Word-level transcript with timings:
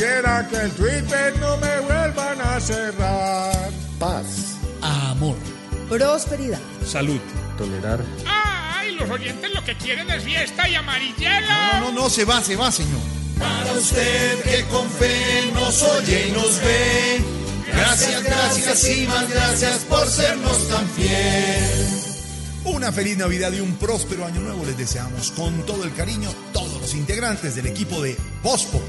Quisiera 0.00 0.48
que 0.48 0.56
el 0.56 0.70
Twitter 0.70 1.38
no 1.40 1.58
me 1.58 1.78
vuelvan 1.80 2.40
a 2.40 2.58
cerrar. 2.58 3.70
Paz. 3.98 4.56
Amor. 4.80 5.36
Prosperidad. 5.90 6.58
Salud. 6.86 7.20
Tolerar. 7.58 8.00
¡Ay! 8.26 8.92
Los 8.92 9.10
oyentes 9.10 9.52
lo 9.52 9.62
que 9.62 9.76
quieren 9.76 10.10
es 10.10 10.24
fiesta 10.24 10.66
y 10.70 10.74
amarillera. 10.74 11.80
No, 11.80 11.92
no, 11.92 12.04
no, 12.04 12.08
se 12.08 12.24
va, 12.24 12.42
se 12.42 12.56
va, 12.56 12.72
señor. 12.72 12.98
Para 13.38 13.74
usted 13.74 14.42
que 14.42 14.64
con 14.68 14.88
fe 14.88 15.50
nos 15.52 15.82
oye 15.82 16.28
y 16.28 16.32
nos 16.32 16.58
ve. 16.62 17.20
Gracias, 17.70 18.24
gracias 18.24 18.84
y 18.88 19.06
más 19.06 19.28
gracias 19.28 19.78
por 19.80 20.06
sernos 20.08 20.66
tan 20.66 20.88
fiel. 20.88 21.90
Una 22.64 22.90
feliz 22.90 23.18
Navidad 23.18 23.52
y 23.52 23.60
un 23.60 23.74
próspero 23.74 24.24
año 24.24 24.40
nuevo 24.40 24.64
les 24.64 24.78
deseamos 24.78 25.30
con 25.32 25.66
todo 25.66 25.84
el 25.84 25.92
cariño 25.92 26.30
todos 26.54 26.80
los 26.80 26.94
integrantes 26.94 27.54
del 27.54 27.66
equipo 27.66 28.00
de 28.00 28.16
Bospo. 28.42 28.80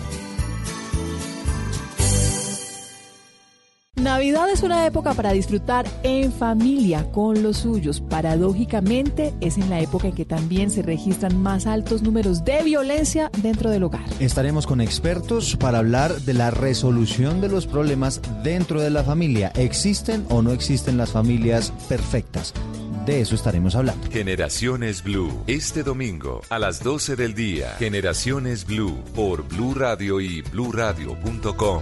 Navidad 4.02 4.50
es 4.50 4.64
una 4.64 4.88
época 4.88 5.14
para 5.14 5.32
disfrutar 5.32 5.86
en 6.02 6.32
familia 6.32 7.05
con 7.12 7.44
los 7.44 7.58
suyos. 7.58 8.02
Paradójicamente, 8.02 9.32
es 9.42 9.59
en 9.59 9.70
la 9.70 9.80
época 9.80 10.08
en 10.08 10.16
que 10.16 10.26
también 10.26 10.72
se 10.72 10.82
registran 10.82 11.38
más 11.38 11.68
altos 11.68 12.02
números 12.02 12.44
de 12.44 12.64
violencia 12.64 13.30
dentro 13.44 13.70
del 13.70 13.84
hogar. 13.84 14.02
Estaremos 14.20 14.66
con 14.66 14.82
expertos 14.82 15.56
para 15.56 15.78
hablar 15.78 16.20
de 16.22 16.34
la 16.34 16.50
resolución 16.50 17.42
de 17.42 17.50
los 17.50 17.68
problemas 17.68 18.22
dentro 18.44 18.82
de 18.82 18.90
la 18.90 19.04
familia. 19.04 19.52
¿Existen 19.56 20.26
o 20.30 20.42
no 20.42 20.52
existen 20.52 20.98
las 20.98 21.12
familias 21.12 21.72
perfectas? 21.88 22.56
De 23.06 23.22
eso 23.22 23.36
estaremos 23.36 23.76
hablando. 23.76 24.09
Generaciones 24.09 25.04
Blue, 25.04 25.44
este 25.45 25.84
domingo 25.84 26.42
a 26.50 26.58
las 26.58 26.84
12 26.84 27.16
del 27.16 27.36
día. 27.36 27.76
Generaciones 27.78 28.66
Blue 28.66 28.98
por 29.14 29.48
Blue 29.48 29.76
Radio 29.76 30.20
y 30.20 30.42
bluradio.com. 30.42 31.81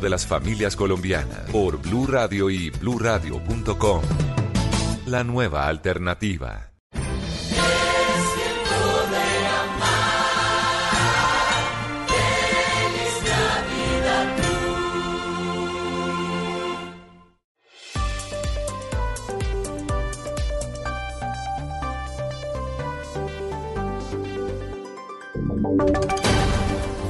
de 0.00 0.10
las 0.10 0.26
familias 0.26 0.76
colombianas 0.76 1.50
por 1.50 1.80
Blue 1.80 2.06
Radio 2.06 2.50
y 2.50 2.70
bluradio.com. 2.70 4.02
La 5.06 5.24
nueva 5.24 5.66
alternativa. 5.66 6.72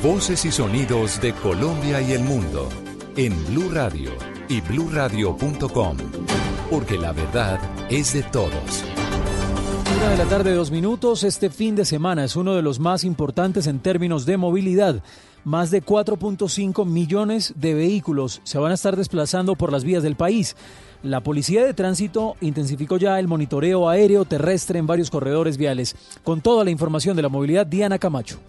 Voces 0.03 0.45
y 0.45 0.50
sonidos 0.50 1.20
de 1.20 1.33
Colombia 1.33 2.00
y 2.00 2.11
el 2.11 2.25
mundo 2.25 2.69
en 3.17 3.33
Blue 3.47 3.70
Radio 3.70 4.11
y 4.48 4.61
bluradio.com, 4.61 5.97
porque 6.69 6.99
la 6.99 7.12
verdad 7.12 7.60
es 7.88 8.12
de 8.12 8.25
todos. 8.25 8.84
Una 9.97 10.09
de 10.10 10.16
la 10.16 10.25
tarde, 10.25 10.54
dos 10.54 10.72
minutos. 10.72 11.22
Este 11.22 11.50
fin 11.50 11.77
de 11.77 11.84
semana 11.84 12.25
es 12.25 12.34
uno 12.34 12.56
de 12.56 12.62
los 12.62 12.81
más 12.81 13.04
importantes 13.04 13.69
en 13.69 13.78
términos 13.78 14.27
de 14.27 14.38
movilidad. 14.38 15.04
Más 15.44 15.71
de 15.71 15.84
4.5 15.84 16.84
millones 16.84 17.54
de 17.54 17.75
vehículos 17.75 18.41
se 18.43 18.59
van 18.59 18.72
a 18.72 18.75
estar 18.75 18.97
desplazando 18.97 19.54
por 19.54 19.71
las 19.71 19.84
vías 19.84 20.03
del 20.03 20.16
país. 20.16 20.56
La 21.04 21.21
Policía 21.21 21.65
de 21.65 21.75
Tránsito 21.75 22.34
intensificó 22.41 22.97
ya 22.97 23.21
el 23.21 23.28
monitoreo 23.28 23.88
aéreo 23.88 24.25
terrestre 24.25 24.81
en 24.81 24.88
varios 24.88 25.10
corredores 25.10 25.56
viales. 25.56 25.94
Con 26.25 26.41
toda 26.41 26.65
la 26.65 26.71
información 26.72 27.15
de 27.15 27.22
la 27.22 27.28
movilidad, 27.28 27.66
Diana 27.66 28.00
Camacho. 28.00 28.41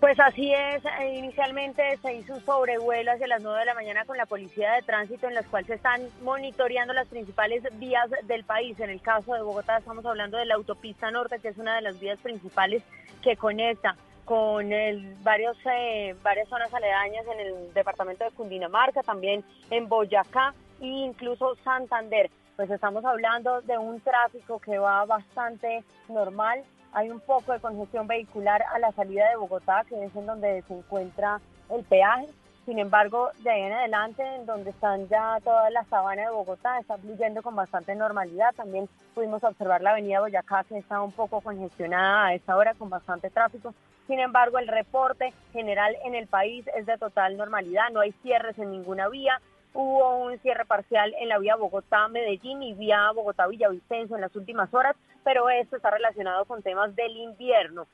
Pues 0.00 0.20
así 0.20 0.52
es, 0.52 0.84
eh, 0.84 1.14
inicialmente 1.16 1.96
se 2.02 2.14
hizo 2.14 2.34
un 2.34 2.44
sobrevuelo 2.44 3.12
hacia 3.12 3.26
las 3.26 3.42
9 3.42 3.60
de 3.60 3.64
la 3.64 3.74
mañana 3.74 4.04
con 4.04 4.18
la 4.18 4.26
Policía 4.26 4.72
de 4.72 4.82
Tránsito 4.82 5.26
en 5.26 5.34
las 5.34 5.46
cuales 5.46 5.68
se 5.68 5.74
están 5.74 6.02
monitoreando 6.22 6.92
las 6.92 7.08
principales 7.08 7.62
vías 7.78 8.10
del 8.24 8.44
país. 8.44 8.78
En 8.78 8.90
el 8.90 9.00
caso 9.00 9.32
de 9.32 9.40
Bogotá 9.40 9.78
estamos 9.78 10.04
hablando 10.04 10.36
de 10.36 10.44
la 10.44 10.56
autopista 10.56 11.10
norte, 11.10 11.38
que 11.38 11.48
es 11.48 11.56
una 11.56 11.76
de 11.76 11.80
las 11.80 11.98
vías 11.98 12.18
principales 12.20 12.82
que 13.22 13.36
conecta 13.36 13.96
con 14.26 14.70
el, 14.70 15.14
varios, 15.22 15.56
eh, 15.64 16.14
varias 16.22 16.48
zonas 16.48 16.72
aledañas 16.74 17.24
en 17.32 17.40
el 17.40 17.72
departamento 17.72 18.24
de 18.24 18.32
Cundinamarca, 18.32 19.02
también 19.02 19.44
en 19.70 19.88
Boyacá 19.88 20.52
e 20.80 20.86
incluso 20.86 21.56
Santander. 21.64 22.30
Pues 22.56 22.70
estamos 22.70 23.04
hablando 23.04 23.62
de 23.62 23.78
un 23.78 24.00
tráfico 24.00 24.58
que 24.58 24.78
va 24.78 25.06
bastante 25.06 25.84
normal, 26.08 26.64
hay 26.96 27.10
un 27.10 27.20
poco 27.20 27.52
de 27.52 27.60
congestión 27.60 28.06
vehicular 28.06 28.64
a 28.72 28.78
la 28.78 28.90
salida 28.92 29.28
de 29.28 29.36
Bogotá, 29.36 29.84
que 29.86 30.02
es 30.02 30.16
en 30.16 30.24
donde 30.24 30.62
se 30.66 30.72
encuentra 30.72 31.42
el 31.68 31.84
peaje. 31.84 32.26
Sin 32.64 32.78
embargo, 32.78 33.28
de 33.40 33.50
ahí 33.50 33.62
en 33.64 33.72
adelante, 33.74 34.22
en 34.34 34.46
donde 34.46 34.70
están 34.70 35.06
ya 35.08 35.38
toda 35.44 35.68
la 35.68 35.84
sabana 35.84 36.22
de 36.22 36.30
Bogotá, 36.30 36.78
está 36.78 36.96
fluyendo 36.96 37.42
con 37.42 37.54
bastante 37.54 37.94
normalidad. 37.94 38.54
También 38.54 38.88
pudimos 39.14 39.44
observar 39.44 39.82
la 39.82 39.90
avenida 39.90 40.20
Boyacá, 40.20 40.64
que 40.64 40.78
está 40.78 41.02
un 41.02 41.12
poco 41.12 41.42
congestionada 41.42 42.28
a 42.28 42.34
esta 42.34 42.56
hora, 42.56 42.72
con 42.72 42.88
bastante 42.88 43.28
tráfico. 43.28 43.74
Sin 44.06 44.18
embargo, 44.18 44.58
el 44.58 44.66
reporte 44.66 45.34
general 45.52 45.94
en 46.02 46.14
el 46.14 46.28
país 46.28 46.64
es 46.74 46.86
de 46.86 46.96
total 46.96 47.36
normalidad. 47.36 47.90
No 47.92 48.00
hay 48.00 48.12
cierres 48.22 48.58
en 48.58 48.70
ninguna 48.70 49.10
vía. 49.10 49.38
Hubo 49.78 50.24
un 50.24 50.38
cierre 50.38 50.64
parcial 50.64 51.14
en 51.20 51.28
la 51.28 51.38
vía 51.38 51.54
Bogotá-Medellín 51.54 52.62
y 52.62 52.72
vía 52.72 53.12
Bogotá-Villavicencio 53.12 54.16
en 54.16 54.22
las 54.22 54.34
últimas 54.34 54.72
horas, 54.72 54.96
pero 55.22 55.50
esto 55.50 55.76
está 55.76 55.90
relacionado 55.90 56.46
con 56.46 56.62
temas 56.62 56.96
del 56.96 57.14
invierno. 57.14 57.86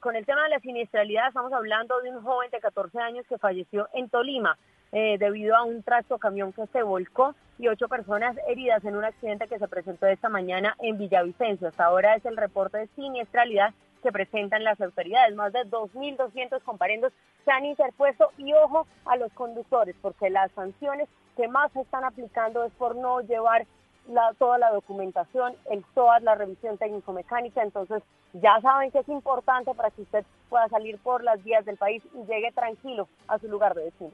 con 0.00 0.16
el 0.16 0.24
tema 0.24 0.44
de 0.44 0.48
la 0.48 0.60
siniestralidad 0.60 1.28
estamos 1.28 1.52
hablando 1.52 2.00
de 2.00 2.08
un 2.08 2.22
joven 2.22 2.50
de 2.50 2.60
14 2.60 2.98
años 3.00 3.26
que 3.28 3.36
falleció 3.36 3.86
en 3.92 4.08
Tolima 4.08 4.56
eh, 4.92 5.18
debido 5.18 5.54
a 5.56 5.62
un 5.62 5.84
camión 6.18 6.54
que 6.54 6.66
se 6.68 6.82
volcó 6.82 7.34
y 7.58 7.68
ocho 7.68 7.86
personas 7.88 8.34
heridas 8.48 8.82
en 8.86 8.96
un 8.96 9.04
accidente 9.04 9.46
que 9.46 9.58
se 9.58 9.68
presentó 9.68 10.06
esta 10.06 10.30
mañana 10.30 10.74
en 10.78 10.96
Villavicencio. 10.96 11.68
Hasta 11.68 11.84
ahora 11.84 12.16
es 12.16 12.24
el 12.24 12.38
reporte 12.38 12.78
de 12.78 12.86
siniestralidad 12.96 13.74
que 14.02 14.12
presentan 14.12 14.64
las 14.64 14.80
autoridades. 14.80 15.34
Más 15.34 15.52
de 15.52 15.60
2.200 15.60 16.62
comparendos 16.62 17.12
se 17.44 17.50
han 17.50 17.64
interpuesto 17.64 18.30
y 18.38 18.52
ojo 18.52 18.86
a 19.04 19.16
los 19.16 19.32
conductores, 19.32 19.96
porque 20.00 20.30
las 20.30 20.50
sanciones 20.52 21.08
que 21.36 21.48
más 21.48 21.72
se 21.72 21.80
están 21.80 22.04
aplicando 22.04 22.64
es 22.64 22.72
por 22.74 22.96
no 22.96 23.20
llevar 23.22 23.66
la, 24.08 24.34
toda 24.38 24.58
la 24.58 24.70
documentación, 24.70 25.54
el 25.70 25.84
SOAT, 25.94 26.22
la 26.22 26.34
revisión 26.34 26.78
técnico-mecánica. 26.78 27.62
Entonces, 27.62 28.02
ya 28.32 28.60
saben 28.60 28.90
que 28.90 29.00
es 29.00 29.08
importante 29.08 29.74
para 29.74 29.90
que 29.90 30.02
usted 30.02 30.24
pueda 30.48 30.68
salir 30.68 30.98
por 30.98 31.22
las 31.22 31.42
vías 31.42 31.64
del 31.64 31.76
país 31.76 32.02
y 32.14 32.26
llegue 32.26 32.52
tranquilo 32.52 33.08
a 33.28 33.38
su 33.38 33.48
lugar 33.48 33.74
de 33.74 33.84
destino. 33.84 34.12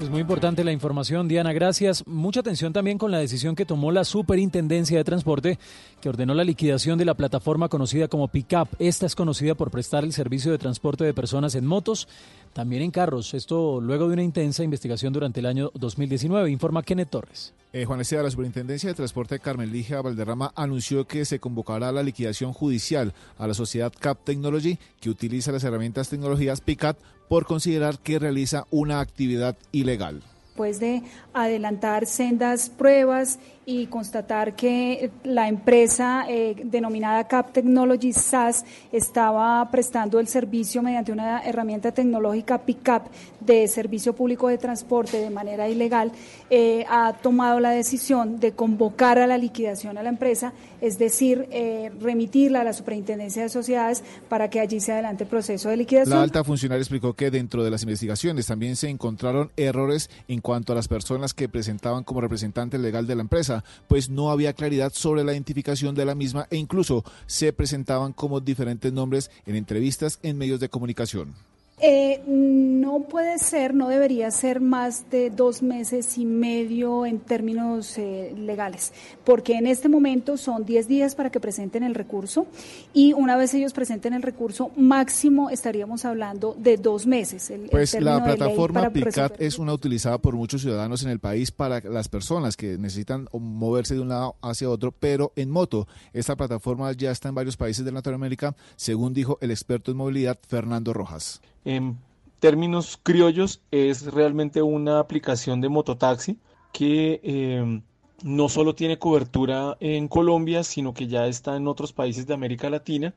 Es 0.00 0.10
muy 0.10 0.20
importante 0.20 0.64
la 0.64 0.72
información, 0.72 1.28
Diana, 1.28 1.52
gracias. 1.52 2.04
Mucha 2.06 2.40
atención 2.40 2.72
también 2.72 2.98
con 2.98 3.12
la 3.12 3.18
decisión 3.18 3.54
que 3.54 3.64
tomó 3.64 3.92
la 3.92 4.04
Superintendencia 4.04 4.98
de 4.98 5.04
Transporte, 5.04 5.58
que 6.00 6.08
ordenó 6.08 6.34
la 6.34 6.42
liquidación 6.42 6.98
de 6.98 7.04
la 7.04 7.14
plataforma 7.14 7.68
conocida 7.68 8.08
como 8.08 8.28
Pickup. 8.28 8.68
Esta 8.80 9.06
es 9.06 9.14
conocida 9.14 9.54
por 9.54 9.70
prestar 9.70 10.02
el 10.02 10.12
servicio 10.12 10.50
de 10.50 10.58
transporte 10.58 11.04
de 11.04 11.14
personas 11.14 11.54
en 11.54 11.64
motos, 11.64 12.08
también 12.52 12.82
en 12.82 12.90
carros. 12.90 13.34
Esto 13.34 13.80
luego 13.80 14.08
de 14.08 14.14
una 14.14 14.22
intensa 14.24 14.64
investigación 14.64 15.12
durante 15.12 15.40
el 15.40 15.46
año 15.46 15.70
2019, 15.74 16.50
informa 16.50 16.82
Kenneth 16.82 17.10
Torres. 17.10 17.54
Eh, 17.72 17.84
Juan 17.86 18.00
Esteban, 18.00 18.24
la 18.24 18.30
Superintendencia 18.30 18.88
de 18.88 18.94
Transporte 18.94 19.38
Carmen 19.40 19.72
Ligia 19.72 20.00
Valderrama 20.00 20.52
anunció 20.54 21.06
que 21.06 21.24
se 21.24 21.40
convocará 21.40 21.90
la 21.92 22.02
liquidación 22.02 22.52
judicial 22.52 23.14
a 23.38 23.46
la 23.46 23.54
sociedad 23.54 23.92
CAP 23.98 24.24
Technology, 24.24 24.78
que 25.00 25.10
utiliza 25.10 25.50
las 25.50 25.64
herramientas 25.64 26.08
tecnologías 26.08 26.60
PICAT, 26.60 26.96
por 27.28 27.46
considerar 27.46 27.98
que 27.98 28.18
realiza 28.18 28.66
una 28.70 29.00
actividad 29.00 29.56
ilegal. 29.72 30.22
después 30.48 30.78
de 30.78 31.02
adelantar 31.32 32.06
sendas 32.06 32.70
pruebas 32.70 33.40
y 33.66 33.86
constatar 33.86 34.54
que 34.54 35.10
la 35.22 35.48
empresa 35.48 36.26
eh, 36.28 36.54
denominada 36.64 37.26
Cap 37.26 37.52
Technology 37.52 38.12
SAS 38.12 38.64
estaba 38.92 39.70
prestando 39.70 40.20
el 40.20 40.28
servicio 40.28 40.82
mediante 40.82 41.12
una 41.12 41.42
herramienta 41.42 41.92
tecnológica 41.92 42.58
PICAP 42.58 43.06
de 43.40 43.68
servicio 43.68 44.14
público 44.14 44.48
de 44.48 44.58
transporte 44.58 45.18
de 45.18 45.30
manera 45.30 45.68
ilegal, 45.68 46.12
eh, 46.50 46.84
ha 46.88 47.12
tomado 47.14 47.60
la 47.60 47.70
decisión 47.70 48.40
de 48.40 48.52
convocar 48.52 49.18
a 49.18 49.26
la 49.26 49.38
liquidación 49.38 49.98
a 49.98 50.02
la 50.02 50.08
empresa, 50.08 50.52
es 50.80 50.98
decir, 50.98 51.46
eh, 51.50 51.90
remitirla 52.00 52.62
a 52.62 52.64
la 52.64 52.72
Superintendencia 52.72 53.42
de 53.42 53.48
Sociedades 53.48 54.02
para 54.28 54.48
que 54.50 54.60
allí 54.60 54.80
se 54.80 54.92
adelante 54.92 55.24
el 55.24 55.30
proceso 55.30 55.68
de 55.68 55.76
liquidación. 55.76 56.16
La 56.16 56.22
alta 56.22 56.44
funcionaria 56.44 56.80
explicó 56.80 57.14
que 57.14 57.30
dentro 57.30 57.62
de 57.64 57.70
las 57.70 57.82
investigaciones 57.82 58.46
también 58.46 58.76
se 58.76 58.88
encontraron 58.88 59.50
errores 59.56 60.10
en 60.28 60.40
cuanto 60.40 60.72
a 60.72 60.76
las 60.76 60.88
personas 60.88 61.34
que 61.34 61.48
presentaban 61.48 62.04
como 62.04 62.20
representante 62.20 62.78
legal 62.78 63.06
de 63.06 63.14
la 63.14 63.22
empresa, 63.22 63.53
pues 63.86 64.08
no 64.08 64.30
había 64.30 64.54
claridad 64.54 64.92
sobre 64.92 65.22
la 65.22 65.32
identificación 65.32 65.94
de 65.94 66.04
la 66.04 66.14
misma 66.14 66.46
e 66.50 66.56
incluso 66.56 67.04
se 67.26 67.52
presentaban 67.52 68.12
como 68.12 68.40
diferentes 68.40 68.92
nombres 68.92 69.30
en 69.46 69.56
entrevistas 69.56 70.18
en 70.22 70.38
medios 70.38 70.60
de 70.60 70.70
comunicación. 70.70 71.34
Eh, 71.80 72.22
no 72.26 73.00
puede 73.00 73.38
ser, 73.38 73.74
no 73.74 73.88
debería 73.88 74.30
ser 74.30 74.60
más 74.60 75.10
de 75.10 75.30
dos 75.30 75.60
meses 75.60 76.16
y 76.18 76.24
medio 76.24 77.04
en 77.04 77.18
términos 77.18 77.98
eh, 77.98 78.32
legales, 78.36 78.92
porque 79.24 79.54
en 79.54 79.66
este 79.66 79.88
momento 79.88 80.36
son 80.36 80.64
diez 80.64 80.86
días 80.86 81.16
para 81.16 81.30
que 81.30 81.40
presenten 81.40 81.82
el 81.82 81.96
recurso 81.96 82.46
y 82.92 83.12
una 83.12 83.36
vez 83.36 83.54
ellos 83.54 83.72
presenten 83.72 84.14
el 84.14 84.22
recurso, 84.22 84.70
máximo 84.76 85.50
estaríamos 85.50 86.04
hablando 86.04 86.54
de 86.56 86.76
dos 86.76 87.06
meses. 87.06 87.52
pues 87.72 88.00
la 88.00 88.22
plataforma 88.22 88.90
PICAT 88.90 89.40
es 89.40 89.58
una 89.58 89.72
utilizada 89.72 90.18
por 90.18 90.36
muchos 90.36 90.62
ciudadanos 90.62 91.02
en 91.02 91.10
el 91.10 91.18
país 91.18 91.50
para 91.50 91.80
las 91.80 92.08
personas 92.08 92.56
que 92.56 92.78
necesitan 92.78 93.28
moverse 93.32 93.94
de 93.94 94.00
un 94.00 94.08
lado 94.08 94.36
hacia 94.42 94.70
otro, 94.70 94.92
pero 94.92 95.32
en 95.34 95.50
moto. 95.50 95.88
Esta 96.12 96.36
plataforma 96.36 96.92
ya 96.92 97.10
está 97.10 97.28
en 97.30 97.34
varios 97.34 97.56
países 97.56 97.84
de 97.84 97.90
Latinoamérica, 97.90 98.54
según 98.76 99.12
dijo 99.12 99.38
el 99.40 99.50
experto 99.50 99.90
en 99.90 99.96
movilidad 99.96 100.38
Fernando 100.46 100.92
Rojas 100.92 101.40
en 101.64 101.98
términos 102.40 102.98
criollos 103.02 103.62
es 103.70 104.12
realmente 104.12 104.62
una 104.62 104.98
aplicación 105.00 105.60
de 105.60 105.68
mototaxi 105.68 106.38
que 106.72 107.20
em, 107.22 107.82
no 108.22 108.48
solo 108.48 108.74
tiene 108.74 108.98
cobertura 108.98 109.76
en 109.80 110.08
Colombia, 110.08 110.64
sino 110.64 110.94
que 110.94 111.06
ya 111.06 111.26
está 111.26 111.56
en 111.56 111.68
otros 111.68 111.92
países 111.92 112.26
de 112.26 112.34
América 112.34 112.70
Latina. 112.70 113.14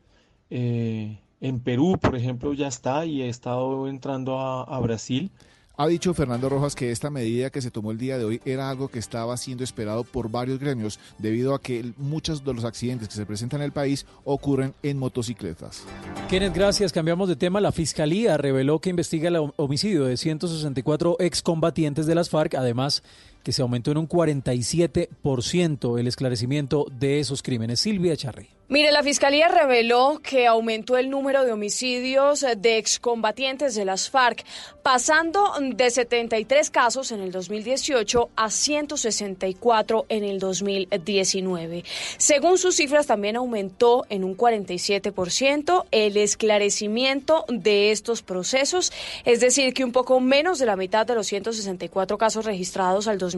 Eh, 0.49 1.19
en 1.41 1.59
Perú, 1.59 1.97
por 2.01 2.15
ejemplo, 2.15 2.53
ya 2.53 2.67
está 2.67 3.05
y 3.05 3.21
he 3.21 3.29
estado 3.29 3.88
entrando 3.88 4.39
a 4.39 4.79
Brasil. 4.79 5.31
Ha 5.79 5.85
dicho 5.85 6.12
Fernando 6.15 6.50
Rojas 6.50 6.74
que 6.74 6.89
esta 6.89 7.12
medida 7.12 7.51
que 7.51 7.62
se 7.62 7.69
tomó 7.69 7.91
el 7.91 8.00
día 8.00 8.18
de 8.18 8.25
hoy 8.25 8.41
era 8.45 8.68
algo 8.68 8.88
que 8.88 8.97
estaba 8.97 9.38
siendo 9.38 9.63
esperado 9.63 10.03
por 10.03 10.27
varios 10.31 10.57
gremios 10.57 11.00
debido 11.19 11.53
a 11.53 11.62
que 11.62 11.94
muchos 11.97 12.44
de 12.44 12.51
los 12.51 12.65
accidentes 12.65 13.07
que 13.07 13.13
se 13.13 13.27
presentan 13.27 13.62
en 13.62 13.65
el 13.65 13.71
país 13.71 14.07
ocurren 14.24 14.74
en 14.81 14.97
motocicletas. 14.97 15.83
Kenneth, 16.29 16.56
gracias. 16.56 16.91
Cambiamos 16.91 17.29
de 17.29 17.35
tema. 17.35 17.62
La 17.62 17.71
Fiscalía 17.71 18.38
reveló 18.38 18.79
que 18.79 18.89
investiga 18.89 19.29
el 19.29 19.51
homicidio 19.56 20.06
de 20.06 20.18
164 20.18 21.18
excombatientes 21.19 22.07
de 22.07 22.15
las 22.15 22.31
FARC. 22.31 22.56
Además, 22.56 23.03
que 23.47 23.53
se 23.53 23.61
aumentó 23.61 23.91
en 23.91 23.97
un 23.97 24.09
47% 24.09 25.97
el 25.97 26.07
esclarecimiento 26.07 26.85
de 26.91 27.21
esos 27.21 27.41
crímenes. 27.41 27.79
Silvia 27.79 28.17
Charri. 28.17 28.49
Mire, 28.69 28.91
la 28.91 29.01
Fiscalía 29.01 29.47
reveló 29.47 30.19
que 30.21 30.45
aumentó 30.45 30.97
el 30.97 31.09
número 31.09 31.45
de 31.45 31.53
homicidios 31.53 32.45
de 32.57 32.77
excombatientes 32.77 33.75
de 33.75 33.85
las 33.85 34.09
FARC, 34.09 34.44
pasando 34.83 35.53
de 35.61 35.89
73 35.89 36.69
casos 36.69 37.13
en 37.13 37.21
el 37.21 37.31
2018 37.31 38.29
a 38.35 38.49
164 38.49 40.05
en 40.09 40.25
el 40.25 40.39
2019. 40.39 41.85
Según 42.17 42.57
sus 42.57 42.75
cifras, 42.75 43.07
también 43.07 43.38
aumentó 43.38 44.05
en 44.09 44.25
un 44.25 44.35
47% 44.35 45.85
el 45.91 46.17
esclarecimiento 46.17 47.45
de 47.47 47.91
estos 47.91 48.21
procesos, 48.21 48.91
es 49.23 49.39
decir, 49.39 49.73
que 49.73 49.85
un 49.85 49.93
poco 49.93 50.19
menos 50.19 50.59
de 50.59 50.65
la 50.65 50.75
mitad 50.75 51.05
de 51.05 51.15
los 51.15 51.27
164 51.27 52.17
casos 52.17 52.43
registrados 52.43 53.07
al 53.07 53.17
2019 53.17 53.37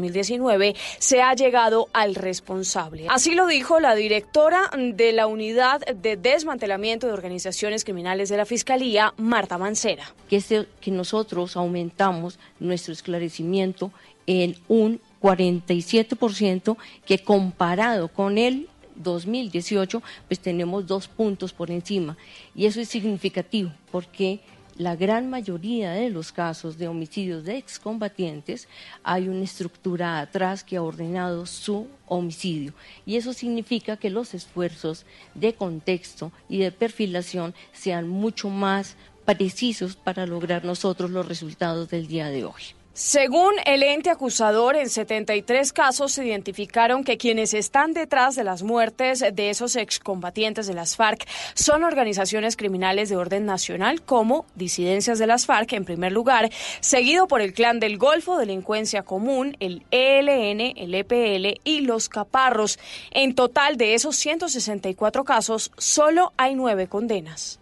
se 0.99 1.21
ha 1.21 1.33
llegado 1.33 1.87
al 1.93 2.15
responsable. 2.15 3.07
Así 3.09 3.35
lo 3.35 3.47
dijo 3.47 3.79
la 3.79 3.95
directora 3.95 4.69
de 4.77 5.11
la 5.11 5.27
Unidad 5.27 5.81
de 5.81 6.17
Desmantelamiento 6.17 7.07
de 7.07 7.13
Organizaciones 7.13 7.83
Criminales 7.83 8.29
de 8.29 8.37
la 8.37 8.45
Fiscalía, 8.45 9.13
Marta 9.17 9.57
Mancera. 9.57 10.13
Que, 10.29 10.65
que 10.81 10.91
nosotros 10.91 11.55
aumentamos 11.55 12.39
nuestro 12.59 12.93
esclarecimiento 12.93 13.91
en 14.27 14.55
un 14.67 15.01
47%, 15.21 16.77
que 17.05 17.19
comparado 17.19 18.07
con 18.09 18.37
el 18.37 18.69
2018, 18.95 20.03
pues 20.27 20.39
tenemos 20.39 20.85
dos 20.85 21.07
puntos 21.07 21.53
por 21.53 21.71
encima. 21.71 22.17
Y 22.55 22.65
eso 22.65 22.79
es 22.79 22.89
significativo 22.89 23.71
porque 23.91 24.39
la 24.79 24.95
gran 24.95 25.29
mayoría 25.29 25.91
de 25.91 26.09
los 26.09 26.31
casos 26.31 26.77
de 26.77 26.87
homicidios 26.87 27.43
de 27.43 27.57
excombatientes 27.57 28.69
hay 29.03 29.27
una 29.27 29.43
estructura 29.43 30.21
atrás 30.21 30.63
que 30.63 30.77
ha 30.77 30.81
ordenado 30.81 31.45
su 31.45 31.85
homicidio. 32.07 32.73
Y 33.05 33.17
eso 33.17 33.33
significa 33.33 33.97
que 33.97 34.09
los 34.09 34.33
esfuerzos 34.33 35.05
de 35.35 35.53
contexto 35.53 36.31
y 36.47 36.59
de 36.59 36.71
perfilación 36.71 37.53
sean 37.73 38.07
mucho 38.07 38.49
más 38.49 38.95
precisos 39.25 39.97
para 39.97 40.25
lograr 40.25 40.63
nosotros 40.63 41.11
los 41.11 41.27
resultados 41.27 41.89
del 41.89 42.07
día 42.07 42.29
de 42.29 42.45
hoy. 42.45 42.78
Según 42.93 43.53
el 43.65 43.83
ente 43.83 44.09
acusador, 44.09 44.75
en 44.75 44.89
73 44.89 45.71
casos 45.71 46.11
se 46.11 46.25
identificaron 46.25 47.03
que 47.03 47.17
quienes 47.17 47.53
están 47.53 47.93
detrás 47.93 48.35
de 48.35 48.43
las 48.43 48.63
muertes 48.63 49.23
de 49.31 49.49
esos 49.51 49.75
excombatientes 49.75 50.67
de 50.67 50.73
las 50.73 50.95
FARC 50.97 51.25
son 51.53 51.83
organizaciones 51.83 52.57
criminales 52.57 53.07
de 53.07 53.15
orden 53.15 53.45
nacional 53.45 54.01
como 54.01 54.45
disidencias 54.55 55.19
de 55.19 55.27
las 55.27 55.45
FARC 55.45 55.71
en 55.73 55.85
primer 55.85 56.11
lugar, 56.11 56.49
seguido 56.81 57.27
por 57.27 57.41
el 57.41 57.53
Clan 57.53 57.79
del 57.79 57.97
Golfo, 57.97 58.37
Delincuencia 58.37 59.03
Común, 59.03 59.55
el 59.59 59.83
ELN, 59.91 60.73
el 60.75 60.95
EPL 60.95 61.61
y 61.63 61.81
los 61.81 62.09
Caparros. 62.09 62.79
En 63.11 63.35
total 63.35 63.77
de 63.77 63.93
esos 63.93 64.15
164 64.15 65.23
casos, 65.23 65.71
solo 65.77 66.33
hay 66.37 66.55
nueve 66.55 66.87
condenas. 66.87 67.59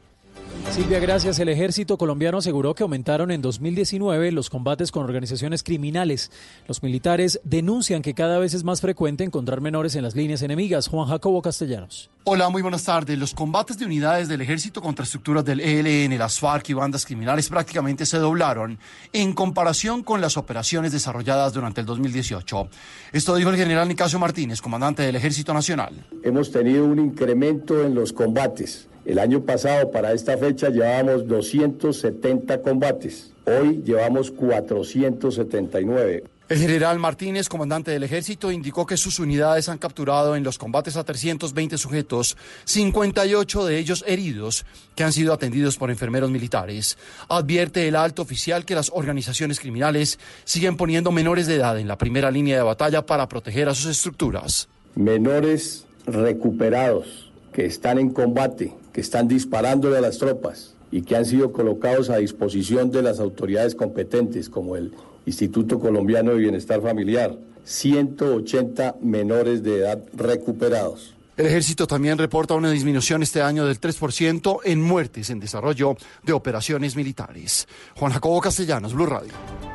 Silvia, 0.71 0.99
gracias. 0.99 1.39
El 1.39 1.49
ejército 1.49 1.97
colombiano 1.97 2.37
aseguró 2.37 2.75
que 2.75 2.83
aumentaron 2.83 3.31
en 3.31 3.41
2019 3.41 4.31
los 4.31 4.49
combates 4.49 4.91
con 4.91 5.03
organizaciones 5.03 5.63
criminales. 5.63 6.29
Los 6.67 6.83
militares 6.83 7.39
denuncian 7.43 8.01
que 8.01 8.13
cada 8.13 8.37
vez 8.37 8.53
es 8.53 8.63
más 8.63 8.81
frecuente 8.81 9.23
encontrar 9.23 9.59
menores 9.59 9.95
en 9.95 10.03
las 10.03 10.15
líneas 10.15 10.43
enemigas. 10.43 10.87
Juan 10.87 11.07
Jacobo 11.07 11.41
Castellanos. 11.41 12.11
Hola, 12.25 12.49
muy 12.49 12.61
buenas 12.61 12.83
tardes. 12.83 13.17
Los 13.17 13.33
combates 13.33 13.79
de 13.79 13.85
unidades 13.85 14.27
del 14.27 14.41
ejército 14.41 14.81
contra 14.81 15.05
estructuras 15.05 15.45
del 15.45 15.61
ELN, 15.61 16.15
las 16.19 16.39
FARC 16.39 16.69
y 16.69 16.73
bandas 16.73 17.05
criminales 17.05 17.49
prácticamente 17.49 18.05
se 18.05 18.17
doblaron 18.17 18.77
en 19.13 19.33
comparación 19.33 20.03
con 20.03 20.21
las 20.21 20.37
operaciones 20.37 20.91
desarrolladas 20.91 21.53
durante 21.53 21.81
el 21.81 21.87
2018. 21.87 22.69
Esto 23.13 23.35
dijo 23.35 23.49
el 23.49 23.55
general 23.55 23.87
Nicasio 23.87 24.19
Martínez, 24.19 24.61
comandante 24.61 25.01
del 25.01 25.15
Ejército 25.15 25.53
Nacional. 25.53 26.05
Hemos 26.23 26.51
tenido 26.51 26.85
un 26.85 26.99
incremento 26.99 27.81
en 27.81 27.95
los 27.95 28.13
combates 28.13 28.89
el 29.07 29.19
año 29.19 29.41
pasado, 29.41 29.89
para 29.89 30.11
esta 30.11 30.37
fecha, 30.37 30.67
llevábamos 30.67 31.25
270 31.27 32.61
combates. 32.61 33.31
Hoy 33.45 33.81
llevamos 33.85 34.29
479. 34.31 36.25
El 36.49 36.57
general 36.59 36.99
Martínez, 36.99 37.47
comandante 37.47 37.91
del 37.91 38.03
ejército, 38.03 38.51
indicó 38.51 38.85
que 38.85 38.97
sus 38.97 39.19
unidades 39.19 39.69
han 39.69 39.77
capturado 39.77 40.35
en 40.35 40.43
los 40.43 40.57
combates 40.57 40.97
a 40.97 41.05
320 41.05 41.77
sujetos, 41.77 42.35
58 42.65 43.65
de 43.65 43.77
ellos 43.77 44.03
heridos, 44.05 44.65
que 44.95 45.05
han 45.05 45.13
sido 45.13 45.31
atendidos 45.31 45.77
por 45.77 45.89
enfermeros 45.89 46.29
militares. 46.29 46.97
Advierte 47.29 47.87
el 47.87 47.95
alto 47.95 48.21
oficial 48.21 48.65
que 48.65 48.75
las 48.75 48.91
organizaciones 48.93 49.61
criminales 49.61 50.19
siguen 50.43 50.75
poniendo 50.75 51.13
menores 51.13 51.47
de 51.47 51.55
edad 51.55 51.79
en 51.79 51.87
la 51.87 51.97
primera 51.97 52.29
línea 52.29 52.57
de 52.57 52.63
batalla 52.63 53.05
para 53.05 53.29
proteger 53.29 53.69
a 53.69 53.75
sus 53.75 53.85
estructuras. 53.85 54.67
Menores 54.95 55.85
recuperados 56.05 57.26
que 57.57 57.65
están 57.65 57.97
en 57.97 58.11
combate, 58.11 58.75
que 58.93 59.01
están 59.01 59.27
disparándole 59.27 59.97
a 59.97 60.01
las 60.01 60.19
tropas 60.19 60.75
y 60.91 61.01
que 61.01 61.15
han 61.15 61.25
sido 61.25 61.53
colocados 61.53 62.11
a 62.11 62.17
disposición 62.17 62.91
de 62.91 63.01
las 63.01 63.19
autoridades 63.19 63.73
competentes, 63.73 64.47
como 64.47 64.75
el 64.75 64.93
Instituto 65.25 65.79
Colombiano 65.79 66.33
de 66.33 66.37
Bienestar 66.37 66.83
Familiar. 66.83 67.35
180 67.63 68.97
menores 69.01 69.63
de 69.63 69.77
edad 69.79 70.03
recuperados. 70.13 71.15
El 71.37 71.45
ejército 71.45 71.85
también 71.85 72.17
reporta 72.17 72.55
una 72.55 72.71
disminución 72.71 73.21
este 73.21 73.43
año 73.43 73.67
del 73.67 73.79
3% 73.79 74.61
en 74.63 74.81
muertes 74.81 75.29
en 75.29 75.39
desarrollo 75.39 75.95
de 76.23 76.33
operaciones 76.33 76.95
militares. 76.95 77.67
Juan 77.95 78.11
Jacobo 78.11 78.41
Castellanos, 78.41 78.95
Blue 78.95 79.05
Radio. 79.05 79.33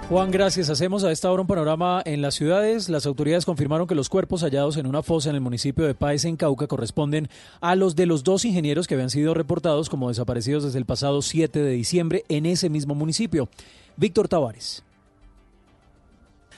Juan, 0.08 0.32
gracias. 0.32 0.70
Hacemos 0.70 1.04
a 1.04 1.12
esta 1.12 1.30
hora 1.30 1.42
un 1.42 1.46
panorama 1.46 2.02
en 2.04 2.20
las 2.20 2.34
ciudades. 2.34 2.88
Las 2.88 3.06
autoridades 3.06 3.44
confirmaron 3.44 3.86
que 3.86 3.94
los 3.94 4.08
cuerpos 4.08 4.42
hallados 4.42 4.76
en 4.76 4.86
una 4.86 5.04
fosa 5.04 5.30
en 5.30 5.36
el 5.36 5.40
municipio 5.40 5.86
de 5.86 5.94
Páez, 5.94 6.24
en 6.24 6.36
Cauca, 6.36 6.66
corresponden 6.66 7.28
a 7.60 7.76
los 7.76 7.94
de 7.94 8.06
los 8.06 8.24
dos 8.24 8.44
ingenieros 8.44 8.88
que 8.88 8.94
habían 8.94 9.10
sido 9.10 9.32
reportados 9.32 9.88
como 9.88 10.08
desaparecidos 10.08 10.64
desde 10.64 10.80
el 10.80 10.84
pasado 10.84 11.22
7 11.22 11.60
de 11.60 11.70
diciembre 11.70 12.24
en 12.28 12.44
ese 12.44 12.70
mismo 12.70 12.96
municipio. 12.96 13.48
Víctor 13.96 14.26
Tavares. 14.26 14.82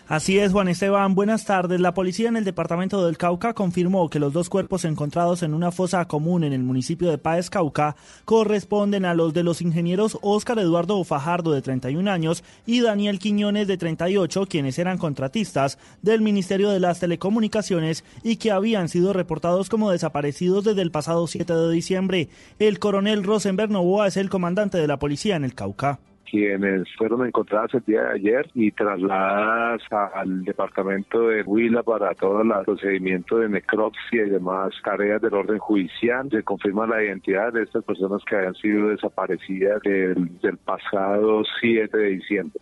Así 0.07 0.39
es, 0.39 0.53
Juan 0.53 0.69
Esteban. 0.69 1.15
Buenas 1.15 1.47
tardes. 1.47 1.81
La 1.81 1.95
policía 1.95 2.29
en 2.29 2.37
el 2.37 2.45
departamento 2.45 3.07
del 3.07 3.17
Cauca 3.17 3.55
confirmó 3.55 4.11
que 4.11 4.19
los 4.19 4.35
dos 4.35 4.51
cuerpos 4.51 4.85
encontrados 4.85 5.43
en 5.43 5.55
una 5.55 5.73
fosa 5.73 6.05
común 6.05 6.45
en 6.45 6.53
el 6.53 6.63
municipio 6.63 7.09
de 7.09 7.17
Páez 7.17 7.49
Cauca 7.49 7.97
corresponden 8.27 9.07
a 9.07 9.15
los 9.15 9.33
de 9.33 9.43
los 9.43 9.63
ingenieros 9.63 10.19
Óscar 10.21 10.59
Eduardo 10.59 11.03
Fajardo, 11.05 11.53
de 11.53 11.63
31 11.63 12.11
años, 12.11 12.45
y 12.67 12.83
Daniel 12.83 13.19
Quiñones, 13.19 13.67
de 13.67 13.79
38, 13.79 14.45
quienes 14.47 14.79
eran 14.79 14.99
contratistas 14.99 15.79
del 16.03 16.21
Ministerio 16.21 16.69
de 16.69 16.81
las 16.81 17.01
Telecomunicaciones 17.01 18.05
y 18.23 18.37
que 18.37 18.51
habían 18.51 18.91
sido 18.91 19.15
reportados 19.15 19.71
como 19.71 19.91
desaparecidos 19.91 20.65
desde 20.65 20.83
el 20.83 20.91
pasado 20.91 21.27
7 21.27 21.51
de 21.55 21.73
diciembre. 21.73 22.29
El 22.59 22.79
coronel 22.79 23.25
Rosenberg 23.25 23.71
Novoa 23.71 24.09
es 24.09 24.19
el 24.19 24.29
comandante 24.29 24.77
de 24.77 24.87
la 24.87 24.99
policía 24.99 25.37
en 25.37 25.45
el 25.45 25.55
Cauca 25.55 25.99
quienes 26.35 26.89
fueron 26.97 27.25
encontradas 27.25 27.73
el 27.75 27.85
día 27.85 28.03
de 28.03 28.15
ayer 28.15 28.51
y 28.55 28.73
trasladadas 28.73 29.81
al 30.17 30.45
departamento 30.45 31.29
de 31.29 31.45
Huila 31.45 31.85
para 31.85 32.13
todo 32.17 32.43
el 32.43 32.51
procedimiento 32.65 33.39
de 33.39 33.49
necropsia 33.49 34.27
y 34.27 34.31
demás 34.31 34.75
tareas 34.83 35.23
del 35.23 35.35
orden 35.35 35.59
judicial. 35.59 36.29
Se 36.33 36.43
confirma 36.43 36.89
la 36.89 37.05
identidad 37.05 37.53
de 37.53 37.63
estas 37.63 37.85
personas 37.85 38.21
que 38.29 38.35
habían 38.35 38.55
sido 38.57 38.89
desaparecidas 38.89 39.81
del, 39.83 40.41
del 40.41 40.57
pasado 40.57 41.45
7 41.61 41.97
de 41.97 42.09
diciembre. 42.09 42.61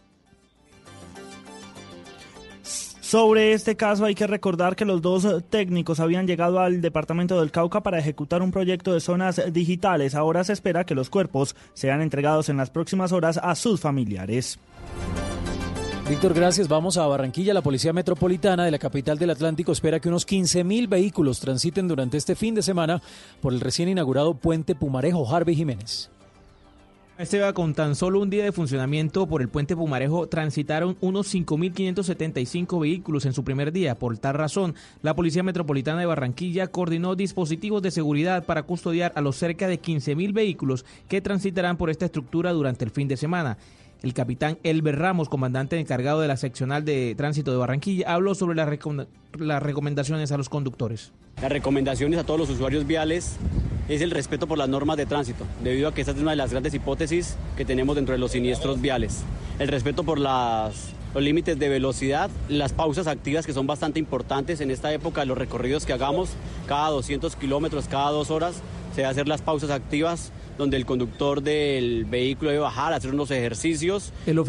Sobre 3.12 3.52
este 3.52 3.76
caso 3.76 4.06
hay 4.06 4.14
que 4.14 4.26
recordar 4.26 4.74
que 4.74 4.86
los 4.86 5.02
dos 5.02 5.26
técnicos 5.50 6.00
habían 6.00 6.26
llegado 6.26 6.60
al 6.60 6.80
departamento 6.80 7.38
del 7.38 7.50
Cauca 7.50 7.82
para 7.82 7.98
ejecutar 7.98 8.40
un 8.40 8.50
proyecto 8.50 8.94
de 8.94 9.00
zonas 9.00 9.38
digitales. 9.52 10.14
Ahora 10.14 10.44
se 10.44 10.54
espera 10.54 10.84
que 10.84 10.94
los 10.94 11.10
cuerpos 11.10 11.54
sean 11.74 12.00
entregados 12.00 12.48
en 12.48 12.56
las 12.56 12.70
próximas 12.70 13.12
horas 13.12 13.36
a 13.36 13.54
sus 13.54 13.80
familiares. 13.80 14.58
Víctor, 16.08 16.32
gracias. 16.32 16.68
Vamos 16.68 16.96
a 16.96 17.06
Barranquilla. 17.06 17.52
La 17.52 17.60
Policía 17.60 17.92
Metropolitana 17.92 18.64
de 18.64 18.70
la 18.70 18.78
capital 18.78 19.18
del 19.18 19.28
Atlántico 19.28 19.72
espera 19.72 20.00
que 20.00 20.08
unos 20.08 20.26
15.000 20.26 20.88
vehículos 20.88 21.38
transiten 21.38 21.88
durante 21.88 22.16
este 22.16 22.34
fin 22.34 22.54
de 22.54 22.62
semana 22.62 23.02
por 23.42 23.52
el 23.52 23.60
recién 23.60 23.90
inaugurado 23.90 24.32
puente 24.32 24.74
Pumarejo 24.74 25.30
Harvey 25.30 25.54
Jiménez. 25.54 26.08
Esteban, 27.22 27.54
con 27.54 27.72
tan 27.72 27.94
solo 27.94 28.20
un 28.20 28.30
día 28.30 28.42
de 28.42 28.50
funcionamiento 28.50 29.28
por 29.28 29.42
el 29.42 29.48
puente 29.48 29.76
Pumarejo, 29.76 30.26
transitaron 30.26 30.96
unos 31.00 31.32
5.575 31.32 32.80
vehículos 32.80 33.26
en 33.26 33.32
su 33.32 33.44
primer 33.44 33.70
día. 33.72 33.94
Por 33.94 34.18
tal 34.18 34.34
razón, 34.34 34.74
la 35.02 35.14
Policía 35.14 35.44
Metropolitana 35.44 36.00
de 36.00 36.06
Barranquilla 36.06 36.66
coordinó 36.66 37.14
dispositivos 37.14 37.80
de 37.80 37.92
seguridad 37.92 38.44
para 38.44 38.64
custodiar 38.64 39.12
a 39.14 39.20
los 39.20 39.36
cerca 39.36 39.68
de 39.68 39.80
15.000 39.80 40.32
vehículos 40.32 40.84
que 41.08 41.20
transitarán 41.20 41.76
por 41.76 41.90
esta 41.90 42.06
estructura 42.06 42.52
durante 42.52 42.84
el 42.84 42.90
fin 42.90 43.06
de 43.06 43.16
semana. 43.16 43.56
El 44.02 44.14
capitán 44.14 44.58
Elber 44.64 44.98
Ramos, 44.98 45.28
comandante 45.28 45.78
encargado 45.78 46.20
de 46.20 46.26
la 46.26 46.36
seccional 46.36 46.84
de 46.84 47.14
tránsito 47.16 47.52
de 47.52 47.56
Barranquilla, 47.58 48.12
habló 48.12 48.34
sobre 48.34 48.56
las, 48.56 48.68
recomendaciones 49.62 50.32
a 50.32 50.36
los 50.36 50.48
conductores. 50.48 51.12
Las 51.40 51.52
recomendaciones 51.52 52.18
a 52.18 52.24
todos 52.24 52.40
los 52.40 52.50
usuarios 52.50 52.84
viales 52.84 53.36
es 53.88 54.00
el 54.00 54.10
respeto 54.10 54.48
por 54.48 54.58
las 54.58 54.68
normas 54.68 54.96
de 54.96 55.06
tránsito, 55.06 55.46
debido 55.62 55.88
a 55.88 55.94
que 55.94 56.00
esta 56.00 56.12
es 56.12 56.18
una 56.18 56.32
de 56.32 56.36
las 56.36 56.50
grandes 56.50 56.74
hipótesis 56.74 57.36
que 57.56 57.64
tenemos 57.64 57.94
dentro 57.94 58.12
de 58.12 58.18
los 58.18 58.32
siniestros 58.32 58.80
viales. 58.80 59.22
El 59.60 59.68
respeto 59.68 60.02
por 60.02 60.18
los 60.18 60.94
límites 61.14 61.56
de 61.56 61.68
velocidad, 61.68 62.28
las 62.48 62.72
pausas 62.72 63.06
activas 63.06 63.46
que 63.46 63.52
son 63.52 63.68
bastante 63.68 64.00
importantes 64.00 64.60
en 64.60 64.72
esta 64.72 64.92
época, 64.92 65.24
los 65.24 65.38
recorridos 65.38 65.86
que 65.86 65.92
hagamos 65.92 66.30
cada 66.66 66.88
200 66.88 67.36
kilómetros, 67.36 67.86
cada 67.86 68.10
dos 68.10 68.32
horas, 68.32 68.62
se 68.96 69.04
a 69.04 69.10
hacer 69.10 69.28
las 69.28 69.42
pausas 69.42 69.70
activas 69.70 70.32
donde 70.58 70.76
el 70.76 70.86
conductor 70.86 71.42
del 71.42 72.04
vehículo 72.04 72.50
debe 72.50 72.62
bajar, 72.62 72.92
hacer 72.92 73.12
unos 73.12 73.30
ejercicios, 73.30 74.12
el 74.26 74.40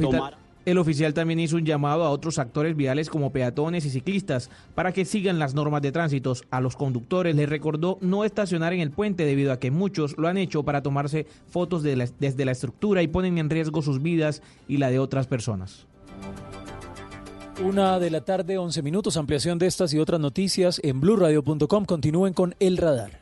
El 0.66 0.78
oficial 0.78 1.14
también 1.14 1.40
hizo 1.40 1.58
un 1.58 1.66
llamado 1.66 2.04
a 2.04 2.10
otros 2.10 2.40
actores 2.40 2.76
viales 2.76 3.10
como 3.10 3.32
peatones 3.32 3.86
y 3.86 3.90
ciclistas 3.90 4.50
para 4.76 4.94
que 4.94 5.06
sigan 5.06 5.40
las 5.40 5.54
normas 5.54 5.82
de 5.82 5.92
tránsito. 5.92 6.34
A 6.52 6.62
los 6.62 6.76
conductores 6.76 7.36
les 7.36 7.50
recordó 7.50 7.98
no 8.02 8.24
estacionar 8.24 8.74
en 8.74 8.80
el 8.80 8.92
puente 8.92 9.26
debido 9.26 9.52
a 9.52 9.60
que 9.60 9.72
muchos 9.72 10.18
lo 10.18 10.28
han 10.28 10.38
hecho 10.38 10.64
para 10.64 10.82
tomarse 10.82 11.28
fotos 11.48 11.84
desde 11.84 12.46
la 12.46 12.52
estructura 12.52 13.02
y 13.02 13.08
ponen 13.08 13.38
en 13.38 13.50
riesgo 13.50 13.82
sus 13.82 14.02
vidas 14.02 14.42
y 14.68 14.78
la 14.78 14.90
de 14.90 15.00
otras 15.00 15.28
personas. 15.28 15.86
Una 17.62 18.00
de 18.00 18.10
la 18.10 18.22
tarde, 18.22 18.58
11 18.58 18.82
minutos. 18.82 19.16
Ampliación 19.16 19.60
de 19.60 19.68
estas 19.68 19.94
y 19.94 20.00
otras 20.00 20.20
noticias 20.20 20.80
en 20.84 21.00
blurradio.com. 21.00 21.86
Continúen 21.86 22.34
con 22.34 22.56
El 22.60 22.78
Radar. 22.78 23.22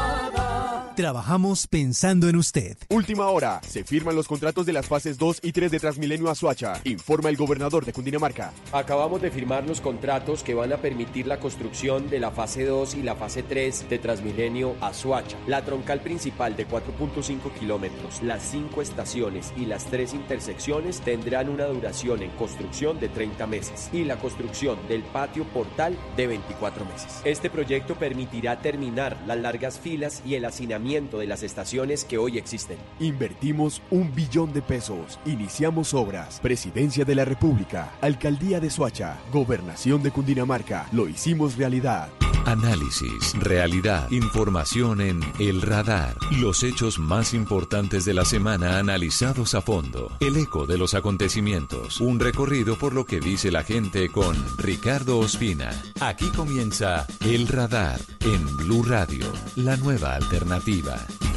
Trabajamos 0.95 1.67
pensando 1.67 2.27
en 2.27 2.35
usted. 2.35 2.75
Última 2.89 3.27
hora. 3.27 3.61
Se 3.65 3.85
firman 3.85 4.13
los 4.13 4.27
contratos 4.27 4.65
de 4.65 4.73
las 4.73 4.87
fases 4.87 5.17
2 5.17 5.39
y 5.41 5.53
3 5.53 5.71
de 5.71 5.79
Transmilenio 5.79 6.29
a 6.29 6.35
Suacha. 6.35 6.81
Informa 6.83 7.29
el 7.29 7.37
gobernador 7.37 7.85
de 7.85 7.93
Cundinamarca. 7.93 8.51
Acabamos 8.73 9.21
de 9.21 9.31
firmar 9.31 9.65
los 9.65 9.79
contratos 9.79 10.43
que 10.43 10.53
van 10.53 10.73
a 10.73 10.77
permitir 10.77 11.27
la 11.27 11.39
construcción 11.39 12.09
de 12.09 12.19
la 12.19 12.31
fase 12.31 12.65
2 12.65 12.95
y 12.95 13.03
la 13.03 13.15
fase 13.15 13.41
3 13.41 13.89
de 13.89 13.99
Transmilenio 13.99 14.75
a 14.81 14.93
Suacha. 14.93 15.37
La 15.47 15.63
troncal 15.63 16.01
principal 16.01 16.57
de 16.57 16.67
4.5 16.67 17.53
kilómetros, 17.57 18.21
las 18.21 18.43
5 18.43 18.81
estaciones 18.81 19.53
y 19.55 19.67
las 19.67 19.85
3 19.85 20.13
intersecciones 20.13 20.99
tendrán 20.99 21.47
una 21.47 21.67
duración 21.67 22.21
en 22.21 22.31
construcción 22.31 22.99
de 22.99 23.07
30 23.07 23.47
meses 23.47 23.89
y 23.93 24.03
la 24.03 24.17
construcción 24.17 24.77
del 24.89 25.03
patio 25.03 25.45
portal 25.45 25.97
de 26.17 26.27
24 26.27 26.83
meses. 26.83 27.21
Este 27.23 27.49
proyecto 27.49 27.95
permitirá 27.95 28.61
terminar 28.61 29.17
las 29.25 29.37
largas 29.37 29.79
filas 29.79 30.21
y 30.25 30.35
el 30.35 30.43
hacinamiento 30.43 30.81
de 30.91 31.25
las 31.25 31.41
estaciones 31.41 32.03
que 32.03 32.17
hoy 32.17 32.37
existen. 32.37 32.77
Invertimos 32.99 33.81
un 33.91 34.13
billón 34.13 34.51
de 34.51 34.61
pesos. 34.61 35.19
Iniciamos 35.25 35.93
obras. 35.93 36.41
Presidencia 36.41 37.05
de 37.05 37.15
la 37.15 37.23
República, 37.23 37.93
Alcaldía 38.01 38.59
de 38.59 38.69
Soacha, 38.69 39.17
Gobernación 39.31 40.03
de 40.03 40.11
Cundinamarca. 40.11 40.87
Lo 40.91 41.07
hicimos 41.07 41.55
realidad. 41.55 42.09
Análisis, 42.45 43.33
realidad, 43.39 44.09
información 44.11 44.99
en 44.99 45.21
El 45.39 45.61
Radar. 45.61 46.17
Los 46.31 46.63
hechos 46.63 46.97
más 46.99 47.33
importantes 47.33 48.03
de 48.03 48.13
la 48.13 48.25
semana 48.25 48.79
analizados 48.79 49.53
a 49.53 49.61
fondo. 49.61 50.11
El 50.19 50.35
eco 50.37 50.65
de 50.65 50.77
los 50.77 50.93
acontecimientos. 50.93 52.01
Un 52.01 52.19
recorrido 52.19 52.77
por 52.77 52.93
lo 52.93 53.05
que 53.05 53.19
dice 53.19 53.51
la 53.51 53.63
gente 53.63 54.09
con 54.09 54.35
Ricardo 54.57 55.19
Ospina. 55.19 55.69
Aquí 56.01 56.29
comienza 56.35 57.05
El 57.23 57.47
Radar 57.47 57.99
en 58.21 58.57
Blue 58.57 58.83
Radio, 58.83 59.25
la 59.55 59.77
nueva 59.77 60.15
alternativa. 60.15 60.70
Deportiva. 60.71 61.30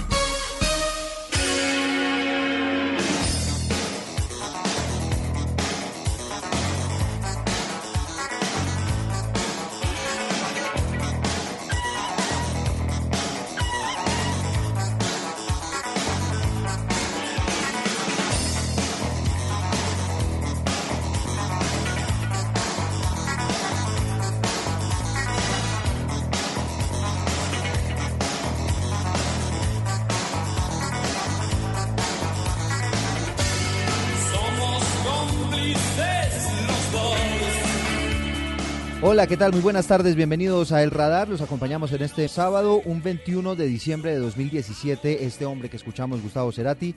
¿Qué 39.29 39.39
tal? 39.39 39.53
Muy 39.53 39.63
buenas 39.63 39.87
tardes, 39.87 40.17
bienvenidos 40.17 40.71
a 40.71 40.83
El 40.83 40.91
Radar. 40.91 41.29
Los 41.29 41.41
acompañamos 41.41 41.91
en 41.93 42.03
este 42.03 42.29
sábado, 42.29 42.83
un 42.85 43.03
21 43.03 43.55
de 43.55 43.67
diciembre 43.67 44.13
de 44.13 44.19
2017. 44.19 45.25
Este 45.25 45.47
hombre 45.47 45.71
que 45.71 45.79
escuchamos, 45.79 46.21
Gustavo 46.21 46.53
Cerati, 46.53 46.95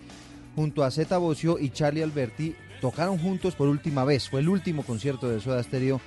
junto 0.53 0.83
a 0.83 0.91
Zeta 0.91 1.19
Bocio 1.19 1.57
y 1.57 1.69
Charlie 1.69 2.03
Alberti, 2.03 2.53
tocaron 2.81 3.17
juntos 3.17 3.55
por 3.55 3.69
última 3.69 4.03
vez. 4.03 4.27
Fue 4.27 4.41
el 4.41 4.49
último 4.49 4.83
concierto 4.83 5.29
de 5.29 5.39
Soda 5.39 5.63
Stereo 5.63 6.01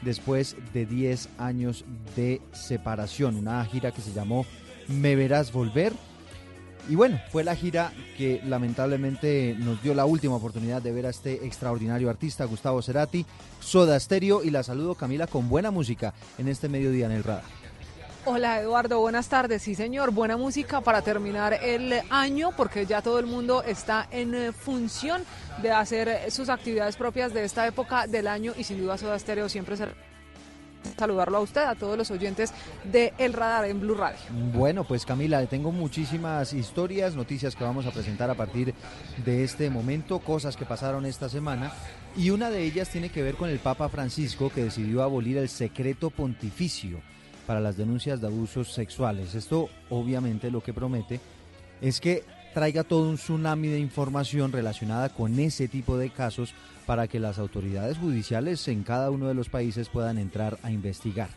después 0.00 0.56
de 0.72 0.86
10 0.86 1.28
años 1.36 1.84
de 2.16 2.40
separación. 2.52 3.36
Una 3.36 3.62
gira 3.66 3.92
que 3.92 4.00
se 4.00 4.14
llamó 4.14 4.46
Me 4.88 5.14
Verás 5.14 5.52
Volver. 5.52 5.92
Y 6.88 6.94
bueno, 6.94 7.20
fue 7.32 7.42
la 7.42 7.56
gira 7.56 7.92
que 8.16 8.40
lamentablemente 8.44 9.56
nos 9.58 9.82
dio 9.82 9.92
la 9.92 10.04
última 10.04 10.36
oportunidad 10.36 10.80
de 10.80 10.92
ver 10.92 11.06
a 11.06 11.10
este 11.10 11.44
extraordinario 11.44 12.08
artista, 12.08 12.44
Gustavo 12.44 12.80
Cerati, 12.80 13.26
Soda 13.58 13.98
Stereo, 13.98 14.44
y 14.44 14.50
la 14.50 14.62
saludo 14.62 14.94
Camila 14.94 15.26
con 15.26 15.48
buena 15.48 15.72
música 15.72 16.14
en 16.38 16.46
este 16.46 16.68
mediodía 16.68 17.06
en 17.06 17.12
el 17.12 17.24
radar. 17.24 17.42
Hola 18.24 18.60
Eduardo, 18.60 19.00
buenas 19.00 19.28
tardes. 19.28 19.62
Sí 19.62 19.74
señor, 19.74 20.10
buena 20.10 20.36
música 20.36 20.80
para 20.80 21.02
terminar 21.02 21.54
el 21.54 21.92
año 22.10 22.50
porque 22.56 22.84
ya 22.84 23.00
todo 23.00 23.18
el 23.18 23.26
mundo 23.26 23.62
está 23.62 24.08
en 24.10 24.52
función 24.52 25.22
de 25.62 25.70
hacer 25.70 26.30
sus 26.32 26.48
actividades 26.48 26.96
propias 26.96 27.32
de 27.32 27.44
esta 27.44 27.66
época 27.66 28.08
del 28.08 28.26
año 28.26 28.52
y 28.56 28.64
sin 28.64 28.78
duda 28.78 28.98
Soda 28.98 29.18
Stereo 29.18 29.48
siempre 29.48 29.76
se 29.76 29.86
saludarlo 30.98 31.38
a 31.38 31.40
usted, 31.40 31.62
a 31.62 31.74
todos 31.74 31.96
los 31.96 32.10
oyentes 32.10 32.52
de 32.84 33.12
El 33.18 33.32
Radar 33.32 33.66
en 33.66 33.80
Blue 33.80 33.94
Radio. 33.94 34.18
Bueno, 34.52 34.84
pues 34.84 35.04
Camila, 35.04 35.44
tengo 35.46 35.72
muchísimas 35.72 36.52
historias, 36.52 37.14
noticias 37.14 37.54
que 37.54 37.64
vamos 37.64 37.86
a 37.86 37.90
presentar 37.90 38.30
a 38.30 38.34
partir 38.34 38.74
de 39.24 39.44
este 39.44 39.70
momento, 39.70 40.18
cosas 40.18 40.56
que 40.56 40.64
pasaron 40.64 41.06
esta 41.06 41.28
semana. 41.28 41.72
Y 42.16 42.30
una 42.30 42.50
de 42.50 42.62
ellas 42.62 42.88
tiene 42.88 43.10
que 43.10 43.22
ver 43.22 43.34
con 43.34 43.50
el 43.50 43.58
Papa 43.58 43.88
Francisco 43.88 44.50
que 44.54 44.64
decidió 44.64 45.02
abolir 45.02 45.36
el 45.36 45.48
secreto 45.48 46.10
pontificio 46.10 47.00
para 47.46 47.60
las 47.60 47.76
denuncias 47.76 48.20
de 48.20 48.26
abusos 48.26 48.72
sexuales. 48.72 49.34
Esto 49.34 49.68
obviamente 49.90 50.50
lo 50.50 50.62
que 50.62 50.72
promete 50.72 51.20
es 51.80 52.00
que 52.00 52.24
traiga 52.56 52.84
todo 52.84 53.10
un 53.10 53.16
tsunami 53.16 53.68
de 53.68 53.78
información 53.78 54.50
relacionada 54.50 55.10
con 55.10 55.38
ese 55.38 55.68
tipo 55.68 55.98
de 55.98 56.08
casos 56.08 56.54
para 56.86 57.06
que 57.06 57.20
las 57.20 57.38
autoridades 57.38 57.98
judiciales 57.98 58.66
en 58.68 58.82
cada 58.82 59.10
uno 59.10 59.28
de 59.28 59.34
los 59.34 59.50
países 59.50 59.90
puedan 59.90 60.16
entrar 60.16 60.56
a 60.62 60.70
investigar. 60.70 61.28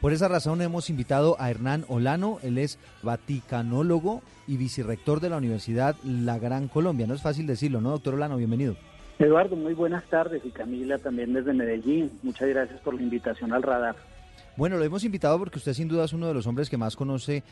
Por 0.00 0.14
esa 0.14 0.26
razón 0.26 0.62
hemos 0.62 0.88
invitado 0.88 1.36
a 1.38 1.50
Hernán 1.50 1.84
Olano, 1.88 2.38
él 2.42 2.56
es 2.56 2.78
vaticanólogo 3.02 4.22
y 4.46 4.56
vicerrector 4.56 5.20
de 5.20 5.28
la 5.28 5.36
Universidad 5.36 5.96
La 6.02 6.38
Gran 6.38 6.68
Colombia. 6.68 7.06
No 7.06 7.12
es 7.12 7.20
fácil 7.20 7.46
decirlo, 7.46 7.82
¿no, 7.82 7.90
doctor 7.90 8.14
Olano? 8.14 8.38
Bienvenido. 8.38 8.74
Eduardo, 9.18 9.56
muy 9.56 9.74
buenas 9.74 10.04
tardes 10.04 10.46
y 10.46 10.50
Camila 10.50 10.96
también 10.96 11.34
desde 11.34 11.52
Medellín. 11.52 12.10
Muchas 12.22 12.48
gracias 12.48 12.80
por 12.80 12.94
la 12.94 13.02
invitación 13.02 13.52
al 13.52 13.62
radar. 13.62 13.96
Bueno, 14.56 14.78
lo 14.78 14.84
hemos 14.84 15.04
invitado 15.04 15.38
porque 15.38 15.58
usted 15.58 15.74
sin 15.74 15.88
duda 15.88 16.06
es 16.06 16.14
uno 16.14 16.26
de 16.28 16.32
los 16.32 16.46
hombres 16.46 16.70
que 16.70 16.78
más 16.78 16.96
conoce 16.96 17.42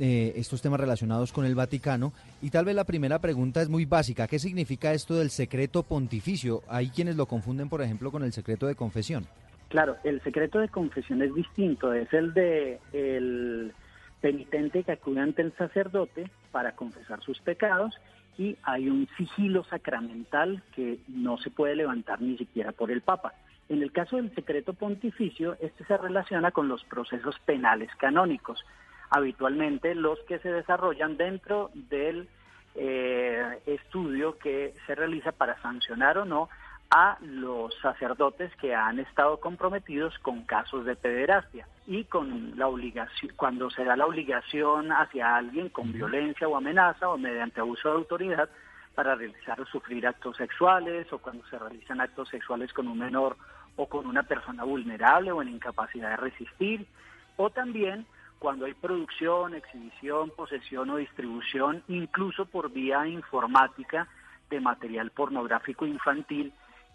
eh, 0.00 0.32
estos 0.36 0.62
temas 0.62 0.80
relacionados 0.80 1.32
con 1.32 1.44
el 1.44 1.54
Vaticano. 1.54 2.12
Y 2.40 2.50
tal 2.50 2.64
vez 2.64 2.74
la 2.74 2.84
primera 2.84 3.18
pregunta 3.18 3.62
es 3.62 3.68
muy 3.68 3.84
básica. 3.84 4.26
¿Qué 4.26 4.38
significa 4.38 4.92
esto 4.92 5.14
del 5.14 5.30
secreto 5.30 5.82
pontificio? 5.82 6.62
Hay 6.68 6.88
quienes 6.88 7.16
lo 7.16 7.26
confunden, 7.26 7.68
por 7.68 7.82
ejemplo, 7.82 8.10
con 8.10 8.22
el 8.22 8.32
secreto 8.32 8.66
de 8.66 8.74
confesión. 8.74 9.26
Claro, 9.68 9.96
el 10.04 10.22
secreto 10.22 10.58
de 10.58 10.68
confesión 10.68 11.22
es 11.22 11.34
distinto. 11.34 11.92
Es 11.92 12.12
el 12.12 12.34
de 12.34 12.78
el 12.92 13.72
penitente 14.20 14.84
que 14.84 14.92
acude 14.92 15.20
ante 15.20 15.42
el 15.42 15.52
sacerdote 15.56 16.30
para 16.52 16.72
confesar 16.72 17.20
sus 17.22 17.40
pecados 17.40 17.94
y 18.38 18.56
hay 18.62 18.88
un 18.88 19.08
sigilo 19.16 19.64
sacramental 19.64 20.62
que 20.74 20.98
no 21.08 21.36
se 21.38 21.50
puede 21.50 21.76
levantar 21.76 22.22
ni 22.22 22.38
siquiera 22.38 22.72
por 22.72 22.90
el 22.90 23.02
Papa. 23.02 23.34
En 23.68 23.82
el 23.82 23.92
caso 23.92 24.16
del 24.16 24.34
secreto 24.34 24.74
pontificio, 24.74 25.56
este 25.60 25.84
se 25.84 25.96
relaciona 25.96 26.50
con 26.50 26.68
los 26.68 26.84
procesos 26.84 27.38
penales 27.44 27.90
canónicos 27.98 28.64
habitualmente 29.12 29.94
los 29.94 30.18
que 30.20 30.38
se 30.38 30.50
desarrollan 30.50 31.18
dentro 31.18 31.70
del 31.74 32.28
eh, 32.74 33.60
estudio 33.66 34.38
que 34.38 34.74
se 34.86 34.94
realiza 34.94 35.32
para 35.32 35.60
sancionar 35.60 36.16
o 36.16 36.24
no 36.24 36.48
a 36.90 37.18
los 37.20 37.74
sacerdotes 37.82 38.50
que 38.56 38.74
han 38.74 38.98
estado 38.98 39.38
comprometidos 39.38 40.18
con 40.20 40.44
casos 40.44 40.86
de 40.86 40.96
pederastia 40.96 41.66
y 41.86 42.04
con 42.04 42.58
la 42.58 42.68
obligación 42.68 43.32
cuando 43.36 43.70
se 43.70 43.84
da 43.84 43.96
la 43.96 44.06
obligación 44.06 44.90
hacia 44.92 45.36
alguien 45.36 45.68
con 45.68 45.92
violencia 45.92 46.48
o 46.48 46.56
amenaza 46.56 47.10
o 47.10 47.18
mediante 47.18 47.60
abuso 47.60 47.90
de 47.90 47.96
autoridad 47.96 48.48
para 48.94 49.14
realizar 49.14 49.60
o 49.60 49.66
sufrir 49.66 50.06
actos 50.06 50.38
sexuales 50.38 51.12
o 51.12 51.18
cuando 51.18 51.46
se 51.48 51.58
realizan 51.58 52.00
actos 52.00 52.30
sexuales 52.30 52.72
con 52.72 52.88
un 52.88 52.98
menor 52.98 53.36
o 53.76 53.86
con 53.86 54.06
una 54.06 54.22
persona 54.22 54.64
vulnerable 54.64 55.32
o 55.32 55.42
en 55.42 55.48
incapacidad 55.48 56.10
de 56.10 56.16
resistir. 56.16 56.86
O 57.36 57.48
también 57.50 58.06
cuando 58.42 58.66
hay 58.66 58.74
producción, 58.74 59.54
exhibición, 59.54 60.30
posesión 60.30 60.90
o 60.90 60.96
distribución, 60.96 61.84
incluso 61.86 62.44
por 62.44 62.72
vía 62.72 63.06
informática 63.06 64.08
de 64.50 64.58
material 64.58 65.12
pornográfico 65.12 65.86
infantil. 65.86 66.52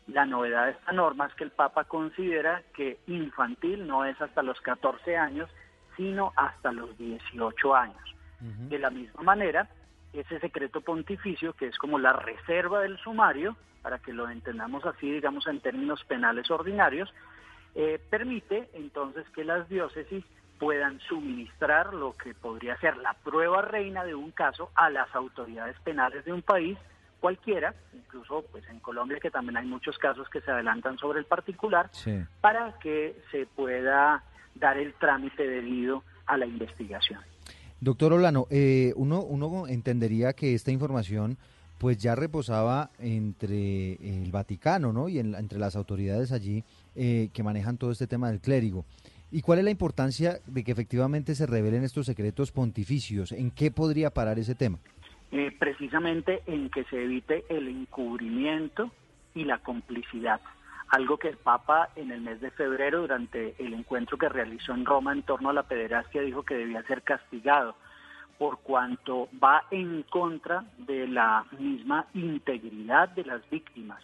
La 0.07 0.25
novedad 0.25 0.65
de 0.65 0.71
esta 0.71 0.91
norma 0.91 1.27
es 1.27 1.33
que 1.35 1.45
el 1.45 1.51
Papa 1.51 1.85
considera 1.85 2.63
que 2.75 2.99
infantil 3.07 3.87
no 3.87 4.03
es 4.03 4.21
hasta 4.21 4.43
los 4.43 4.59
14 4.59 5.15
años, 5.15 5.49
sino 5.95 6.33
hasta 6.35 6.73
los 6.73 6.97
18 6.97 7.73
años. 7.73 8.15
De 8.41 8.77
la 8.77 8.89
misma 8.89 9.23
manera, 9.23 9.69
ese 10.11 10.41
secreto 10.41 10.81
pontificio, 10.81 11.53
que 11.53 11.67
es 11.67 11.77
como 11.77 11.97
la 11.97 12.11
reserva 12.11 12.81
del 12.81 12.97
sumario, 12.97 13.55
para 13.81 13.99
que 13.99 14.11
lo 14.11 14.29
entendamos 14.29 14.85
así, 14.85 15.09
digamos, 15.09 15.47
en 15.47 15.61
términos 15.61 16.03
penales 16.03 16.51
ordinarios, 16.51 17.09
eh, 17.73 18.01
permite 18.09 18.69
entonces 18.73 19.25
que 19.29 19.45
las 19.45 19.69
diócesis 19.69 20.25
puedan 20.59 20.99
suministrar 21.01 21.93
lo 21.93 22.13
que 22.13 22.33
podría 22.33 22.77
ser 22.77 22.97
la 22.97 23.13
prueba 23.13 23.61
reina 23.61 24.03
de 24.03 24.15
un 24.15 24.31
caso 24.31 24.71
a 24.75 24.89
las 24.89 25.13
autoridades 25.15 25.75
penales 25.83 26.25
de 26.25 26.33
un 26.33 26.41
país 26.41 26.77
cualquiera, 27.19 27.73
incluso 27.93 28.45
pues 28.51 28.63
en 28.69 28.79
Colombia 28.79 29.19
que 29.19 29.31
también 29.31 29.57
hay 29.57 29.65
muchos 29.65 29.97
casos 29.97 30.29
que 30.29 30.41
se 30.41 30.51
adelantan 30.51 30.97
sobre 30.97 31.19
el 31.19 31.25
particular, 31.25 31.89
para 32.41 32.77
que 32.79 33.19
se 33.31 33.45
pueda 33.45 34.23
dar 34.55 34.77
el 34.77 34.93
trámite 34.93 35.47
debido 35.47 36.03
a 36.25 36.37
la 36.37 36.45
investigación. 36.45 37.19
Doctor 37.79 38.13
Olano, 38.13 38.47
eh, 38.49 38.93
uno, 38.95 39.21
uno 39.21 39.67
entendería 39.67 40.33
que 40.33 40.53
esta 40.53 40.71
información 40.71 41.37
pues 41.77 41.97
ya 41.97 42.15
reposaba 42.15 42.89
entre 42.97 43.93
el 43.93 44.31
Vaticano, 44.31 44.91
¿no? 44.91 45.09
Y 45.09 45.19
entre 45.19 45.59
las 45.59 45.75
autoridades 45.75 46.31
allí 46.31 46.63
eh, 46.95 47.29
que 47.33 47.43
manejan 47.43 47.77
todo 47.77 47.91
este 47.91 48.07
tema 48.07 48.29
del 48.29 48.39
clérigo. 48.39 48.85
¿Y 49.29 49.41
cuál 49.41 49.59
es 49.59 49.65
la 49.65 49.71
importancia 49.71 50.39
de 50.45 50.63
que 50.63 50.71
efectivamente 50.71 51.35
se 51.35 51.45
revelen 51.45 51.83
estos 51.83 52.05
secretos 52.05 52.51
pontificios? 52.51 53.33
¿En 53.33 53.51
qué 53.51 53.71
podría 53.71 54.09
parar 54.09 54.39
ese 54.39 54.55
tema? 54.55 54.79
Eh, 55.31 55.51
precisamente 55.59 56.41
en 56.47 56.69
que 56.69 56.85
se 56.85 57.03
evite 57.03 57.43
el 57.49 57.67
encubrimiento 57.67 58.89
y 59.35 59.43
la 59.43 59.57
complicidad. 59.57 60.39
Algo 60.87 61.17
que 61.17 61.27
el 61.27 61.35
Papa 61.35 61.89
en 61.97 62.11
el 62.11 62.21
mes 62.21 62.39
de 62.39 62.51
febrero, 62.51 63.01
durante 63.01 63.53
el 63.59 63.73
encuentro 63.73 64.17
que 64.17 64.29
realizó 64.29 64.73
en 64.73 64.85
Roma 64.85 65.11
en 65.11 65.23
torno 65.23 65.49
a 65.49 65.53
la 65.53 65.63
pederastia, 65.63 66.21
dijo 66.21 66.43
que 66.43 66.55
debía 66.55 66.81
ser 66.83 67.01
castigado 67.01 67.75
por 68.37 68.59
cuanto 68.59 69.27
va 69.43 69.65
en 69.71 70.03
contra 70.03 70.63
de 70.77 71.07
la 71.07 71.45
misma 71.59 72.05
integridad 72.13 73.09
de 73.09 73.25
las 73.25 73.47
víctimas. 73.49 74.01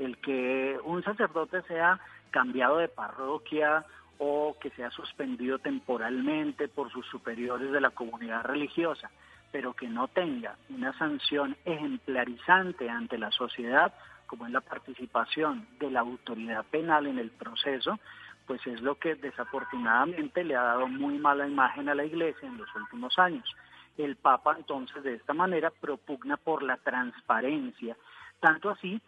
El 0.00 0.16
que 0.18 0.76
un 0.84 1.04
sacerdote 1.04 1.62
sea 1.62 2.00
cambiado 2.32 2.78
de 2.78 2.88
parroquia 2.88 3.84
o 4.18 4.56
que 4.60 4.70
sea 4.70 4.90
suspendido 4.90 5.58
temporalmente 5.58 6.68
por 6.68 6.90
sus 6.90 7.06
superiores 7.06 7.70
de 7.72 7.80
la 7.80 7.90
comunidad 7.90 8.44
religiosa, 8.44 9.10
pero 9.50 9.74
que 9.74 9.88
no 9.88 10.08
tenga 10.08 10.56
una 10.70 10.96
sanción 10.98 11.56
ejemplarizante 11.64 12.90
ante 12.90 13.18
la 13.18 13.30
sociedad, 13.30 13.94
como 14.26 14.46
es 14.46 14.52
la 14.52 14.60
participación 14.60 15.66
de 15.78 15.90
la 15.90 16.00
autoridad 16.00 16.64
penal 16.66 17.06
en 17.06 17.18
el 17.18 17.30
proceso, 17.30 17.98
pues 18.46 18.66
es 18.66 18.80
lo 18.80 18.96
que 18.96 19.14
desafortunadamente 19.14 20.44
le 20.44 20.56
ha 20.56 20.62
dado 20.62 20.88
muy 20.88 21.18
mala 21.18 21.46
imagen 21.46 21.88
a 21.88 21.94
la 21.94 22.04
Iglesia 22.04 22.46
en 22.46 22.58
los 22.58 22.74
últimos 22.74 23.18
años. 23.18 23.48
El 23.96 24.16
Papa 24.16 24.56
entonces 24.58 25.02
de 25.02 25.14
esta 25.14 25.34
manera 25.34 25.70
propugna 25.70 26.36
por 26.36 26.62
la 26.62 26.76
transparencia, 26.78 27.96
tanto 28.40 28.70
así 28.70 29.00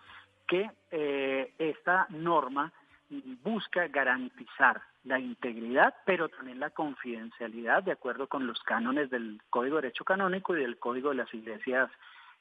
que 0.46 0.70
eh, 0.90 1.52
esta 1.58 2.06
norma 2.10 2.72
busca 3.42 3.86
garantizar 3.88 4.82
la 5.04 5.18
integridad, 5.18 5.94
pero 6.04 6.28
también 6.28 6.60
la 6.60 6.70
confidencialidad 6.70 7.82
de 7.82 7.92
acuerdo 7.92 8.26
con 8.26 8.46
los 8.46 8.60
cánones 8.62 9.10
del 9.10 9.40
Código 9.50 9.76
de 9.76 9.82
Derecho 9.82 10.04
Canónico 10.04 10.56
y 10.56 10.60
del 10.60 10.78
Código 10.78 11.10
de 11.10 11.16
las 11.16 11.32
Iglesias 11.32 11.90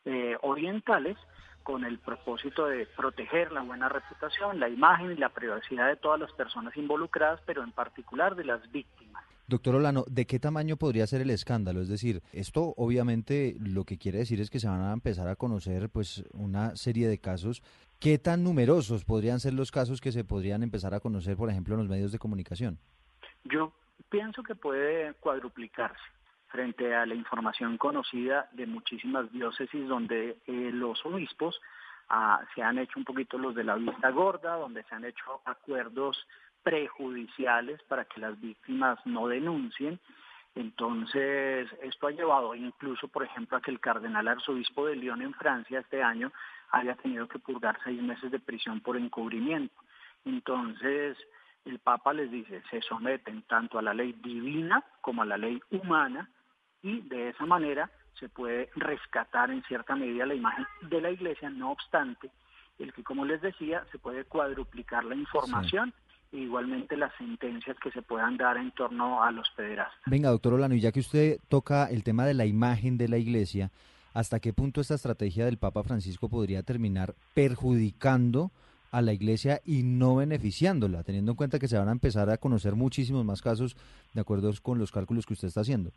eh, 0.05 0.37
Orientales, 0.41 1.17
con 1.63 1.83
el 1.83 1.97
propósito 1.97 2.67
de 2.67 2.85
proteger 2.85 3.51
la 3.51 3.61
buena 3.61 3.89
reputación, 3.89 4.59
la 4.59 4.69
imagen 4.69 5.11
y 5.11 5.15
la 5.15 5.29
privacidad 5.29 5.87
de 5.87 5.95
todas 5.95 6.19
las 6.19 6.31
personas 6.33 6.77
involucradas, 6.77 7.41
pero 7.45 7.63
en 7.63 7.71
particular 7.71 8.35
de 8.35 8.45
las 8.45 8.71
víctimas. 8.71 9.23
Doctor 9.47 9.75
Olano, 9.75 10.05
¿de 10.07 10.25
qué 10.25 10.39
tamaño 10.39 10.75
podría 10.75 11.05
ser 11.05 11.21
el 11.21 11.29
escándalo? 11.29 11.79
Es 11.81 11.87
decir, 11.87 12.23
esto 12.33 12.73
obviamente 12.77 13.55
lo 13.59 13.83
que 13.83 13.99
quiere 13.99 14.17
decir 14.17 14.41
es 14.41 14.49
que 14.49 14.59
se 14.59 14.67
van 14.67 14.81
a 14.81 14.91
empezar 14.91 15.27
a 15.27 15.35
conocer 15.35 15.89
pues 15.89 16.25
una 16.33 16.75
serie 16.75 17.07
de 17.07 17.19
casos. 17.19 17.61
¿Qué 17.99 18.17
tan 18.17 18.43
numerosos 18.43 19.05
podrían 19.05 19.39
ser 19.39 19.53
los 19.53 19.69
casos 19.71 20.01
que 20.01 20.11
se 20.11 20.23
podrían 20.23 20.63
empezar 20.63 20.95
a 20.95 20.99
conocer, 20.99 21.37
por 21.37 21.51
ejemplo, 21.51 21.75
en 21.75 21.81
los 21.81 21.89
medios 21.89 22.11
de 22.11 22.17
comunicación? 22.17 22.79
Yo 23.43 23.71
pienso 24.09 24.41
que 24.41 24.55
puede 24.55 25.13
cuadruplicarse 25.13 26.01
frente 26.47 26.95
a 26.95 27.05
la 27.05 27.13
información 27.13 27.77
conocida 27.77 28.49
de 28.53 28.65
muchísimas 28.65 29.31
diócesis 29.31 29.87
donde 29.87 30.39
eh, 30.47 30.71
los 30.73 31.05
obispos 31.05 31.61
ah, 32.09 32.41
se 32.55 32.63
han 32.63 32.79
hecho 32.79 32.97
un 32.97 33.05
poquito 33.05 33.37
los 33.37 33.53
de 33.53 33.63
la 33.63 33.75
vista 33.75 34.09
gorda, 34.09 34.55
donde 34.55 34.83
se 34.85 34.95
han 34.95 35.05
hecho 35.05 35.41
acuerdos 35.45 36.17
prejudiciales 36.65 37.79
para 37.83 38.05
que 38.05 38.19
las 38.19 38.41
víctimas 38.41 38.97
no 39.05 39.27
denuncien. 39.27 39.99
Entonces, 40.55 41.69
esto 41.83 42.07
ha 42.07 42.11
llevado 42.11 42.55
incluso, 42.55 43.07
por 43.07 43.23
ejemplo, 43.23 43.55
a 43.55 43.61
que 43.61 43.69
el 43.69 43.79
cardenal 43.79 44.27
arzobispo 44.27 44.87
de 44.87 44.95
Lyon 44.95 45.21
en 45.21 45.35
Francia 45.35 45.79
este 45.79 46.01
año 46.01 46.31
haya 46.71 46.95
tenido 46.95 47.27
que 47.27 47.37
purgar 47.37 47.77
seis 47.83 48.01
meses 48.01 48.31
de 48.31 48.39
prisión 48.39 48.79
por 48.79 48.97
encubrimiento. 48.97 49.75
Entonces, 50.25 51.15
el 51.65 51.77
Papa 51.77 52.13
les 52.13 52.31
dice, 52.31 52.63
se 52.71 52.81
someten 52.81 53.43
tanto 53.43 53.77
a 53.77 53.83
la 53.83 53.93
ley 53.93 54.13
divina 54.13 54.83
como 55.01 55.21
a 55.21 55.25
la 55.25 55.37
ley 55.37 55.61
humana 55.69 56.27
y 56.81 57.01
de 57.01 57.29
esa 57.29 57.45
manera 57.45 57.91
se 58.15 58.27
puede 58.27 58.71
rescatar 58.75 59.51
en 59.51 59.61
cierta 59.65 59.95
medida 59.95 60.25
la 60.25 60.33
imagen 60.33 60.65
de 60.81 60.99
la 60.99 61.11
Iglesia, 61.11 61.51
no 61.51 61.71
obstante, 61.71 62.31
el 62.79 62.91
que, 62.91 63.03
como 63.03 63.23
les 63.23 63.41
decía, 63.41 63.85
se 63.91 63.99
puede 63.99 64.25
cuadruplicar 64.25 65.03
la 65.03 65.15
información 65.15 65.93
igualmente 66.43 66.97
las 66.97 67.13
sentencias 67.17 67.77
que 67.79 67.91
se 67.91 68.01
puedan 68.01 68.37
dar 68.37 68.57
en 68.57 68.71
torno 68.71 69.23
a 69.23 69.31
los 69.31 69.49
pederastas. 69.55 70.01
Venga, 70.05 70.29
doctor 70.29 70.53
Olano, 70.53 70.75
y 70.75 70.79
ya 70.79 70.91
que 70.91 70.99
usted 70.99 71.39
toca 71.49 71.85
el 71.85 72.03
tema 72.03 72.25
de 72.25 72.33
la 72.33 72.45
imagen 72.45 72.97
de 72.97 73.07
la 73.07 73.17
Iglesia, 73.17 73.71
¿hasta 74.13 74.39
qué 74.39 74.53
punto 74.53 74.81
esta 74.81 74.95
estrategia 74.95 75.45
del 75.45 75.57
Papa 75.57 75.83
Francisco 75.83 76.29
podría 76.29 76.63
terminar 76.63 77.15
perjudicando 77.33 78.51
a 78.91 79.01
la 79.01 79.11
Iglesia 79.11 79.61
y 79.65 79.83
no 79.83 80.15
beneficiándola, 80.15 81.03
teniendo 81.03 81.31
en 81.33 81.35
cuenta 81.35 81.59
que 81.59 81.67
se 81.67 81.77
van 81.77 81.89
a 81.89 81.91
empezar 81.91 82.29
a 82.29 82.37
conocer 82.37 82.75
muchísimos 82.75 83.25
más 83.25 83.41
casos 83.41 83.75
de 84.13 84.21
acuerdo 84.21 84.51
con 84.61 84.79
los 84.79 84.91
cálculos 84.91 85.25
que 85.25 85.33
usted 85.33 85.49
está 85.49 85.61
haciendo? 85.61 85.91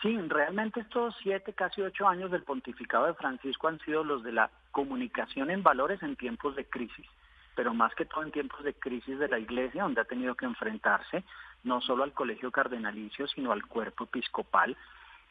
Sí, 0.00 0.16
realmente 0.28 0.80
estos 0.80 1.14
siete, 1.22 1.54
casi 1.54 1.80
ocho 1.80 2.06
años 2.06 2.30
del 2.30 2.42
pontificado 2.42 3.06
de 3.06 3.14
Francisco 3.14 3.68
han 3.68 3.80
sido 3.80 4.04
los 4.04 4.22
de 4.22 4.32
la 4.32 4.50
comunicación 4.70 5.50
en 5.50 5.62
valores 5.62 6.02
en 6.02 6.14
tiempos 6.14 6.54
de 6.56 6.66
crisis, 6.66 7.06
pero 7.54 7.74
más 7.74 7.94
que 7.94 8.04
todo 8.04 8.22
en 8.22 8.32
tiempos 8.32 8.62
de 8.64 8.74
crisis 8.74 9.18
de 9.18 9.28
la 9.28 9.38
Iglesia, 9.38 9.82
donde 9.82 10.00
ha 10.00 10.04
tenido 10.04 10.34
que 10.34 10.44
enfrentarse 10.46 11.24
no 11.62 11.80
solo 11.80 12.04
al 12.04 12.12
colegio 12.12 12.50
cardenalicio, 12.50 13.26
sino 13.28 13.52
al 13.52 13.66
cuerpo 13.66 14.04
episcopal, 14.04 14.76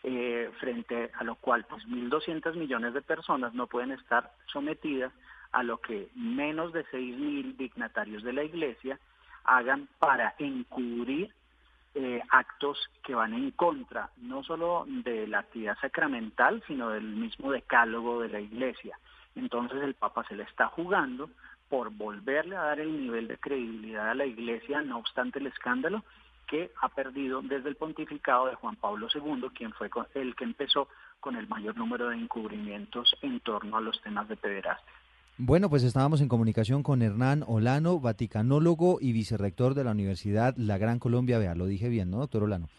eh, 0.04 0.52
frente 0.60 1.12
a 1.14 1.24
lo 1.24 1.36
cual 1.36 1.66
pues 1.66 1.88
1.200 1.88 2.56
millones 2.56 2.94
de 2.94 3.02
personas 3.02 3.54
no 3.54 3.68
pueden 3.68 3.92
estar 3.92 4.32
sometidas 4.48 5.14
a 5.54 5.64
lo 5.64 5.78
que 5.78 6.10
menos 6.16 6.74
de 6.74 6.86
6.000 6.88 7.56
dignatarios 7.56 8.24
de 8.24 8.34
la 8.34 8.44
Iglesia 8.44 9.00
hagan 9.46 9.88
para 10.00 10.36
encubrir 10.40 11.32
eh, 11.96 12.22
actos 12.32 12.78
que 13.04 13.14
van 13.14 13.34
en 13.34 13.52
contra 13.52 14.10
no 14.18 14.44
solo 14.44 14.84
de 14.88 15.28
la 15.28 15.40
actividad 15.40 15.78
sacramental, 15.80 16.64
sino 16.68 16.90
del 16.90 17.04
mismo 17.04 17.52
decálogo 17.52 18.20
de 18.20 18.30
la 18.30 18.40
Iglesia. 18.40 18.98
Entonces 19.36 19.82
el 19.82 19.94
Papa 19.94 20.26
se 20.28 20.36
le 20.36 20.44
está 20.44 20.68
jugando 20.68 21.30
por 21.74 21.90
volverle 21.90 22.56
a 22.56 22.66
dar 22.66 22.80
el 22.80 23.02
nivel 23.02 23.28
de 23.28 23.40
credibilidad 23.40 24.12
a 24.12 24.14
la 24.14 24.28
Iglesia, 24.28 24.84
no 24.84 25.00
obstante 25.00 25.40
el 25.40 25.48
escándalo 25.48 26.04
que 26.48 26.70
ha 26.80 26.90
perdido 26.90 27.42
desde 27.42 27.68
el 27.68 27.76
pontificado 27.78 28.46
de 28.46 28.54
Juan 28.54 28.76
Pablo 28.76 29.08
II, 29.12 29.50
quien 29.56 29.74
fue 29.74 29.90
el 30.14 30.36
que 30.36 30.44
empezó 30.44 30.88
con 31.20 31.36
el 31.36 31.48
mayor 31.48 31.76
número 31.76 32.10
de 32.10 32.18
encubrimientos 32.18 33.16
en 33.24 33.40
torno 33.40 33.76
a 33.76 33.82
los 33.82 34.00
temas 34.04 34.30
de 34.30 34.36
pederastia. 34.36 34.94
Bueno, 35.40 35.68
pues 35.68 35.82
estábamos 35.82 36.22
en 36.22 36.28
comunicación 36.28 36.84
con 36.84 37.02
Hernán 37.02 37.44
Olano, 37.48 38.00
vaticanólogo 38.00 39.00
y 39.02 39.12
vicerrector 39.12 39.74
de 39.74 39.84
la 39.84 39.92
Universidad 39.94 40.54
La 40.56 40.78
Gran 40.78 41.00
Colombia. 41.00 41.40
Vea, 41.40 41.56
lo 41.56 41.66
dije 41.66 41.90
bien, 41.90 42.12
¿no, 42.12 42.20
doctor 42.20 42.44
Olano? 42.44 42.70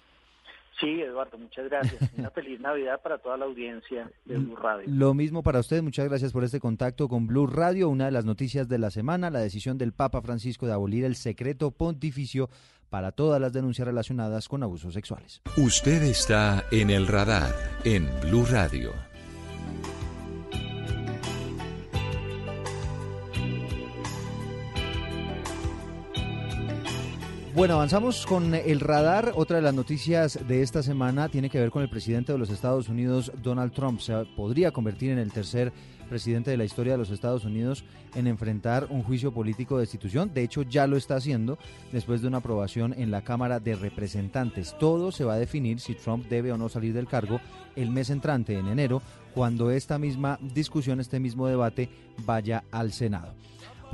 Sí, 0.80 1.00
Eduardo, 1.00 1.38
muchas 1.38 1.68
gracias. 1.68 2.10
Una 2.18 2.30
feliz 2.30 2.60
Navidad 2.60 3.00
para 3.02 3.18
toda 3.18 3.36
la 3.36 3.44
audiencia 3.44 4.10
de 4.24 4.38
Blue 4.38 4.56
Radio. 4.56 4.86
Lo 4.88 5.14
mismo 5.14 5.42
para 5.42 5.60
usted, 5.60 5.82
muchas 5.82 6.08
gracias 6.08 6.32
por 6.32 6.44
este 6.44 6.60
contacto 6.60 7.08
con 7.08 7.26
Blue 7.26 7.46
Radio. 7.46 7.88
Una 7.88 8.06
de 8.06 8.12
las 8.12 8.24
noticias 8.24 8.68
de 8.68 8.78
la 8.78 8.90
semana, 8.90 9.30
la 9.30 9.40
decisión 9.40 9.78
del 9.78 9.92
Papa 9.92 10.20
Francisco 10.22 10.66
de 10.66 10.72
abolir 10.72 11.04
el 11.04 11.16
secreto 11.16 11.70
pontificio 11.70 12.48
para 12.90 13.12
todas 13.12 13.40
las 13.40 13.52
denuncias 13.52 13.86
relacionadas 13.86 14.48
con 14.48 14.62
abusos 14.62 14.94
sexuales. 14.94 15.42
Usted 15.56 16.02
está 16.02 16.64
en 16.70 16.90
el 16.90 17.06
radar 17.06 17.52
en 17.84 18.08
Blue 18.20 18.46
Radio. 18.48 19.13
Bueno, 27.54 27.74
avanzamos 27.74 28.26
con 28.26 28.52
el 28.52 28.80
radar. 28.80 29.30
Otra 29.36 29.58
de 29.58 29.62
las 29.62 29.74
noticias 29.74 30.40
de 30.48 30.62
esta 30.62 30.82
semana 30.82 31.28
tiene 31.28 31.48
que 31.48 31.60
ver 31.60 31.70
con 31.70 31.82
el 31.82 31.88
presidente 31.88 32.32
de 32.32 32.38
los 32.38 32.50
Estados 32.50 32.88
Unidos, 32.88 33.30
Donald 33.44 33.72
Trump. 33.72 34.00
Se 34.00 34.12
podría 34.36 34.72
convertir 34.72 35.12
en 35.12 35.18
el 35.18 35.30
tercer 35.30 35.72
presidente 36.08 36.50
de 36.50 36.56
la 36.56 36.64
historia 36.64 36.94
de 36.94 36.98
los 36.98 37.10
Estados 37.10 37.44
Unidos 37.44 37.84
en 38.16 38.26
enfrentar 38.26 38.88
un 38.90 39.04
juicio 39.04 39.32
político 39.32 39.76
de 39.76 39.82
destitución. 39.82 40.34
De 40.34 40.42
hecho, 40.42 40.62
ya 40.62 40.88
lo 40.88 40.96
está 40.96 41.14
haciendo 41.14 41.56
después 41.92 42.22
de 42.22 42.26
una 42.26 42.38
aprobación 42.38 42.92
en 42.92 43.12
la 43.12 43.22
Cámara 43.22 43.60
de 43.60 43.76
Representantes. 43.76 44.74
Todo 44.80 45.12
se 45.12 45.24
va 45.24 45.34
a 45.34 45.38
definir 45.38 45.78
si 45.78 45.94
Trump 45.94 46.26
debe 46.28 46.50
o 46.50 46.58
no 46.58 46.68
salir 46.68 46.92
del 46.92 47.06
cargo 47.06 47.40
el 47.76 47.88
mes 47.88 48.10
entrante, 48.10 48.58
en 48.58 48.66
enero, 48.66 49.00
cuando 49.32 49.70
esta 49.70 49.96
misma 49.96 50.40
discusión, 50.40 50.98
este 50.98 51.20
mismo 51.20 51.46
debate 51.46 51.88
vaya 52.26 52.64
al 52.72 52.92
Senado. 52.92 53.32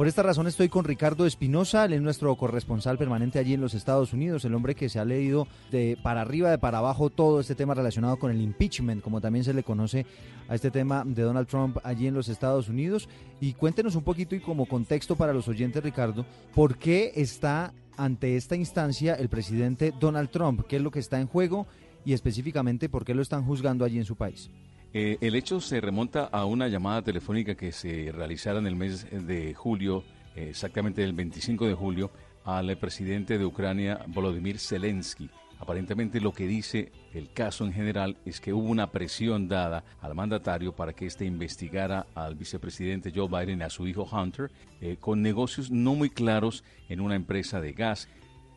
Por 0.01 0.09
esta 0.09 0.23
razón 0.23 0.47
estoy 0.47 0.71
con 0.71 0.87
Ricardo 0.87 1.27
Espinosa, 1.27 1.85
él 1.85 1.93
es 1.93 2.01
nuestro 2.01 2.35
corresponsal 2.35 2.97
permanente 2.97 3.39
allí 3.39 3.53
en 3.53 3.61
los 3.61 3.75
Estados 3.75 4.15
Unidos, 4.15 4.47
el 4.47 4.55
hombre 4.55 4.75
que 4.75 4.89
se 4.89 4.99
ha 4.99 5.05
leído 5.05 5.47
de 5.71 5.99
para 6.03 6.23
arriba, 6.23 6.51
de 6.51 6.57
para 6.57 6.79
abajo 6.79 7.11
todo 7.11 7.39
este 7.39 7.55
tema 7.55 7.75
relacionado 7.75 8.19
con 8.19 8.31
el 8.31 8.41
impeachment, 8.41 9.03
como 9.03 9.21
también 9.21 9.45
se 9.45 9.53
le 9.53 9.63
conoce 9.63 10.07
a 10.49 10.55
este 10.55 10.71
tema 10.71 11.05
de 11.05 11.21
Donald 11.21 11.47
Trump 11.47 11.77
allí 11.85 12.07
en 12.07 12.15
los 12.15 12.31
Estados 12.31 12.71
Unidos. 12.71 13.11
Y 13.43 13.53
cuéntenos 13.53 13.95
un 13.95 14.03
poquito 14.03 14.35
y 14.35 14.41
como 14.41 14.65
contexto 14.65 15.17
para 15.17 15.35
los 15.35 15.49
oyentes, 15.49 15.83
Ricardo, 15.83 16.25
¿por 16.55 16.79
qué 16.79 17.13
está 17.15 17.75
ante 17.99 18.39
esta 18.39 18.57
instancia 18.57 19.17
el 19.17 19.29
presidente 19.29 19.93
Donald 20.01 20.31
Trump? 20.31 20.63
¿Qué 20.67 20.77
es 20.77 20.83
lo 20.83 20.91
que 20.91 21.01
está 21.01 21.21
en 21.21 21.27
juego? 21.27 21.67
Y 22.07 22.15
específicamente, 22.15 22.89
¿por 22.89 23.05
qué 23.05 23.15
lo 23.15 23.21
están 23.21 23.45
juzgando 23.45 23.85
allí 23.85 23.99
en 23.99 24.07
su 24.07 24.17
país? 24.17 24.49
Eh, 24.92 25.18
el 25.20 25.37
hecho 25.37 25.61
se 25.61 25.81
remonta 25.81 26.24
a 26.24 26.44
una 26.46 26.66
llamada 26.66 27.03
telefónica 27.03 27.55
que 27.55 27.70
se 27.70 28.11
realizara 28.11 28.59
en 28.59 28.66
el 28.66 28.74
mes 28.74 29.07
de 29.09 29.55
julio, 29.55 30.03
eh, 30.35 30.48
exactamente 30.50 31.05
el 31.05 31.12
25 31.12 31.66
de 31.66 31.74
julio, 31.74 32.11
al 32.44 32.76
presidente 32.76 33.38
de 33.38 33.44
Ucrania, 33.44 34.05
Volodymyr 34.09 34.59
Zelensky. 34.59 35.31
Aparentemente 35.61 36.20
lo 36.20 36.33
que 36.33 36.48
dice 36.48 36.90
el 37.14 37.31
caso 37.33 37.64
en 37.64 37.72
general 37.72 38.16
es 38.24 38.40
que 38.40 38.53
hubo 38.53 38.68
una 38.68 38.90
presión 38.90 39.46
dada 39.46 39.85
al 40.00 40.14
mandatario 40.16 40.74
para 40.74 40.92
que 40.92 41.07
éste 41.07 41.24
investigara 41.24 42.07
al 42.14 42.35
vicepresidente 42.35 43.12
Joe 43.14 43.29
Biden 43.29 43.62
a 43.62 43.70
su 43.70 43.87
hijo 43.87 44.09
Hunter 44.11 44.50
eh, 44.81 44.96
con 44.98 45.22
negocios 45.22 45.70
no 45.70 45.94
muy 45.94 46.11
claros 46.11 46.64
en 46.88 47.00
una 47.00 47.14
empresa 47.14 47.61
de 47.61 47.74
gas 47.74 48.09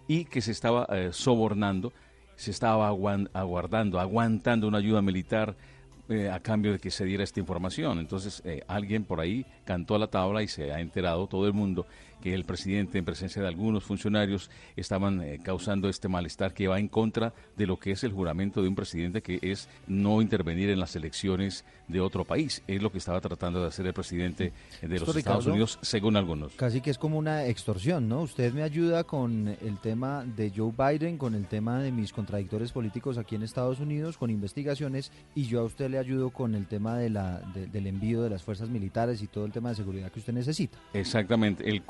y 0.07 0.25
que 0.25 0.41
se 0.41 0.51
estaba 0.51 0.87
sobornando, 1.11 1.93
se 2.35 2.51
estaba 2.51 2.87
aguardando, 2.87 3.99
aguantando 3.99 4.67
una 4.67 4.79
ayuda 4.79 5.01
militar 5.01 5.55
eh, 6.13 6.29
a 6.29 6.39
cambio 6.39 6.71
de 6.71 6.79
que 6.79 6.91
se 6.91 7.05
diera 7.05 7.23
esta 7.23 7.39
información. 7.39 7.99
Entonces, 7.99 8.41
eh, 8.45 8.63
alguien 8.67 9.03
por 9.03 9.19
ahí 9.19 9.45
cantó 9.63 9.95
a 9.95 9.99
la 9.99 10.07
tabla 10.07 10.43
y 10.43 10.47
se 10.47 10.71
ha 10.71 10.79
enterado 10.79 11.27
todo 11.27 11.47
el 11.47 11.53
mundo 11.53 11.85
que 12.23 12.33
el 12.33 12.45
presidente, 12.45 12.97
en 12.97 13.03
presencia 13.03 13.41
de 13.41 13.49
algunos 13.49 13.83
funcionarios, 13.83 14.49
estaban 14.77 15.21
eh, 15.21 15.39
causando 15.43 15.89
este 15.89 16.07
malestar 16.07 16.53
que 16.53 16.69
va 16.69 16.79
en 16.79 16.87
contra 16.87 17.33
de 17.57 17.67
lo 17.67 17.77
que 17.77 17.91
es 17.91 18.05
el 18.05 18.13
juramento 18.13 18.61
de 18.61 18.69
un 18.69 18.75
presidente, 18.75 19.21
que 19.21 19.39
es 19.41 19.67
no 19.87 20.21
intervenir 20.21 20.69
en 20.69 20.79
las 20.79 20.95
elecciones 20.95 21.65
de 21.89 21.99
otro 21.99 22.23
país. 22.23 22.63
Es 22.65 22.81
lo 22.81 22.93
que 22.93 22.99
estaba 22.99 23.19
tratando 23.19 23.61
de 23.61 23.67
hacer 23.67 23.85
el 23.87 23.93
presidente 23.93 24.53
de 24.81 24.99
los 24.99 25.13
Estados 25.13 25.47
Unidos, 25.47 25.79
según 25.81 26.15
algunos. 26.15 26.53
Casi 26.53 26.79
que 26.79 26.91
es 26.91 26.97
como 26.97 27.17
una 27.17 27.45
extorsión, 27.45 28.07
¿no? 28.07 28.21
Usted 28.21 28.53
me 28.53 28.63
ayuda 28.63 29.03
con 29.03 29.49
el 29.49 29.79
tema 29.81 30.23
de 30.23 30.49
Joe 30.55 30.71
Biden, 30.71 31.17
con 31.17 31.35
el 31.35 31.47
tema 31.47 31.81
de 31.81 31.91
mis 31.91 32.13
contradictores 32.13 32.71
políticos 32.71 33.17
aquí 33.17 33.35
en 33.35 33.43
Estados 33.43 33.81
Unidos, 33.81 34.17
con 34.17 34.29
investigaciones, 34.29 35.11
y 35.35 35.43
yo 35.47 35.59
a 35.59 35.63
usted 35.63 35.89
le 35.89 35.97
ayudo 35.97 36.29
con 36.29 36.55
el 36.55 36.67
tema 36.67 36.97
de 36.97 37.09
la, 37.09 37.39
del 37.53 37.87
envío 37.87 38.23
de 38.23 38.29
las 38.29 38.43
fuerzas 38.43 38.69
militares 38.69 39.21
y 39.21 39.27
todo 39.27 39.45
el 39.45 39.51
tema 39.53 39.69
de 39.69 39.75
seguridad 39.75 40.11
que 40.11 40.19
usted 40.19 40.33
necesita. 40.33 40.77
Exactamente. 40.93 41.69
El 41.69 41.83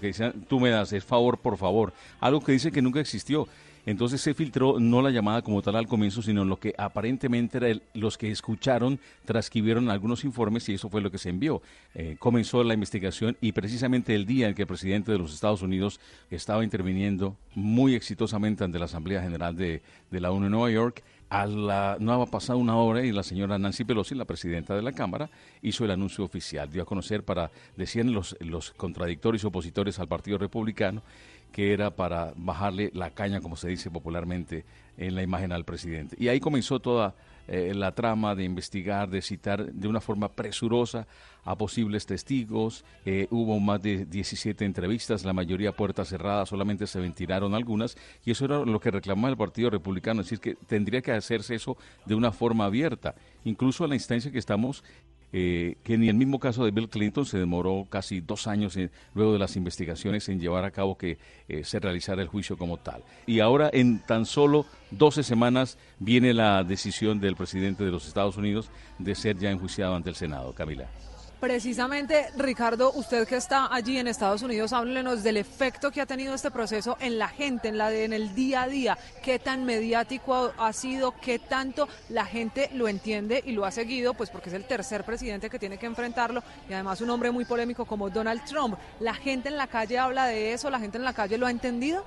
que 0.00 0.08
decía, 0.08 0.32
tú 0.48 0.58
me 0.58 0.70
das 0.70 0.92
el 0.92 1.02
favor, 1.02 1.38
por 1.38 1.56
favor, 1.56 1.92
algo 2.18 2.40
que 2.40 2.52
dice 2.52 2.72
que 2.72 2.82
nunca 2.82 3.00
existió. 3.00 3.46
Entonces 3.86 4.20
se 4.20 4.34
filtró 4.34 4.80
no 4.80 5.00
la 5.00 5.10
llamada 5.10 5.42
como 5.42 5.62
tal 5.62 5.76
al 5.76 5.86
comienzo, 5.86 6.20
sino 6.20 6.44
lo 6.44 6.58
que 6.58 6.74
aparentemente 6.76 7.58
era 7.58 7.80
los 7.94 8.18
que 8.18 8.32
escucharon, 8.32 8.98
transcribieron 9.24 9.88
algunos 9.90 10.24
informes 10.24 10.68
y 10.68 10.74
eso 10.74 10.90
fue 10.90 11.00
lo 11.00 11.12
que 11.12 11.18
se 11.18 11.28
envió. 11.28 11.62
Eh, 11.94 12.16
comenzó 12.18 12.64
la 12.64 12.74
investigación 12.74 13.36
y 13.40 13.52
precisamente 13.52 14.16
el 14.16 14.26
día 14.26 14.48
en 14.48 14.54
que 14.54 14.62
el 14.62 14.68
presidente 14.68 15.12
de 15.12 15.18
los 15.18 15.32
Estados 15.32 15.62
Unidos 15.62 16.00
estaba 16.30 16.64
interviniendo 16.64 17.36
muy 17.54 17.94
exitosamente 17.94 18.64
ante 18.64 18.80
la 18.80 18.86
Asamblea 18.86 19.22
General 19.22 19.54
de, 19.54 19.82
de 20.10 20.20
la 20.20 20.32
ONU 20.32 20.46
en 20.46 20.52
Nueva 20.52 20.70
York, 20.70 21.04
a 21.28 21.46
la, 21.46 21.96
no 21.98 22.22
ha 22.22 22.26
pasado 22.26 22.58
una 22.58 22.76
hora 22.76 23.04
y 23.04 23.12
la 23.12 23.22
señora 23.22 23.58
Nancy 23.58 23.84
Pelosi, 23.84 24.14
la 24.14 24.24
presidenta 24.24 24.74
de 24.74 24.82
la 24.82 24.92
Cámara, 24.92 25.28
hizo 25.62 25.84
el 25.84 25.90
anuncio 25.90 26.24
oficial. 26.24 26.70
Dio 26.70 26.82
a 26.82 26.86
conocer 26.86 27.24
para, 27.24 27.50
decían 27.76 28.12
los, 28.12 28.36
los 28.40 28.70
contradictorios 28.72 29.44
opositores 29.44 29.98
al 29.98 30.08
Partido 30.08 30.38
Republicano, 30.38 31.02
que 31.52 31.72
era 31.72 31.90
para 31.90 32.32
bajarle 32.36 32.90
la 32.94 33.10
caña, 33.10 33.40
como 33.40 33.56
se 33.56 33.68
dice 33.68 33.90
popularmente, 33.90 34.64
en 34.96 35.14
la 35.14 35.22
imagen 35.22 35.52
al 35.52 35.64
presidente. 35.64 36.16
Y 36.18 36.28
ahí 36.28 36.38
comenzó 36.38 36.80
toda 36.80 37.14
eh, 37.48 37.72
la 37.74 37.92
trama 37.94 38.34
de 38.34 38.44
investigar, 38.44 39.08
de 39.08 39.22
citar 39.22 39.72
de 39.72 39.88
una 39.88 40.00
forma 40.00 40.32
presurosa 40.32 41.06
a 41.44 41.56
posibles 41.56 42.06
testigos. 42.06 42.84
Eh, 43.04 43.28
hubo 43.30 43.58
más 43.60 43.80
de 43.82 44.04
17 44.04 44.64
entrevistas, 44.64 45.24
la 45.24 45.32
mayoría 45.32 45.72
puertas 45.72 46.08
cerradas, 46.08 46.48
solamente 46.48 46.86
se 46.86 47.00
ventilaron 47.00 47.54
algunas, 47.54 47.96
y 48.24 48.32
eso 48.32 48.44
era 48.44 48.58
lo 48.58 48.80
que 48.80 48.90
reclamaba 48.90 49.30
el 49.30 49.36
Partido 49.36 49.70
Republicano, 49.70 50.20
es 50.20 50.26
decir, 50.26 50.40
que 50.40 50.54
tendría 50.66 51.02
que 51.02 51.12
hacerse 51.12 51.54
eso 51.54 51.76
de 52.04 52.14
una 52.14 52.32
forma 52.32 52.64
abierta. 52.64 53.14
Incluso 53.44 53.84
a 53.84 53.88
la 53.88 53.94
instancia 53.94 54.32
que 54.32 54.38
estamos 54.38 54.82
eh, 55.38 55.76
que 55.84 55.98
ni 55.98 56.08
el 56.08 56.14
mismo 56.14 56.40
caso 56.40 56.64
de 56.64 56.70
Bill 56.70 56.88
Clinton 56.88 57.26
se 57.26 57.36
demoró 57.36 57.86
casi 57.90 58.22
dos 58.22 58.46
años 58.46 58.78
luego 59.12 59.34
de 59.34 59.38
las 59.38 59.54
investigaciones 59.56 60.30
en 60.30 60.40
llevar 60.40 60.64
a 60.64 60.70
cabo 60.70 60.96
que 60.96 61.18
eh, 61.46 61.62
se 61.62 61.78
realizara 61.78 62.22
el 62.22 62.28
juicio 62.28 62.56
como 62.56 62.78
tal. 62.78 63.02
Y 63.26 63.40
ahora 63.40 63.68
en 63.70 63.98
tan 63.98 64.24
solo 64.24 64.64
12 64.92 65.22
semanas 65.22 65.76
viene 65.98 66.32
la 66.32 66.64
decisión 66.64 67.20
del 67.20 67.36
presidente 67.36 67.84
de 67.84 67.90
los 67.90 68.08
Estados 68.08 68.38
Unidos 68.38 68.70
de 68.98 69.14
ser 69.14 69.36
ya 69.36 69.50
enjuiciado 69.50 69.94
ante 69.94 70.08
el 70.08 70.16
Senado. 70.16 70.54
Camila. 70.54 70.88
Precisamente, 71.40 72.28
Ricardo, 72.38 72.92
usted 72.92 73.28
que 73.28 73.36
está 73.36 73.72
allí 73.72 73.98
en 73.98 74.08
Estados 74.08 74.40
Unidos, 74.40 74.72
háblenos 74.72 75.22
del 75.22 75.36
efecto 75.36 75.90
que 75.90 76.00
ha 76.00 76.06
tenido 76.06 76.34
este 76.34 76.50
proceso 76.50 76.96
en 76.98 77.18
la 77.18 77.28
gente, 77.28 77.68
en 77.68 77.76
la 77.76 77.90
de, 77.90 78.04
en 78.04 78.14
el 78.14 78.34
día 78.34 78.62
a 78.62 78.68
día. 78.68 78.98
¿Qué 79.22 79.38
tan 79.38 79.66
mediático 79.66 80.52
ha 80.56 80.72
sido? 80.72 81.14
¿Qué 81.20 81.38
tanto 81.38 81.88
la 82.08 82.24
gente 82.24 82.70
lo 82.72 82.88
entiende 82.88 83.42
y 83.44 83.52
lo 83.52 83.66
ha 83.66 83.70
seguido? 83.70 84.14
Pues 84.14 84.30
porque 84.30 84.48
es 84.48 84.54
el 84.54 84.64
tercer 84.64 85.04
presidente 85.04 85.50
que 85.50 85.58
tiene 85.58 85.76
que 85.76 85.84
enfrentarlo 85.84 86.42
y 86.70 86.72
además 86.72 87.02
un 87.02 87.10
hombre 87.10 87.30
muy 87.30 87.44
polémico 87.44 87.84
como 87.84 88.08
Donald 88.08 88.42
Trump. 88.46 88.78
¿La 88.98 89.12
gente 89.12 89.50
en 89.50 89.58
la 89.58 89.66
calle 89.66 89.98
habla 89.98 90.26
de 90.26 90.54
eso? 90.54 90.70
¿La 90.70 90.80
gente 90.80 90.96
en 90.96 91.04
la 91.04 91.12
calle 91.12 91.36
lo 91.36 91.46
ha 91.46 91.50
entendido? 91.50 92.02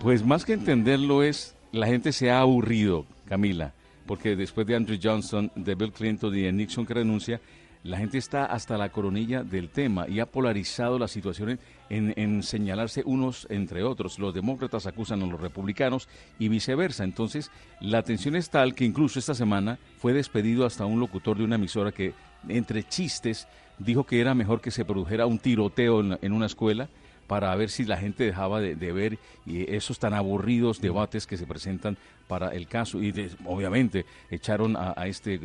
Pues 0.00 0.24
más 0.24 0.44
que 0.44 0.52
entenderlo 0.52 1.24
es, 1.24 1.56
la 1.72 1.86
gente 1.88 2.12
se 2.12 2.30
ha 2.30 2.38
aburrido, 2.38 3.04
Camila, 3.28 3.72
porque 4.06 4.36
después 4.36 4.64
de 4.66 4.76
Andrew 4.76 4.98
Johnson, 5.02 5.50
de 5.56 5.74
Bill 5.74 5.92
Clinton 5.92 6.36
y 6.36 6.42
de 6.42 6.52
Nixon 6.52 6.86
que 6.86 6.94
renuncia, 6.94 7.40
la 7.84 7.98
gente 7.98 8.16
está 8.16 8.46
hasta 8.46 8.78
la 8.78 8.88
coronilla 8.88 9.44
del 9.44 9.68
tema 9.68 10.08
y 10.08 10.18
ha 10.18 10.24
polarizado 10.24 10.98
la 10.98 11.06
situación 11.06 11.60
en, 11.90 12.42
señalarse 12.42 13.02
unos 13.04 13.46
entre 13.50 13.84
otros. 13.84 14.18
Los 14.18 14.32
demócratas 14.32 14.86
acusan 14.86 15.22
a 15.22 15.26
los 15.26 15.38
republicanos 15.38 16.08
y 16.38 16.48
viceversa. 16.48 17.04
Entonces, 17.04 17.50
la 17.80 18.02
tensión 18.02 18.36
es 18.36 18.48
tal 18.48 18.74
que 18.74 18.86
incluso 18.86 19.18
esta 19.18 19.34
semana 19.34 19.78
fue 19.98 20.14
despedido 20.14 20.64
hasta 20.64 20.86
un 20.86 20.98
locutor 20.98 21.36
de 21.36 21.44
una 21.44 21.56
emisora 21.56 21.92
que, 21.92 22.14
entre 22.48 22.84
chistes, 22.84 23.46
dijo 23.78 24.04
que 24.04 24.18
era 24.18 24.34
mejor 24.34 24.62
que 24.62 24.70
se 24.70 24.86
produjera 24.86 25.26
un 25.26 25.38
tiroteo 25.38 26.00
en, 26.00 26.32
una 26.32 26.46
escuela 26.46 26.88
para 27.26 27.54
ver 27.54 27.68
si 27.68 27.84
la 27.84 27.98
gente 27.98 28.24
dejaba 28.24 28.62
de, 28.62 28.74
ver 28.92 29.18
esos 29.46 29.98
tan 29.98 30.14
aburridos 30.14 30.80
debates 30.80 31.26
que 31.26 31.36
se 31.36 31.46
presentan 31.46 31.98
para 32.28 32.48
el 32.48 32.66
caso. 32.66 33.02
Y 33.02 33.12
obviamente 33.44 34.06
echaron 34.30 34.74
a, 34.74 34.94
a 34.96 35.06
este 35.06 35.38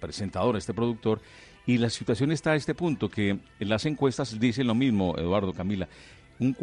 presentador, 0.00 0.56
a 0.56 0.58
este 0.58 0.74
productor, 0.74 1.20
y 1.68 1.76
la 1.76 1.90
situación 1.90 2.32
está 2.32 2.52
a 2.52 2.56
este 2.56 2.74
punto, 2.74 3.10
que 3.10 3.40
las 3.58 3.84
encuestas 3.84 4.40
dicen 4.40 4.66
lo 4.66 4.74
mismo, 4.74 5.14
Eduardo 5.18 5.52
Camila. 5.52 5.86
Un 6.38 6.56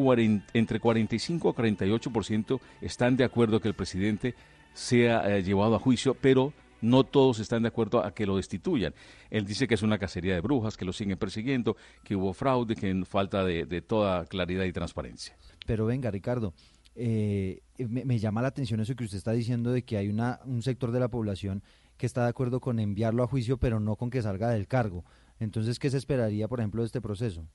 entre 0.55 0.79
45 0.79 1.49
a 1.49 1.53
48% 1.53 2.59
están 2.81 3.15
de 3.15 3.23
acuerdo 3.23 3.59
que 3.59 3.67
el 3.67 3.75
presidente 3.75 4.33
sea 4.73 5.29
eh, 5.29 5.43
llevado 5.43 5.75
a 5.75 5.79
juicio, 5.79 6.15
pero 6.15 6.53
no 6.81 7.03
todos 7.03 7.37
están 7.37 7.61
de 7.61 7.67
acuerdo 7.67 8.03
a 8.03 8.15
que 8.15 8.25
lo 8.25 8.37
destituyan. 8.37 8.95
Él 9.29 9.45
dice 9.45 9.67
que 9.67 9.75
es 9.75 9.83
una 9.83 9.99
cacería 9.99 10.33
de 10.33 10.41
brujas, 10.41 10.75
que 10.75 10.85
lo 10.85 10.91
siguen 10.91 11.19
persiguiendo, 11.19 11.77
que 12.03 12.15
hubo 12.15 12.33
fraude, 12.33 12.75
que 12.75 13.03
falta 13.05 13.45
de, 13.45 13.81
toda 13.83 14.25
claridad 14.25 14.63
y 14.63 14.73
transparencia. 14.73 15.37
Pero 15.67 15.85
venga, 15.85 16.09
Ricardo, 16.09 16.55
eh, 16.95 17.61
me, 17.77 18.17
llama 18.17 18.41
la 18.41 18.47
atención 18.47 18.79
eso 18.79 18.95
que 18.95 19.03
usted 19.03 19.19
está 19.19 19.33
diciendo 19.33 19.71
de 19.71 19.83
que 19.83 19.97
hay 19.97 20.09
una, 20.09 20.39
un 20.45 20.63
sector 20.63 20.91
de 20.91 20.99
la 20.99 21.09
población 21.09 21.61
que 21.97 22.05
está 22.05 22.23
de 22.23 22.29
acuerdo 22.29 22.59
con 22.59 22.79
enviarlo 22.79 23.23
a 23.23 23.27
juicio, 23.27 23.57
pero 23.57 23.79
no 23.79 23.95
con 23.95 24.09
que 24.09 24.21
salga 24.21 24.49
del 24.49 24.67
cargo. 24.67 25.05
Entonces, 25.39 25.79
¿qué 25.79 25.89
se 25.89 25.97
esperaría, 25.97 26.47
por 26.47 26.59
ejemplo, 26.59 26.81
de 26.81 26.87
este 26.87 27.01
proceso? 27.01 27.47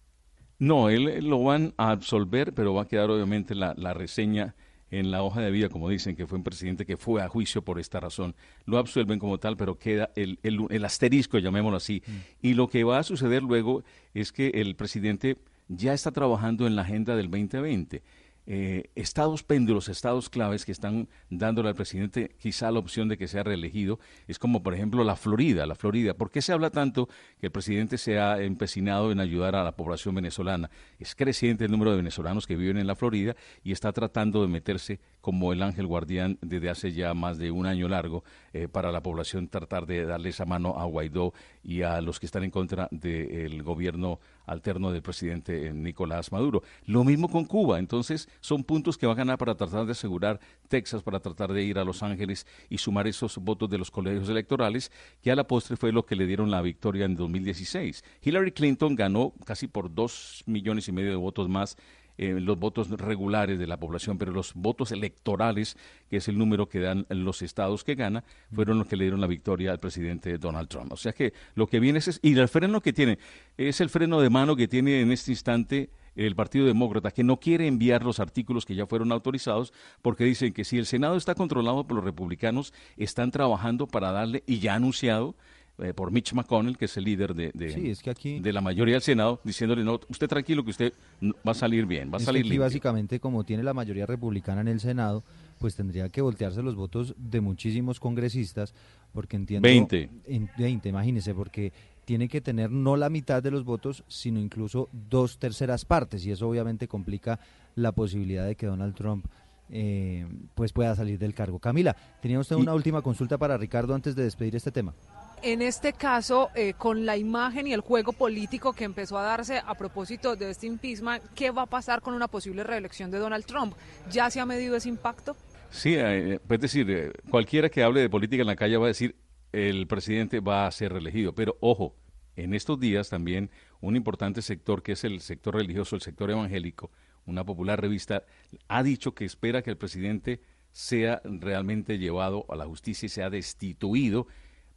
No, 0.59 0.90
él 0.90 1.26
lo 1.26 1.42
van 1.42 1.72
a 1.79 1.90
absolver, 1.90 2.53
pero 2.53 2.74
va 2.74 2.83
a 2.83 2.88
quedar 2.88 3.11
obviamente 3.11 3.55
la, 3.55 3.74
reseña 3.94 4.55
en 4.90 5.11
la 5.11 5.22
hoja 5.22 5.40
de 5.40 5.50
vida, 5.50 5.70
como 5.70 5.88
dicen, 5.88 6.16
que 6.16 6.26
fue 6.26 6.37
un 6.37 6.44
presidente 6.44 6.85
que 6.85 6.96
fue 6.96 7.22
a 7.22 7.29
juicio 7.29 7.62
por 7.62 7.79
esta 7.79 8.00
razón. 8.00 8.35
Lo 8.66 8.76
absuelven 8.76 9.18
como 9.18 9.38
tal, 9.38 9.57
pero 9.57 9.79
queda 9.79 10.11
el, 10.16 10.38
el, 10.42 10.85
asterisco, 10.85 11.38
llamémoslo 11.38 11.79
así. 11.79 12.03
Mm. 12.07 12.12
Y 12.42 12.55
lo 12.55 12.68
que 12.68 12.85
va 12.85 12.98
a 12.98 13.03
suceder 13.03 13.42
luego 13.42 13.85
es 14.12 14.33
que 14.33 14.48
el 14.48 14.76
presidente 14.76 15.38
ya 15.68 15.94
está 15.94 16.11
trabajando 16.11 16.66
en 16.66 16.76
la 16.76 16.83
agenda 16.83 17.16
del 17.16 17.31
2020 17.31 18.03
eh, 18.46 18.90
estados 18.94 19.42
péndulos, 19.42 19.88
estados 19.88 20.29
claves 20.29 20.64
que 20.64 20.72
están 20.72 21.09
dándole 21.29 21.68
al 21.68 21.74
presidente 21.74 22.35
quizá 22.38 22.70
la 22.70 22.79
opción 22.79 23.09
de 23.09 23.16
que 23.16 23.29
sea 23.29 23.42
reelegido, 23.42 24.00
es 24.26 24.38
como 24.38 24.62
por 24.62 24.74
ejemplo 24.74 25.05
la 25.05 25.16
Florida, 25.16 25.66
la 25.66 25.74
Florida. 25.74 26.14
¿Por 26.14 26.31
qué 26.31 26.42
se 26.42 26.53
habla 26.53 26.70
tanto 26.70 27.09
que 27.38 27.46
el 27.46 27.53
presidente 27.53 27.98
se 27.98 28.18
ha 28.18 28.40
empecinado 28.42 29.12
en 29.12 29.20
ayudar 29.20 29.55
a 29.55 29.64
la 29.64 29.76
población 29.76 30.14
venezolana? 30.14 30.70
Es 30.98 31.14
creciente 31.14 31.64
el 31.64 31.70
número 31.70 31.90
de 31.90 31.98
venezolanos 31.98 32.46
que 32.46 32.57
viven 32.57 32.79
en 32.79 32.87
la 32.87 32.96
Florida 32.96 33.37
y 33.62 33.72
está 33.72 33.92
tratando 33.92 34.42
de 34.42 34.48
meterse 34.48 35.00
como 35.20 35.53
el 35.53 35.62
ángel 35.62 35.87
guardián 35.87 36.38
desde 36.40 36.70
hace 36.70 36.92
ya 36.92 37.14
más 37.14 37.38
de 37.38 37.50
un 37.50 37.66
año 37.66 37.88
largo 37.88 38.24
eh, 38.52 38.68
para 38.68 38.92
la 38.92 39.02
población 39.02 39.48
tratar 39.48 39.86
de 39.86 40.04
darle 40.04 40.30
esa 40.30 40.44
mano 40.44 40.78
a 40.78 40.84
Guaidó 40.84 41.32
y 41.62 41.82
a 41.82 42.00
los 42.00 42.18
que 42.18 42.26
están 42.26 42.44
en 42.44 42.50
contra 42.50 42.88
del 42.90 43.62
gobierno 43.62 44.18
alterno 44.46 44.90
del 44.90 45.02
presidente 45.02 45.68
eh, 45.68 45.72
Nicolás 45.72 46.32
Maduro. 46.32 46.62
Lo 46.86 47.04
mismo 47.04 47.28
con 47.28 47.44
Cuba, 47.44 47.78
entonces 47.78 48.28
son 48.40 48.64
puntos 48.64 48.98
que 48.98 49.06
va 49.06 49.12
a 49.12 49.16
ganar 49.16 49.38
para 49.38 49.54
tratar 49.54 49.86
de 49.86 49.92
asegurar 49.92 50.40
Texas, 50.68 51.02
para 51.02 51.20
tratar 51.20 51.52
de 51.52 51.62
ir 51.62 51.78
a 51.78 51.84
Los 51.84 52.02
Ángeles 52.02 52.46
y 52.68 52.78
sumar 52.78 53.06
esos 53.06 53.38
votos 53.38 53.70
de 53.70 53.78
los 53.78 53.90
colegios 53.90 54.28
electorales, 54.28 54.90
que 55.22 55.30
a 55.30 55.36
la 55.36 55.46
postre 55.46 55.76
fue 55.76 55.92
lo 55.92 56.04
que 56.04 56.16
le 56.16 56.26
dieron 56.26 56.50
la 56.50 56.62
victoria 56.62 57.04
en 57.04 57.14
2016. 57.14 58.04
Hillary 58.22 58.52
Clinton 58.52 58.96
ganó 58.96 59.32
casi 59.44 59.68
por 59.68 59.94
dos 59.94 60.42
millones 60.46 60.88
y 60.88 60.92
medio 60.92 61.10
de 61.10 61.16
votos 61.16 61.48
más 61.48 61.76
eh, 62.18 62.38
los 62.40 62.59
votos 62.59 62.90
regulares 62.90 63.59
de 63.59 63.66
la 63.66 63.79
población, 63.79 64.18
pero 64.18 64.33
los 64.33 64.55
votos 64.55 64.92
electorales, 64.92 65.77
que 66.09 66.18
es 66.18 66.29
el 66.29 66.38
número 66.38 66.68
que 66.68 66.81
dan 66.81 67.07
los 67.09 67.42
estados 67.42 67.85
que 67.85 67.94
gana, 67.94 68.25
fueron 68.53 68.79
los 68.79 68.87
que 68.87 68.96
le 68.96 69.05
dieron 69.05 69.20
la 69.20 69.27
victoria 69.27 69.73
al 69.73 69.81
presidente 69.81 70.38
Donald 70.38 70.68
Trump. 70.68 70.92
O 70.92 70.96
sea 70.96 71.12
que 71.12 71.33
lo 71.55 71.66
que 71.66 71.81
viene 71.81 71.99
es, 71.99 72.20
y 72.23 72.37
el 72.38 72.49
freno 72.49 72.81
que 72.81 72.92
tiene, 72.92 73.18
es 73.57 73.81
el 73.81 73.90
freno 73.90 74.20
de 74.20 74.31
mano 74.31 74.57
que 74.57 74.68
tiene 74.68 75.01
en 75.01 75.12
este 75.12 75.33
instante 75.33 75.90
el 76.16 76.35
Partido 76.35 76.66
Demócrata, 76.66 77.11
que 77.11 77.25
no 77.25 77.38
quiere 77.38 77.66
enviar 77.66 78.05
los 78.05 78.20
artículos 78.20 78.66
que 78.66 78.75
ya 78.75 78.87
fueron 78.87 79.12
autorizados, 79.12 79.73
porque 80.03 80.25
dicen 80.25 80.53
que 80.53 80.64
si 80.64 80.79
el 80.79 80.87
Senado 80.87 81.16
está 81.16 81.35
controlado 81.35 81.87
por 81.87 81.96
los 81.96 82.05
republicanos, 82.05 82.73
están 82.96 83.31
trabajando 83.31 83.87
para 83.87 84.12
darle, 84.12 84.42
y 84.46 84.59
ya 84.59 84.75
anunciado, 84.75 85.35
eh, 85.83 85.95
por 85.95 86.11
Mitch 86.11 86.33
McConnell, 86.35 86.77
que 86.77 86.85
es 86.85 86.97
el 86.97 87.05
líder 87.05 87.35
de, 87.35 87.53
de, 87.53 88.53
la 88.53 88.61
mayoría 88.61 88.95
del 88.95 89.03
Senado, 89.03 89.40
diciéndole, 89.45 89.83
no, 89.85 90.01
usted 90.09 90.29
tranquilo 90.29 90.64
que 90.64 90.71
usted 90.71 90.93
va 91.23 91.53
a 91.53 91.55
salir 91.55 91.87
bien, 91.87 92.11
va 92.12 92.19
a 92.19 92.21
salir 92.21 92.43
que 92.43 92.49
aquí 92.49 92.59
básicamente, 92.59 93.21
como 93.21 93.45
tiene 93.45 93.62
la 93.62 93.73
mayoría 93.73 94.07
republicana 94.07 94.61
en 94.61 94.69
el 94.69 94.81
Senado, 94.81 95.25
pues 95.59 95.77
tendría 95.77 96.09
que 96.09 96.21
voltearse 96.21 96.62
los 96.62 96.75
votos 96.75 97.14
de 97.16 97.40
muchísimos 97.40 98.01
congresistas, 98.01 98.75
porque 99.12 99.37
entiendo... 99.37 99.66
20. 99.66 100.11
En, 100.27 100.51
20, 100.59 100.88
imagínese, 100.88 101.35
porque 101.35 101.73
tiene 102.05 102.29
que 102.29 102.40
tener 102.40 102.71
no 102.71 102.97
la 102.97 103.09
mitad 103.09 103.43
de 103.43 103.51
los 103.51 103.64
votos, 103.64 104.05
sino 104.09 104.40
incluso 104.40 104.88
dos 104.93 105.38
terceras 105.38 105.85
partes, 105.85 106.25
y 106.27 106.31
eso 106.31 106.49
obviamente 106.49 106.88
complica 106.88 107.40
la 107.75 107.93
posibilidad 107.93 108.47
de 108.47 108.57
que 108.57 108.66
Donald 108.66 108.95
Trump 108.95 109.27
eh, 109.71 110.27
pues 110.55 110.73
pueda 110.73 110.95
salir 110.97 111.19
del 111.19 111.33
cargo. 111.33 111.59
Camila, 111.59 111.97
tenía 112.21 112.40
usted 112.40 112.57
una 112.57 112.75
última 112.75 113.03
consulta 113.03 113.38
para 113.38 113.57
Ricardo 113.57 113.95
antes 113.95 114.16
de 114.16 114.25
despedir 114.25 114.57
este 114.57 114.73
tema 114.73 114.95
en 115.42 115.62
este 115.62 115.92
caso, 115.92 116.50
eh, 116.55 116.74
con 116.74 117.07
la 117.07 117.16
imagen 117.16 117.66
y 117.66 117.72
el 117.72 117.81
juego 117.81 118.12
político 118.12 118.72
que 118.72 118.85
empezó 118.85 119.18
a 119.18 119.22
darse 119.22 119.62
a 119.64 119.74
propósito 119.74 120.37
de 120.37 120.50
este 120.50 120.66
impeachment, 120.66 121.22
¿qué 121.35 121.50
va 121.50 121.62
a 121.62 121.66
pasar 121.66 122.00
con 122.03 122.14
una 122.14 122.29
posible 122.29 122.64
reelección 122.64 123.11
de 123.11 123.18
Donald 123.18 123.44
Trump? 123.44 123.74
¿Ya 124.11 124.31
se 124.31 124.40
ha 124.40 124.46
medido 124.46 124.76
ese 124.76 124.88
impacto? 124.88 125.37
Sí, 125.70 125.94
eh, 125.96 126.40
es 126.48 126.61
decir, 126.61 126.90
eh, 126.90 127.12
cualquiera 127.31 127.68
que 127.68 127.83
hable 127.83 128.00
de 128.00 128.11
política 128.11 128.42
en 128.42 128.48
la 128.48 128.57
calle 128.57 128.76
va 128.76 128.87
a 128.87 128.88
decir 128.88 129.16
el 129.53 129.87
presidente 129.87 130.40
va 130.40 130.66
a 130.66 130.70
ser 130.70 130.92
reelegido, 130.92 131.35
pero 131.35 131.57
ojo, 131.61 131.96
en 132.37 132.55
estos 132.55 132.79
días 132.79 133.09
también 133.09 133.50
un 133.81 133.96
importante 133.96 134.42
sector 134.42 134.83
que 134.83 134.92
es 134.92 135.05
el 135.05 135.20
sector 135.20 135.55
religioso, 135.55 135.96
el 135.96 136.03
sector 136.03 136.31
evangélico, 136.31 136.90
una 137.26 137.44
popular 137.44 137.81
revista, 137.81 138.24
ha 138.68 138.83
dicho 138.83 139.14
que 139.14 139.24
espera 139.24 139.62
que 139.62 139.70
el 139.70 139.76
presidente 139.76 140.40
sea 140.72 141.20
realmente 141.24 141.98
llevado 141.98 142.44
a 142.48 142.57
la 142.57 142.66
justicia 142.66 143.07
y 143.07 143.11
sea 143.11 143.31
destituido 143.31 144.26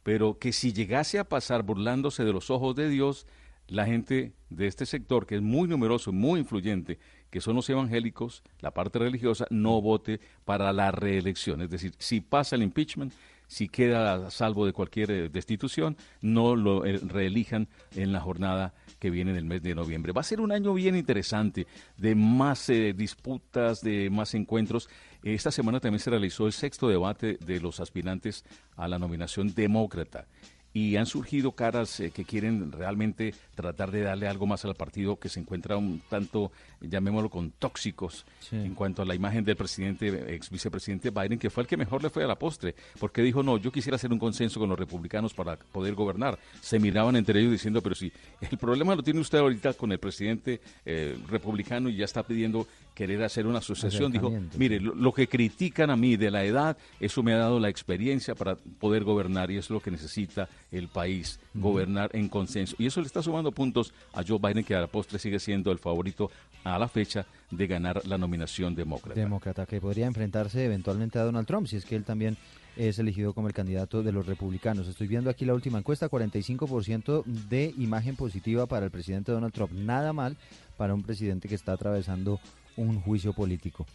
pero 0.04 0.38
que 0.38 0.52
si 0.52 0.72
llegase 0.72 1.18
a 1.18 1.24
pasar 1.24 1.64
burlándose 1.64 2.24
de 2.24 2.32
los 2.32 2.50
ojos 2.50 2.76
de 2.76 2.88
Dios, 2.88 3.26
la 3.66 3.86
gente 3.86 4.34
de 4.50 4.66
este 4.66 4.86
sector, 4.86 5.26
que 5.26 5.36
es 5.36 5.42
muy 5.42 5.66
numeroso, 5.66 6.12
muy 6.12 6.38
influyente, 6.40 6.98
que 7.30 7.40
son 7.40 7.56
los 7.56 7.68
evangélicos, 7.68 8.42
la 8.60 8.72
parte 8.72 8.98
religiosa, 8.98 9.46
no 9.50 9.80
vote 9.80 10.20
para 10.44 10.72
la 10.72 10.92
reelección. 10.92 11.62
Es 11.62 11.70
decir, 11.70 11.94
si 11.98 12.20
pasa 12.20 12.54
el 12.54 12.62
impeachment, 12.62 13.12
si 13.46 13.68
queda 13.68 14.26
a 14.26 14.30
salvo 14.30 14.66
de 14.66 14.72
cualquier 14.72 15.10
eh, 15.10 15.28
destitución, 15.28 15.96
no 16.20 16.56
lo 16.56 16.84
eh, 16.84 16.98
reelijan 16.98 17.68
en 17.94 18.12
la 18.12 18.20
jornada 18.20 18.74
que 18.98 19.10
viene 19.10 19.32
en 19.32 19.36
el 19.36 19.44
mes 19.44 19.62
de 19.62 19.74
noviembre. 19.74 20.12
Va 20.12 20.20
a 20.20 20.24
ser 20.24 20.40
un 20.40 20.52
año 20.52 20.74
bien 20.74 20.96
interesante, 20.96 21.66
de 21.96 22.14
más 22.14 22.68
eh, 22.70 22.94
disputas, 22.94 23.80
de 23.80 24.10
más 24.10 24.34
encuentros. 24.34 24.88
Esta 25.32 25.50
semana 25.50 25.80
también 25.80 26.00
se 26.00 26.10
realizó 26.10 26.46
el 26.46 26.52
sexto 26.52 26.86
debate 26.86 27.38
de 27.46 27.58
los 27.58 27.80
aspirantes 27.80 28.44
a 28.76 28.86
la 28.88 28.98
nominación 28.98 29.54
demócrata. 29.54 30.26
Y 30.74 30.96
han 30.96 31.06
surgido 31.06 31.52
caras 31.52 31.98
eh, 32.00 32.10
que 32.10 32.26
quieren 32.26 32.70
realmente 32.70 33.32
tratar 33.54 33.90
de 33.90 34.02
darle 34.02 34.28
algo 34.28 34.46
más 34.46 34.66
al 34.66 34.74
partido 34.74 35.18
que 35.18 35.30
se 35.30 35.40
encuentra 35.40 35.78
un 35.78 36.02
tanto, 36.10 36.52
llamémoslo, 36.88 37.28
con 37.28 37.50
tóxicos 37.52 38.24
en 38.52 38.74
cuanto 38.74 39.02
a 39.02 39.04
la 39.04 39.14
imagen 39.14 39.44
del 39.44 39.56
presidente, 39.56 40.34
ex 40.34 40.50
vicepresidente 40.50 41.10
Biden, 41.10 41.38
que 41.38 41.50
fue 41.50 41.62
el 41.62 41.66
que 41.66 41.76
mejor 41.76 42.02
le 42.02 42.10
fue 42.10 42.24
a 42.24 42.26
la 42.26 42.38
postre, 42.38 42.74
porque 42.98 43.22
dijo, 43.22 43.42
no, 43.42 43.58
yo 43.58 43.72
quisiera 43.72 43.96
hacer 43.96 44.12
un 44.12 44.18
consenso 44.18 44.60
con 44.60 44.68
los 44.68 44.78
republicanos 44.78 45.34
para 45.34 45.56
poder 45.56 45.94
gobernar. 45.94 46.38
Se 46.60 46.78
miraban 46.78 47.16
entre 47.16 47.40
ellos 47.40 47.52
diciendo, 47.52 47.80
pero 47.82 47.94
si 47.94 48.12
el 48.40 48.58
problema 48.58 48.94
lo 48.94 49.02
tiene 49.02 49.20
usted 49.20 49.38
ahorita 49.38 49.74
con 49.74 49.92
el 49.92 49.98
presidente 49.98 50.60
eh, 50.84 51.16
republicano 51.28 51.88
y 51.88 51.96
ya 51.96 52.04
está 52.04 52.22
pidiendo 52.22 52.66
querer 52.94 53.22
hacer 53.24 53.46
una 53.46 53.58
asociación, 53.58 54.12
dijo, 54.12 54.32
mire, 54.56 54.78
lo, 54.80 55.12
que 55.12 55.26
critican 55.26 55.90
a 55.90 55.96
mí 55.96 56.16
de 56.16 56.30
la 56.30 56.44
edad, 56.44 56.76
eso 57.00 57.22
me 57.22 57.32
ha 57.32 57.38
dado 57.38 57.58
la 57.58 57.68
experiencia 57.68 58.34
para 58.36 58.54
poder 58.56 59.02
gobernar 59.02 59.50
y 59.50 59.56
es 59.56 59.68
lo 59.68 59.80
que 59.80 59.90
necesita 59.90 60.48
el 60.70 60.88
país, 60.88 61.40
gobernar 61.54 62.10
en 62.12 62.28
consenso. 62.28 62.76
Y 62.78 62.86
eso 62.86 63.00
le 63.00 63.08
está 63.08 63.20
sumando 63.20 63.50
puntos 63.50 63.92
a 64.12 64.22
Joe 64.26 64.38
Biden, 64.38 64.64
que 64.64 64.76
a 64.76 64.80
la 64.80 64.86
postre 64.86 65.18
sigue 65.18 65.40
siendo 65.40 65.72
el 65.72 65.78
favorito 65.78 66.30
a 66.62 66.73
la 66.78 66.88
fecha 66.88 67.26
de 67.50 67.66
ganar 67.66 68.06
la 68.06 68.18
nominación 68.18 68.74
demócrata. 68.74 69.18
Demócrata, 69.18 69.66
que 69.66 69.80
podría 69.80 70.06
enfrentarse 70.06 70.64
eventualmente 70.64 71.18
a 71.18 71.22
Donald 71.22 71.46
Trump, 71.46 71.66
si 71.66 71.76
es 71.76 71.84
que 71.84 71.96
él 71.96 72.04
también 72.04 72.36
es 72.76 72.98
elegido 72.98 73.32
como 73.32 73.48
el 73.48 73.54
candidato 73.54 74.02
de 74.02 74.12
los 74.12 74.26
republicanos. 74.26 74.88
Estoy 74.88 75.06
viendo 75.06 75.30
aquí 75.30 75.44
la 75.44 75.54
última 75.54 75.78
encuesta, 75.78 76.08
45% 76.08 77.24
de 77.24 77.74
imagen 77.78 78.16
positiva 78.16 78.66
para 78.66 78.86
el 78.86 78.90
presidente 78.90 79.32
Donald 79.32 79.52
Trump. 79.52 79.72
Nada 79.72 80.12
mal 80.12 80.36
para 80.76 80.94
un 80.94 81.02
presidente 81.02 81.48
que 81.48 81.54
está 81.54 81.72
atravesando 81.72 82.40
un 82.76 83.00
juicio 83.00 83.32
político. 83.32 83.86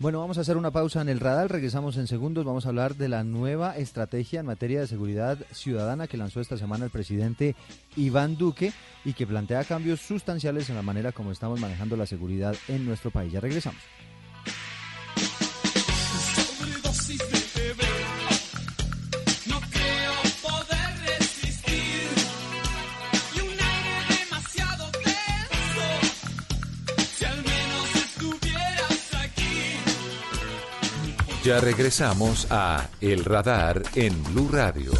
Bueno, 0.00 0.20
vamos 0.20 0.38
a 0.38 0.42
hacer 0.42 0.56
una 0.56 0.70
pausa 0.70 1.00
en 1.00 1.08
el 1.08 1.18
radar, 1.18 1.50
regresamos 1.50 1.96
en 1.96 2.06
segundos, 2.06 2.44
vamos 2.44 2.64
a 2.64 2.68
hablar 2.68 2.94
de 2.94 3.08
la 3.08 3.24
nueva 3.24 3.76
estrategia 3.76 4.38
en 4.38 4.46
materia 4.46 4.78
de 4.78 4.86
seguridad 4.86 5.38
ciudadana 5.50 6.06
que 6.06 6.16
lanzó 6.16 6.40
esta 6.40 6.56
semana 6.56 6.84
el 6.84 6.92
presidente 6.92 7.56
Iván 7.96 8.36
Duque 8.36 8.72
y 9.04 9.14
que 9.14 9.26
plantea 9.26 9.64
cambios 9.64 10.00
sustanciales 10.00 10.70
en 10.70 10.76
la 10.76 10.82
manera 10.82 11.10
como 11.10 11.32
estamos 11.32 11.58
manejando 11.58 11.96
la 11.96 12.06
seguridad 12.06 12.54
en 12.68 12.86
nuestro 12.86 13.10
país. 13.10 13.32
Ya 13.32 13.40
regresamos. 13.40 13.80
Ya 31.48 31.60
regresamos 31.60 32.46
a 32.50 32.90
El 33.00 33.24
Radar 33.24 33.82
en 33.94 34.22
Blue 34.22 34.50
Radio. 34.52 34.92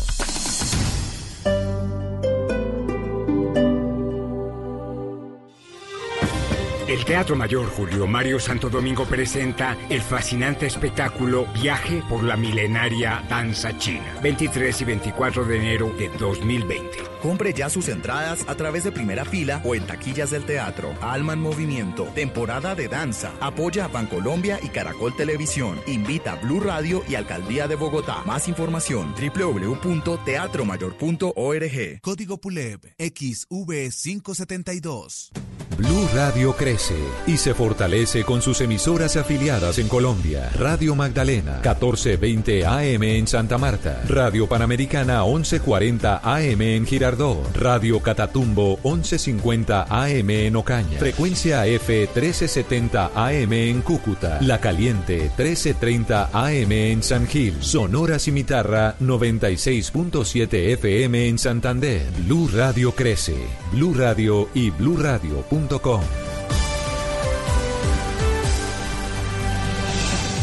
El 6.89 7.05
Teatro 7.05 7.37
Mayor 7.37 7.67
Julio 7.67 8.07
Mario 8.07 8.41
Santo 8.41 8.71
Domingo 8.71 9.05
presenta 9.05 9.77
el 9.91 10.01
fascinante 10.01 10.65
espectáculo 10.65 11.45
Viaje 11.53 12.03
por 12.09 12.25
la 12.25 12.39
milenaria 12.39 13.23
danza 13.29 13.77
china, 13.77 14.17
23 14.23 14.81
y 14.81 14.85
24 14.87 15.45
de 15.45 15.57
enero 15.59 15.93
de 15.99 16.09
2020. 16.19 17.08
Compre 17.23 17.53
ya 17.53 17.71
sus 17.71 17.89
entradas 17.89 18.45
a 18.49 18.55
través 18.55 18.85
de 18.85 18.93
primera 18.93 19.25
fila 19.25 19.61
o 19.65 19.75
en 19.75 19.85
taquillas 19.87 20.31
del 20.31 20.45
teatro. 20.45 20.95
Alma 21.01 21.33
en 21.33 21.41
Movimiento, 21.41 22.05
temporada 22.15 22.75
de 22.75 22.89
danza. 22.89 23.33
Apoya 23.41 23.87
a 23.87 23.89
Bancolombia 23.89 24.61
y 24.63 24.69
Caracol 24.69 25.17
Televisión. 25.17 25.81
Invita 25.87 26.33
a 26.33 26.37
Blue 26.37 26.61
Radio 26.61 27.03
y 27.09 27.15
Alcaldía 27.15 27.67
de 27.69 27.77
Bogotá. 27.77 28.23
Más 28.25 28.49
información 28.49 29.15
www.teatromayor.org. 29.15 32.01
Código 32.03 32.41
PULEB 32.41 32.81
XV572. 32.99 35.31
Blue 35.79 36.09
Radio 36.13 36.57
crece 36.57 36.97
y 37.29 37.37
se 37.37 37.55
fortalece 37.55 38.25
con 38.25 38.43
sus 38.43 38.61
emisoras 38.61 39.17
afiliadas 39.17 39.79
en 39.79 39.87
Colombia. 39.87 40.51
Radio 40.57 40.97
Magdalena 40.97 41.61
1420 41.63 42.67
AM 42.67 43.05
en 43.05 43.29
Santa 43.29 43.59
Marta. 43.59 44.03
Radio 44.09 44.49
Panamericana 44.49 45.25
1140 45.25 46.21
AM 46.25 46.63
en 46.63 46.85
Girardot. 46.85 47.08
Radio 47.55 48.01
Catatumbo 48.01 48.79
1150 48.85 49.87
AM 49.89 50.31
en 50.31 50.57
Ocaña, 50.57 50.99
Frecuencia 50.99 51.65
F 51.67 52.01
1370 52.01 53.13
AM 53.15 53.53
en 53.53 53.81
Cúcuta, 53.81 54.39
La 54.43 54.61
Caliente 54.61 55.31
1330 55.39 56.31
AM 56.33 56.73
en 56.73 57.03
San 57.03 57.27
Gil, 57.27 57.63
Sonora 57.63 58.19
Cimitarra 58.19 58.97
96.7 59.01 60.73
FM 60.75 61.29
en 61.29 61.39
Santander. 61.39 62.11
Blue 62.27 62.51
Radio 62.53 62.93
crece. 62.93 63.37
Blue 63.73 63.95
Radio 63.95 64.51
y 64.53 64.71
bluradio.com. 64.71 66.03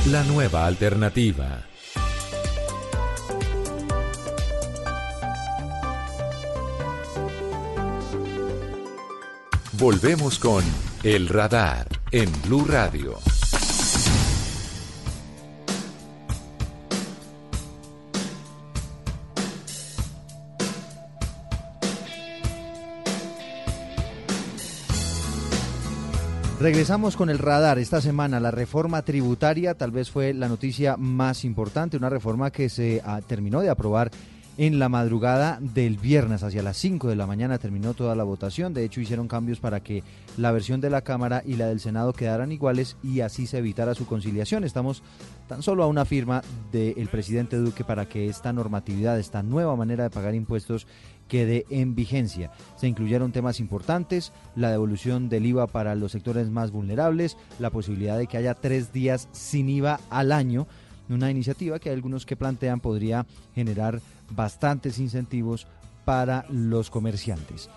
La 0.08 0.24
nueva 0.24 0.66
alternativa. 0.66 1.75
Volvemos 9.78 10.40
con 10.40 10.64
El 11.04 11.28
Radar 11.28 11.88
en 12.12 12.30
Blue 12.44 12.64
Radio. 12.64 13.18
Regresamos 26.62 27.18
con 27.18 27.30
el 27.30 27.38
radar. 27.38 27.78
Esta 27.78 28.00
semana 28.00 28.40
la 28.40 28.52
reforma 28.52 29.02
tributaria 29.02 29.76
tal 29.76 29.92
vez 29.92 30.10
fue 30.10 30.34
la 30.34 30.48
noticia 30.48 30.96
más 30.96 31.44
importante, 31.44 31.98
una 31.98 32.10
reforma 32.10 32.50
que 32.50 32.70
se 32.70 33.02
ah, 33.06 33.20
terminó 33.28 33.60
de 33.60 33.70
aprobar 33.70 34.10
en 34.58 34.80
la 34.80 34.88
madrugada 34.88 35.60
del 35.60 35.98
viernes, 35.98 36.44
hacia 36.44 36.64
las 36.64 36.78
5 36.78 37.10
de 37.10 37.16
la 37.16 37.28
mañana 37.28 37.58
terminó 37.58 37.94
toda 37.94 38.16
la 38.16 38.24
votación. 38.24 38.74
De 38.74 38.86
hecho, 38.86 39.02
hicieron 39.02 39.28
cambios 39.28 39.60
para 39.60 39.82
que 39.82 40.04
la 40.38 40.52
versión 40.52 40.80
de 40.80 40.90
la 40.90 41.02
Cámara 41.02 41.44
y 41.46 41.56
la 41.56 41.68
del 41.68 41.80
Senado 41.80 42.14
quedaran 42.14 42.52
iguales 42.52 42.96
y 43.04 43.20
así 43.20 43.48
se 43.48 43.58
evitara 43.58 43.96
su 43.96 44.06
conciliación. 44.06 44.64
Estamos 44.64 45.04
tan 45.48 45.62
solo 45.62 45.84
a 45.84 45.88
una 45.88 46.06
firma 46.06 46.42
del 46.72 47.08
presidente 47.08 47.58
Duque 47.58 47.84
para 47.84 48.08
que 48.08 48.28
esta 48.28 48.54
normatividad, 48.54 49.20
esta 49.20 49.44
nueva 49.44 49.76
manera 49.76 50.06
de 50.06 50.10
pagar 50.10 50.36
impuestos 50.36 50.88
quede 51.28 51.66
en 51.70 51.96
vigencia. 51.96 52.52
Se 52.78 52.88
incluyeron 52.88 53.32
temas 53.32 53.60
importantes, 53.60 54.32
la 54.56 54.72
devolución 54.72 55.28
del 55.28 55.46
IVA 55.46 55.68
para 55.68 55.96
los 55.96 56.12
sectores 56.12 56.50
más 56.50 56.72
vulnerables, 56.72 57.38
la 57.60 57.72
posibilidad 57.72 58.18
de 58.18 58.28
que 58.28 58.38
haya 58.38 58.54
tres 58.54 58.94
días 58.94 59.28
sin 59.32 59.70
IVA 59.70 60.00
al 60.10 60.32
año, 60.32 60.68
una 61.10 61.32
iniciativa 61.32 61.80
que 61.80 61.90
hay 61.90 61.96
algunos 61.96 62.26
que 62.26 62.36
plantean 62.36 62.80
podría 62.80 63.26
generar 63.54 64.02
bastantes 64.30 65.00
incentivos 65.00 65.68
para 66.06 66.46
los 66.50 66.90
comerciantes. 66.90 67.70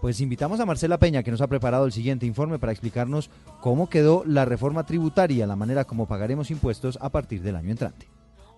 Pues 0.00 0.20
invitamos 0.20 0.60
a 0.60 0.66
Marcela 0.66 0.98
Peña, 0.98 1.22
que 1.22 1.30
nos 1.30 1.40
ha 1.40 1.46
preparado 1.46 1.86
el 1.86 1.92
siguiente 1.92 2.26
informe 2.26 2.58
para 2.58 2.72
explicarnos 2.72 3.30
cómo 3.60 3.88
quedó 3.88 4.22
la 4.26 4.44
reforma 4.44 4.84
tributaria, 4.84 5.46
la 5.46 5.56
manera 5.56 5.84
como 5.84 6.06
pagaremos 6.06 6.50
impuestos 6.50 6.98
a 7.00 7.08
partir 7.08 7.40
del 7.40 7.56
año 7.56 7.70
entrante. 7.70 8.08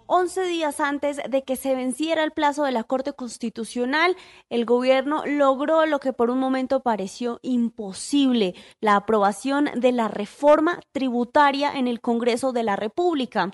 11 0.09 0.45
días 0.45 0.81
antes 0.81 1.21
de 1.29 1.43
que 1.43 1.57
se 1.57 1.75
venciera 1.75 2.23
el 2.23 2.31
plazo 2.31 2.65
de 2.65 2.73
la 2.73 2.85
Corte 2.85 3.13
Constitucional, 3.13 4.17
el 4.51 4.65
gobierno 4.65 5.25
logró 5.27 5.85
lo 5.87 5.99
que 5.99 6.13
por 6.13 6.31
un 6.31 6.39
momento 6.39 6.81
pareció 6.81 7.41
imposible, 7.43 8.55
la 8.81 8.97
aprobación 8.97 9.69
de 9.75 9.93
la 9.93 10.09
reforma 10.09 10.81
tributaria 10.93 11.73
en 11.73 11.89
el 11.89 12.01
Congreso 12.01 12.53
de 12.53 12.63
la 12.63 12.77
República. 12.77 13.51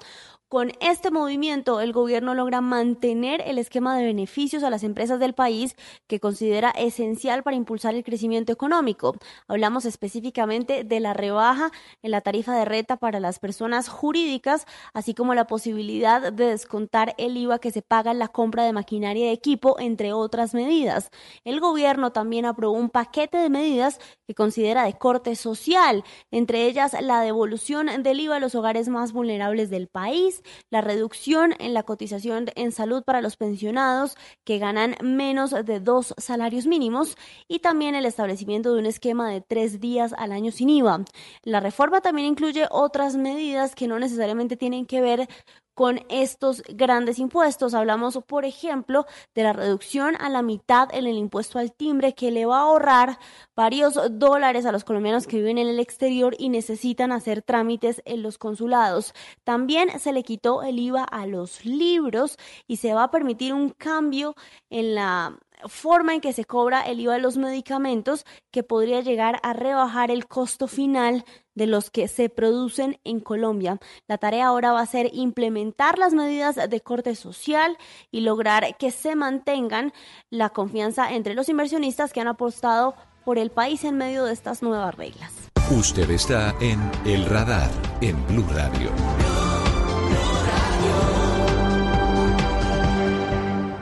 Con 0.52 0.70
este 0.80 1.10
movimiento, 1.10 1.80
el 1.80 1.94
gobierno 1.94 2.34
logra 2.34 2.60
mantener 2.60 3.42
el 3.46 3.56
esquema 3.56 3.96
de 3.96 4.04
beneficios 4.04 4.62
a 4.62 4.68
las 4.68 4.82
empresas 4.82 5.18
del 5.18 5.32
país 5.32 5.76
que 6.06 6.20
considera 6.20 6.68
esencial 6.72 7.42
para 7.42 7.56
impulsar 7.56 7.94
el 7.94 8.04
crecimiento 8.04 8.52
económico. 8.52 9.16
Hablamos 9.48 9.86
específicamente 9.86 10.84
de 10.84 11.00
la 11.00 11.14
rebaja 11.14 11.70
en 12.02 12.10
la 12.10 12.20
tarifa 12.20 12.54
de 12.54 12.66
renta 12.66 12.98
para 12.98 13.18
las 13.18 13.38
personas 13.38 13.88
jurídicas, 13.88 14.66
así 14.92 15.14
como 15.14 15.32
la 15.32 15.46
posibilidad 15.46 16.30
de 16.30 16.48
descontar 16.48 17.14
el 17.16 17.34
IVA 17.38 17.58
que 17.58 17.70
se 17.70 17.80
paga 17.80 18.10
en 18.10 18.18
la 18.18 18.28
compra 18.28 18.64
de 18.64 18.74
maquinaria 18.74 19.30
y 19.30 19.32
equipo, 19.32 19.80
entre 19.80 20.12
otras 20.12 20.52
medidas. 20.52 21.08
El 21.44 21.60
gobierno 21.60 22.12
también 22.12 22.44
aprobó 22.44 22.76
un 22.76 22.90
paquete 22.90 23.38
de 23.38 23.48
medidas 23.48 24.00
que 24.26 24.34
considera 24.34 24.84
de 24.84 24.98
corte 24.98 25.34
social, 25.34 26.04
entre 26.30 26.66
ellas 26.66 26.94
la 27.00 27.22
devolución 27.22 28.02
del 28.02 28.20
IVA 28.20 28.36
a 28.36 28.40
los 28.40 28.54
hogares 28.54 28.90
más 28.90 29.14
vulnerables 29.14 29.70
del 29.70 29.88
país, 29.88 30.41
la 30.70 30.80
reducción 30.80 31.54
en 31.58 31.74
la 31.74 31.82
cotización 31.82 32.46
en 32.54 32.72
salud 32.72 33.02
para 33.04 33.20
los 33.20 33.36
pensionados 33.36 34.16
que 34.44 34.58
ganan 34.58 34.96
menos 35.02 35.50
de 35.50 35.80
dos 35.80 36.14
salarios 36.18 36.66
mínimos 36.66 37.16
y 37.48 37.60
también 37.60 37.94
el 37.94 38.06
establecimiento 38.06 38.72
de 38.72 38.80
un 38.80 38.86
esquema 38.86 39.30
de 39.30 39.40
tres 39.40 39.80
días 39.80 40.14
al 40.16 40.32
año 40.32 40.52
sin 40.52 40.70
IVA. 40.70 41.04
La 41.42 41.60
reforma 41.60 42.00
también 42.00 42.28
incluye 42.28 42.66
otras 42.70 43.16
medidas 43.16 43.74
que 43.74 43.88
no 43.88 43.98
necesariamente 43.98 44.56
tienen 44.56 44.86
que 44.86 45.00
ver 45.00 45.28
con 45.74 46.00
estos 46.08 46.62
grandes 46.68 47.18
impuestos. 47.18 47.74
Hablamos, 47.74 48.18
por 48.26 48.44
ejemplo, 48.44 49.06
de 49.34 49.42
la 49.42 49.52
reducción 49.52 50.16
a 50.20 50.28
la 50.28 50.42
mitad 50.42 50.88
en 50.92 51.06
el 51.06 51.16
impuesto 51.16 51.58
al 51.58 51.72
timbre 51.72 52.14
que 52.14 52.30
le 52.30 52.46
va 52.46 52.58
a 52.58 52.62
ahorrar 52.62 53.18
varios 53.54 53.98
dólares 54.12 54.66
a 54.66 54.72
los 54.72 54.84
colombianos 54.84 55.26
que 55.26 55.36
viven 55.36 55.58
en 55.58 55.68
el 55.68 55.80
exterior 55.80 56.34
y 56.38 56.48
necesitan 56.48 57.12
hacer 57.12 57.42
trámites 57.42 58.02
en 58.04 58.22
los 58.22 58.38
consulados. 58.38 59.14
También 59.44 59.98
se 60.00 60.12
le 60.12 60.22
quitó 60.22 60.62
el 60.62 60.78
IVA 60.78 61.04
a 61.04 61.26
los 61.26 61.64
libros 61.64 62.36
y 62.66 62.76
se 62.76 62.94
va 62.94 63.04
a 63.04 63.10
permitir 63.10 63.54
un 63.54 63.70
cambio 63.70 64.34
en 64.70 64.94
la 64.94 65.38
forma 65.66 66.14
en 66.14 66.20
que 66.20 66.32
se 66.32 66.44
cobra 66.44 66.82
el 66.82 67.00
IVA 67.00 67.14
de 67.14 67.20
los 67.20 67.36
medicamentos 67.36 68.24
que 68.50 68.62
podría 68.62 69.00
llegar 69.00 69.40
a 69.42 69.52
rebajar 69.52 70.10
el 70.10 70.26
costo 70.26 70.68
final 70.68 71.24
de 71.54 71.66
los 71.66 71.90
que 71.90 72.08
se 72.08 72.28
producen 72.28 72.98
en 73.04 73.20
Colombia. 73.20 73.78
La 74.08 74.18
tarea 74.18 74.46
ahora 74.46 74.72
va 74.72 74.80
a 74.80 74.86
ser 74.86 75.10
implementar 75.12 75.98
las 75.98 76.14
medidas 76.14 76.56
de 76.56 76.80
corte 76.80 77.14
social 77.14 77.76
y 78.10 78.20
lograr 78.20 78.76
que 78.78 78.90
se 78.90 79.16
mantengan 79.16 79.92
la 80.30 80.50
confianza 80.50 81.12
entre 81.12 81.34
los 81.34 81.48
inversionistas 81.48 82.12
que 82.12 82.20
han 82.20 82.28
apostado 82.28 82.94
por 83.24 83.38
el 83.38 83.50
país 83.50 83.84
en 83.84 83.96
medio 83.96 84.24
de 84.24 84.32
estas 84.32 84.62
nuevas 84.62 84.94
reglas. 84.94 85.32
Usted 85.70 86.10
está 86.10 86.54
en 86.60 86.80
El 87.04 87.24
Radar 87.26 87.70
en 88.00 88.26
Blue 88.26 88.46
Radio. 88.50 88.90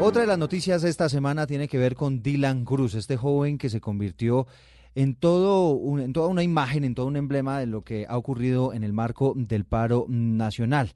Otra 0.02 0.22
de 0.22 0.26
las 0.26 0.38
noticias 0.38 0.80
de 0.80 0.88
esta 0.88 1.10
semana 1.10 1.46
tiene 1.46 1.68
que 1.68 1.76
ver 1.76 1.94
con 1.94 2.22
Dylan 2.22 2.64
Cruz, 2.64 2.94
este 2.94 3.18
joven 3.18 3.58
que 3.58 3.68
se 3.68 3.82
convirtió 3.82 4.46
en, 4.94 5.14
todo 5.14 5.78
en 5.98 6.14
toda 6.14 6.28
una 6.28 6.42
imagen, 6.42 6.84
en 6.84 6.94
todo 6.94 7.04
un 7.04 7.18
emblema 7.18 7.60
de 7.60 7.66
lo 7.66 7.82
que 7.82 8.06
ha 8.08 8.16
ocurrido 8.16 8.72
en 8.72 8.82
el 8.82 8.94
marco 8.94 9.34
del 9.36 9.66
paro 9.66 10.06
nacional. 10.08 10.94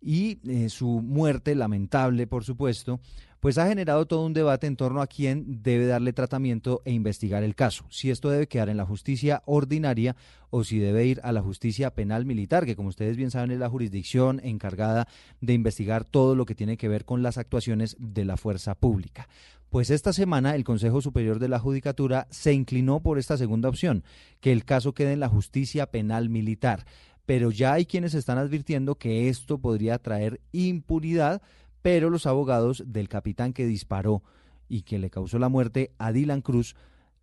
Y 0.00 0.38
eh, 0.48 0.68
su 0.68 1.02
muerte, 1.02 1.56
lamentable 1.56 2.28
por 2.28 2.44
supuesto, 2.44 3.00
pues 3.40 3.56
ha 3.56 3.66
generado 3.66 4.06
todo 4.06 4.24
un 4.24 4.34
debate 4.34 4.66
en 4.66 4.76
torno 4.76 5.00
a 5.00 5.06
quién 5.06 5.62
debe 5.62 5.86
darle 5.86 6.12
tratamiento 6.12 6.82
e 6.84 6.92
investigar 6.92 7.42
el 7.42 7.54
caso, 7.54 7.84
si 7.88 8.10
esto 8.10 8.30
debe 8.30 8.46
quedar 8.46 8.68
en 8.68 8.76
la 8.76 8.86
justicia 8.86 9.42
ordinaria 9.46 10.14
o 10.50 10.62
si 10.62 10.78
debe 10.78 11.06
ir 11.06 11.20
a 11.24 11.32
la 11.32 11.40
justicia 11.40 11.94
penal 11.94 12.26
militar, 12.26 12.66
que 12.66 12.76
como 12.76 12.90
ustedes 12.90 13.16
bien 13.16 13.30
saben 13.30 13.50
es 13.50 13.58
la 13.58 13.70
jurisdicción 13.70 14.40
encargada 14.44 15.08
de 15.40 15.54
investigar 15.54 16.04
todo 16.04 16.34
lo 16.34 16.44
que 16.44 16.54
tiene 16.54 16.76
que 16.76 16.88
ver 16.88 17.04
con 17.04 17.22
las 17.22 17.38
actuaciones 17.38 17.96
de 17.98 18.24
la 18.24 18.36
fuerza 18.36 18.74
pública. 18.74 19.28
Pues 19.70 19.90
esta 19.90 20.12
semana 20.12 20.56
el 20.56 20.64
Consejo 20.64 21.00
Superior 21.00 21.38
de 21.38 21.48
la 21.48 21.60
Judicatura 21.60 22.26
se 22.30 22.52
inclinó 22.52 23.00
por 23.00 23.18
esta 23.18 23.38
segunda 23.38 23.68
opción, 23.68 24.04
que 24.40 24.52
el 24.52 24.64
caso 24.64 24.92
quede 24.92 25.12
en 25.12 25.20
la 25.20 25.28
justicia 25.28 25.86
penal 25.86 26.28
militar. 26.28 26.84
Pero 27.24 27.52
ya 27.52 27.74
hay 27.74 27.86
quienes 27.86 28.14
están 28.14 28.38
advirtiendo 28.38 28.96
que 28.96 29.28
esto 29.28 29.58
podría 29.58 29.98
traer 29.98 30.40
impunidad 30.50 31.40
pero 31.82 32.10
los 32.10 32.26
abogados 32.26 32.84
del 32.86 33.08
capitán 33.08 33.52
que 33.52 33.66
disparó 33.66 34.22
y 34.68 34.82
que 34.82 34.98
le 34.98 35.10
causó 35.10 35.38
la 35.38 35.48
muerte 35.48 35.92
a 35.98 36.12
Dylan 36.12 36.42
Cruz 36.42 36.76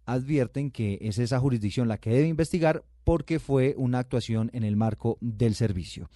advierten 0.06 0.72
que 0.72 0.98
es 1.02 1.20
esa 1.20 1.40
jurisdicción 1.40 1.88
la 1.88 1.98
que 1.98 2.10
debe 2.10 2.28
investigar 2.28 2.84
porque 3.04 3.40
fue 3.40 3.76
una 3.78 4.00
actuación 4.00 4.50
en 4.54 4.64
el 4.64 4.76
marco 4.76 5.18
del 5.22 5.56
servicio. 5.56 6.10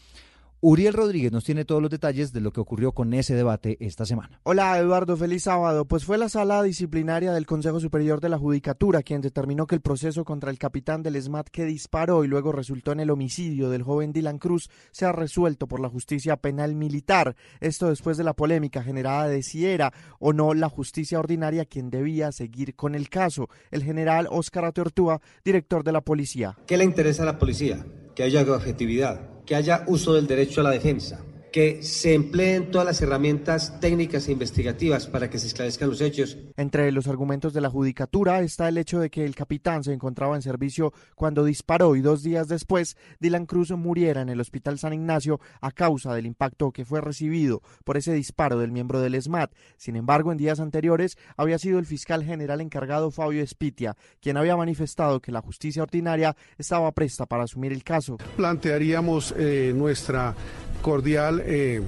Uriel 0.63 0.93
Rodríguez 0.93 1.31
nos 1.31 1.43
tiene 1.43 1.65
todos 1.65 1.81
los 1.81 1.89
detalles 1.89 2.33
de 2.33 2.39
lo 2.39 2.53
que 2.53 2.59
ocurrió 2.59 2.91
con 2.91 3.15
ese 3.15 3.33
debate 3.33 3.77
esta 3.79 4.05
semana. 4.05 4.39
Hola 4.43 4.77
Eduardo, 4.77 5.17
feliz 5.17 5.41
sábado. 5.41 5.85
Pues 5.85 6.05
fue 6.05 6.19
la 6.19 6.29
sala 6.29 6.61
disciplinaria 6.61 7.33
del 7.33 7.47
Consejo 7.47 7.79
Superior 7.79 8.21
de 8.21 8.29
la 8.29 8.37
Judicatura 8.37 9.01
quien 9.01 9.21
determinó 9.21 9.65
que 9.65 9.73
el 9.73 9.81
proceso 9.81 10.23
contra 10.23 10.51
el 10.51 10.59
capitán 10.59 11.01
del 11.01 11.19
SMAT 11.19 11.49
que 11.49 11.65
disparó 11.65 12.23
y 12.23 12.27
luego 12.27 12.51
resultó 12.51 12.91
en 12.91 12.99
el 12.99 13.09
homicidio 13.09 13.71
del 13.71 13.81
joven 13.81 14.13
Dylan 14.13 14.37
Cruz 14.37 14.69
sea 14.91 15.11
resuelto 15.11 15.67
por 15.67 15.79
la 15.79 15.89
justicia 15.89 16.37
penal 16.37 16.75
militar. 16.75 17.35
Esto 17.59 17.89
después 17.89 18.17
de 18.17 18.23
la 18.23 18.35
polémica 18.35 18.83
generada 18.83 19.27
de 19.27 19.41
si 19.41 19.65
era 19.65 19.91
o 20.19 20.31
no 20.31 20.53
la 20.53 20.69
justicia 20.69 21.17
ordinaria 21.17 21.65
quien 21.65 21.89
debía 21.89 22.31
seguir 22.31 22.75
con 22.75 22.93
el 22.93 23.09
caso. 23.09 23.49
El 23.71 23.83
general 23.83 24.27
Óscar 24.29 24.65
Atortúa, 24.65 25.21
director 25.43 25.83
de 25.83 25.91
la 25.91 26.01
policía. 26.01 26.55
¿Qué 26.67 26.77
le 26.77 26.83
interesa 26.83 27.23
a 27.23 27.25
la 27.25 27.39
policía? 27.39 27.83
Que 28.13 28.21
haya 28.21 28.43
objetividad 28.43 29.30
que 29.45 29.55
haya 29.55 29.83
uso 29.87 30.13
del 30.13 30.27
derecho 30.27 30.61
a 30.61 30.65
la 30.65 30.71
defensa, 30.71 31.19
que 31.51 31.83
se 31.83 32.13
empleen 32.13 32.71
todas 32.71 32.85
las 32.85 33.01
herramientas 33.01 33.79
técnicas 33.79 34.27
e 34.27 34.31
investigativas 34.31 35.07
para 35.07 35.29
que 35.29 35.39
se 35.39 35.47
esclarezcan 35.47 35.89
los 35.89 36.01
hechos. 36.01 36.37
Entre 36.57 36.91
los 36.91 37.07
argumentos 37.07 37.53
de 37.53 37.61
la 37.61 37.69
judicatura 37.69 38.41
está 38.41 38.69
el 38.69 38.77
hecho 38.77 38.99
de 38.99 39.09
que 39.09 39.25
el 39.25 39.35
capitán 39.35 39.83
se 39.83 39.93
encontraba 39.93 40.35
en 40.35 40.41
servicio 40.41 40.93
cuando 41.15 41.43
disparó 41.43 41.95
y 41.95 42.01
dos 42.01 42.23
días 42.23 42.47
después 42.47 42.97
Dylan 43.19 43.45
Cruz 43.45 43.71
muriera 43.71 44.21
en 44.21 44.29
el 44.29 44.39
Hospital 44.39 44.79
San 44.79 44.93
Ignacio 44.93 45.39
a 45.59 45.71
causa 45.71 46.13
del 46.13 46.25
impacto 46.25 46.71
que 46.71 46.85
fue 46.85 47.01
recibido 47.01 47.61
por 47.83 47.97
ese 47.97 48.13
disparo 48.13 48.57
del 48.59 48.71
miembro 48.71 49.01
del 49.01 49.21
SMAT. 49.21 49.51
Sin 49.77 49.95
embargo, 49.95 50.31
en 50.31 50.37
días 50.37 50.59
anteriores 50.59 51.17
había 51.37 51.59
sido 51.59 51.79
el 51.79 51.85
fiscal 51.85 52.23
general 52.23 52.61
encargado 52.61 53.11
Fabio 53.11 53.43
Espitia 53.43 53.95
quien 54.21 54.37
había 54.37 54.55
manifestado 54.55 55.19
que 55.19 55.31
la 55.31 55.41
justicia 55.41 55.83
ordinaria 55.83 56.35
estaba 56.57 56.91
presta 56.91 57.25
para 57.25 57.43
asumir 57.43 57.71
el 57.71 57.83
caso. 57.83 58.17
Plantearíamos 58.35 59.33
eh, 59.37 59.73
nuestra 59.75 60.35
cordial 60.81 61.41
eh, 61.45 61.81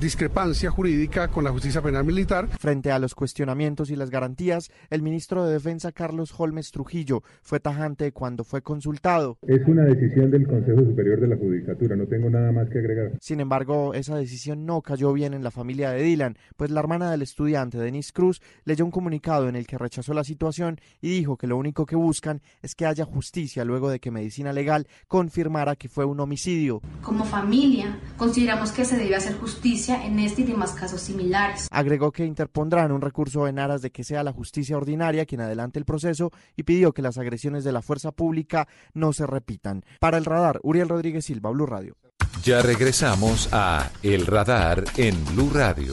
discrepancia 0.00 0.70
jurídica 0.70 1.28
con 1.28 1.44
la 1.44 1.50
justicia 1.50 1.82
penal 1.82 2.04
militar. 2.04 2.48
Frente 2.58 2.92
a 2.92 2.98
los 2.98 3.14
cuestionamientos 3.14 3.90
y 3.90 3.96
las 3.96 4.10
garantías, 4.10 4.70
el 4.90 5.02
ministro 5.02 5.44
de 5.44 5.54
Defensa 5.54 5.92
Carlos 5.92 6.32
Holmes 6.36 6.70
Trujillo 6.70 7.22
fue 7.42 7.60
tajante 7.60 8.12
cuando 8.12 8.44
fue 8.44 8.62
consultado. 8.62 9.38
Es 9.46 9.66
una 9.66 9.84
decisión 9.84 10.30
del 10.30 10.46
Consejo 10.46 10.80
Superior 10.80 11.20
de 11.20 11.28
la 11.28 11.36
Judicatura, 11.36 11.96
no 11.96 12.06
tengo 12.06 12.30
nada 12.30 12.52
más 12.52 12.68
que 12.68 12.78
agregar. 12.78 13.12
Sin 13.20 13.40
embargo, 13.40 13.94
esa 13.94 14.16
decisión 14.16 14.66
no 14.66 14.82
cayó 14.82 15.12
bien 15.12 15.34
en 15.34 15.42
la 15.42 15.50
familia 15.50 15.90
de 15.90 16.02
Dylan, 16.02 16.36
pues 16.56 16.70
la 16.70 16.80
hermana 16.80 17.10
del 17.10 17.22
estudiante, 17.22 17.78
Denise 17.78 18.12
Cruz, 18.12 18.40
leyó 18.64 18.84
un 18.84 18.90
comunicado 18.90 19.48
en 19.48 19.56
el 19.56 19.66
que 19.66 19.78
rechazó 19.78 20.14
la 20.14 20.24
situación 20.24 20.80
y 21.00 21.10
dijo 21.10 21.36
que 21.36 21.46
lo 21.46 21.56
único 21.56 21.86
que 21.86 21.96
buscan 21.96 22.42
es 22.62 22.74
que 22.74 22.86
haya 22.86 23.04
justicia 23.04 23.64
luego 23.64 23.90
de 23.90 24.00
que 24.00 24.10
Medicina 24.10 24.52
Legal 24.52 24.86
confirmara 25.08 25.76
que 25.76 25.88
fue 25.88 26.04
un 26.04 26.20
homicidio. 26.20 26.80
Como 27.02 27.24
familia, 27.24 27.98
Consideramos 28.16 28.72
que 28.72 28.84
se 28.84 28.96
debe 28.96 29.16
hacer 29.16 29.34
justicia 29.38 30.04
en 30.04 30.18
este 30.18 30.42
y 30.42 30.44
demás 30.44 30.72
casos 30.72 31.00
similares. 31.00 31.68
Agregó 31.70 32.12
que 32.12 32.24
interpondrán 32.24 32.92
un 32.92 33.00
recurso 33.00 33.48
en 33.48 33.58
aras 33.58 33.82
de 33.82 33.90
que 33.90 34.04
sea 34.04 34.22
la 34.22 34.32
justicia 34.32 34.76
ordinaria 34.76 35.26
quien 35.26 35.40
adelante 35.40 35.78
el 35.78 35.84
proceso 35.84 36.30
y 36.56 36.62
pidió 36.64 36.92
que 36.92 37.02
las 37.02 37.18
agresiones 37.18 37.64
de 37.64 37.72
la 37.72 37.82
fuerza 37.82 38.12
pública 38.12 38.68
no 38.94 39.12
se 39.12 39.26
repitan. 39.26 39.84
Para 40.00 40.18
el 40.18 40.24
radar, 40.24 40.60
Uriel 40.62 40.88
Rodríguez 40.88 41.24
Silva, 41.24 41.50
Blue 41.50 41.66
Radio. 41.66 41.96
Ya 42.42 42.62
regresamos 42.62 43.48
a 43.52 43.90
El 44.02 44.26
Radar 44.26 44.84
en 44.96 45.22
Blue 45.26 45.50
Radio. 45.52 45.92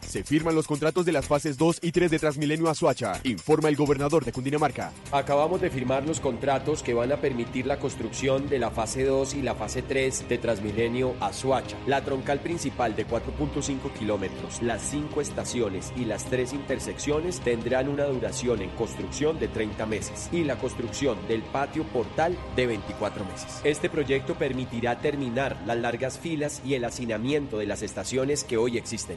Se 0.00 0.24
firman 0.24 0.54
los 0.54 0.66
contratos 0.66 1.04
de 1.04 1.12
las 1.12 1.26
fases 1.26 1.56
2 1.58 1.80
y 1.82 1.92
3 1.92 2.10
de 2.10 2.18
Transmilenio 2.18 2.68
a 2.68 2.74
Suacha. 2.74 3.20
Informa 3.24 3.68
el 3.68 3.76
gobernador 3.76 4.24
de 4.24 4.32
Cundinamarca. 4.32 4.92
Acabamos 5.10 5.60
de 5.60 5.70
firmar 5.70 6.06
los 6.06 6.20
contratos 6.20 6.82
que 6.82 6.94
van 6.94 7.12
a 7.12 7.16
permitir 7.16 7.66
la 7.66 7.78
construcción 7.78 8.48
de 8.48 8.58
la 8.58 8.70
fase 8.70 9.04
2 9.04 9.34
y 9.34 9.42
la 9.42 9.54
fase 9.54 9.82
3 9.82 10.28
de 10.28 10.38
Transmilenio 10.38 11.14
a 11.20 11.32
Suacha. 11.32 11.76
La 11.86 12.04
troncal 12.04 12.40
principal 12.40 12.96
de 12.96 13.06
4.5 13.06 13.92
kilómetros, 13.98 14.62
las 14.62 14.82
5 14.82 15.20
estaciones 15.20 15.92
y 15.96 16.04
las 16.04 16.24
3 16.26 16.52
intersecciones 16.52 17.40
tendrán 17.40 17.88
una 17.88 18.04
duración 18.04 18.62
en 18.62 18.70
construcción 18.70 19.38
de 19.38 19.48
30 19.48 19.86
meses 19.86 20.28
y 20.32 20.44
la 20.44 20.56
construcción 20.56 21.16
del 21.28 21.42
patio 21.42 21.84
portal 21.84 22.36
de 22.56 22.66
24 22.66 23.24
meses. 23.24 23.60
Este 23.64 23.88
proyecto 23.88 24.34
permitirá 24.34 24.98
terminar 24.98 25.60
las 25.66 25.76
largas 25.76 26.18
filas 26.18 26.62
y 26.64 26.74
el 26.74 26.84
hacinamiento 26.84 27.58
de 27.58 27.66
las 27.66 27.82
estaciones 27.82 28.44
que 28.44 28.56
hoy 28.56 28.78
existen. 28.78 29.16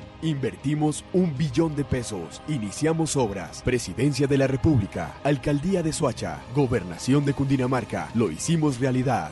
Invertimos 0.65 1.05
un 1.13 1.37
billón 1.37 1.75
de 1.75 1.85
pesos. 1.85 2.41
Iniciamos 2.47 3.15
obras. 3.15 3.61
Presidencia 3.61 4.25
de 4.25 4.35
la 4.35 4.47
República. 4.47 5.13
Alcaldía 5.23 5.83
de 5.83 5.93
Suacha. 5.93 6.41
Gobernación 6.55 7.23
de 7.23 7.33
Cundinamarca. 7.33 8.09
Lo 8.15 8.31
hicimos 8.31 8.79
realidad. 8.79 9.29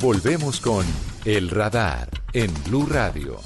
Volvemos 0.00 0.60
con 0.60 0.86
El 1.24 1.50
Radar 1.50 2.08
en 2.32 2.52
Blue 2.64 2.86
Radio. 2.86 3.38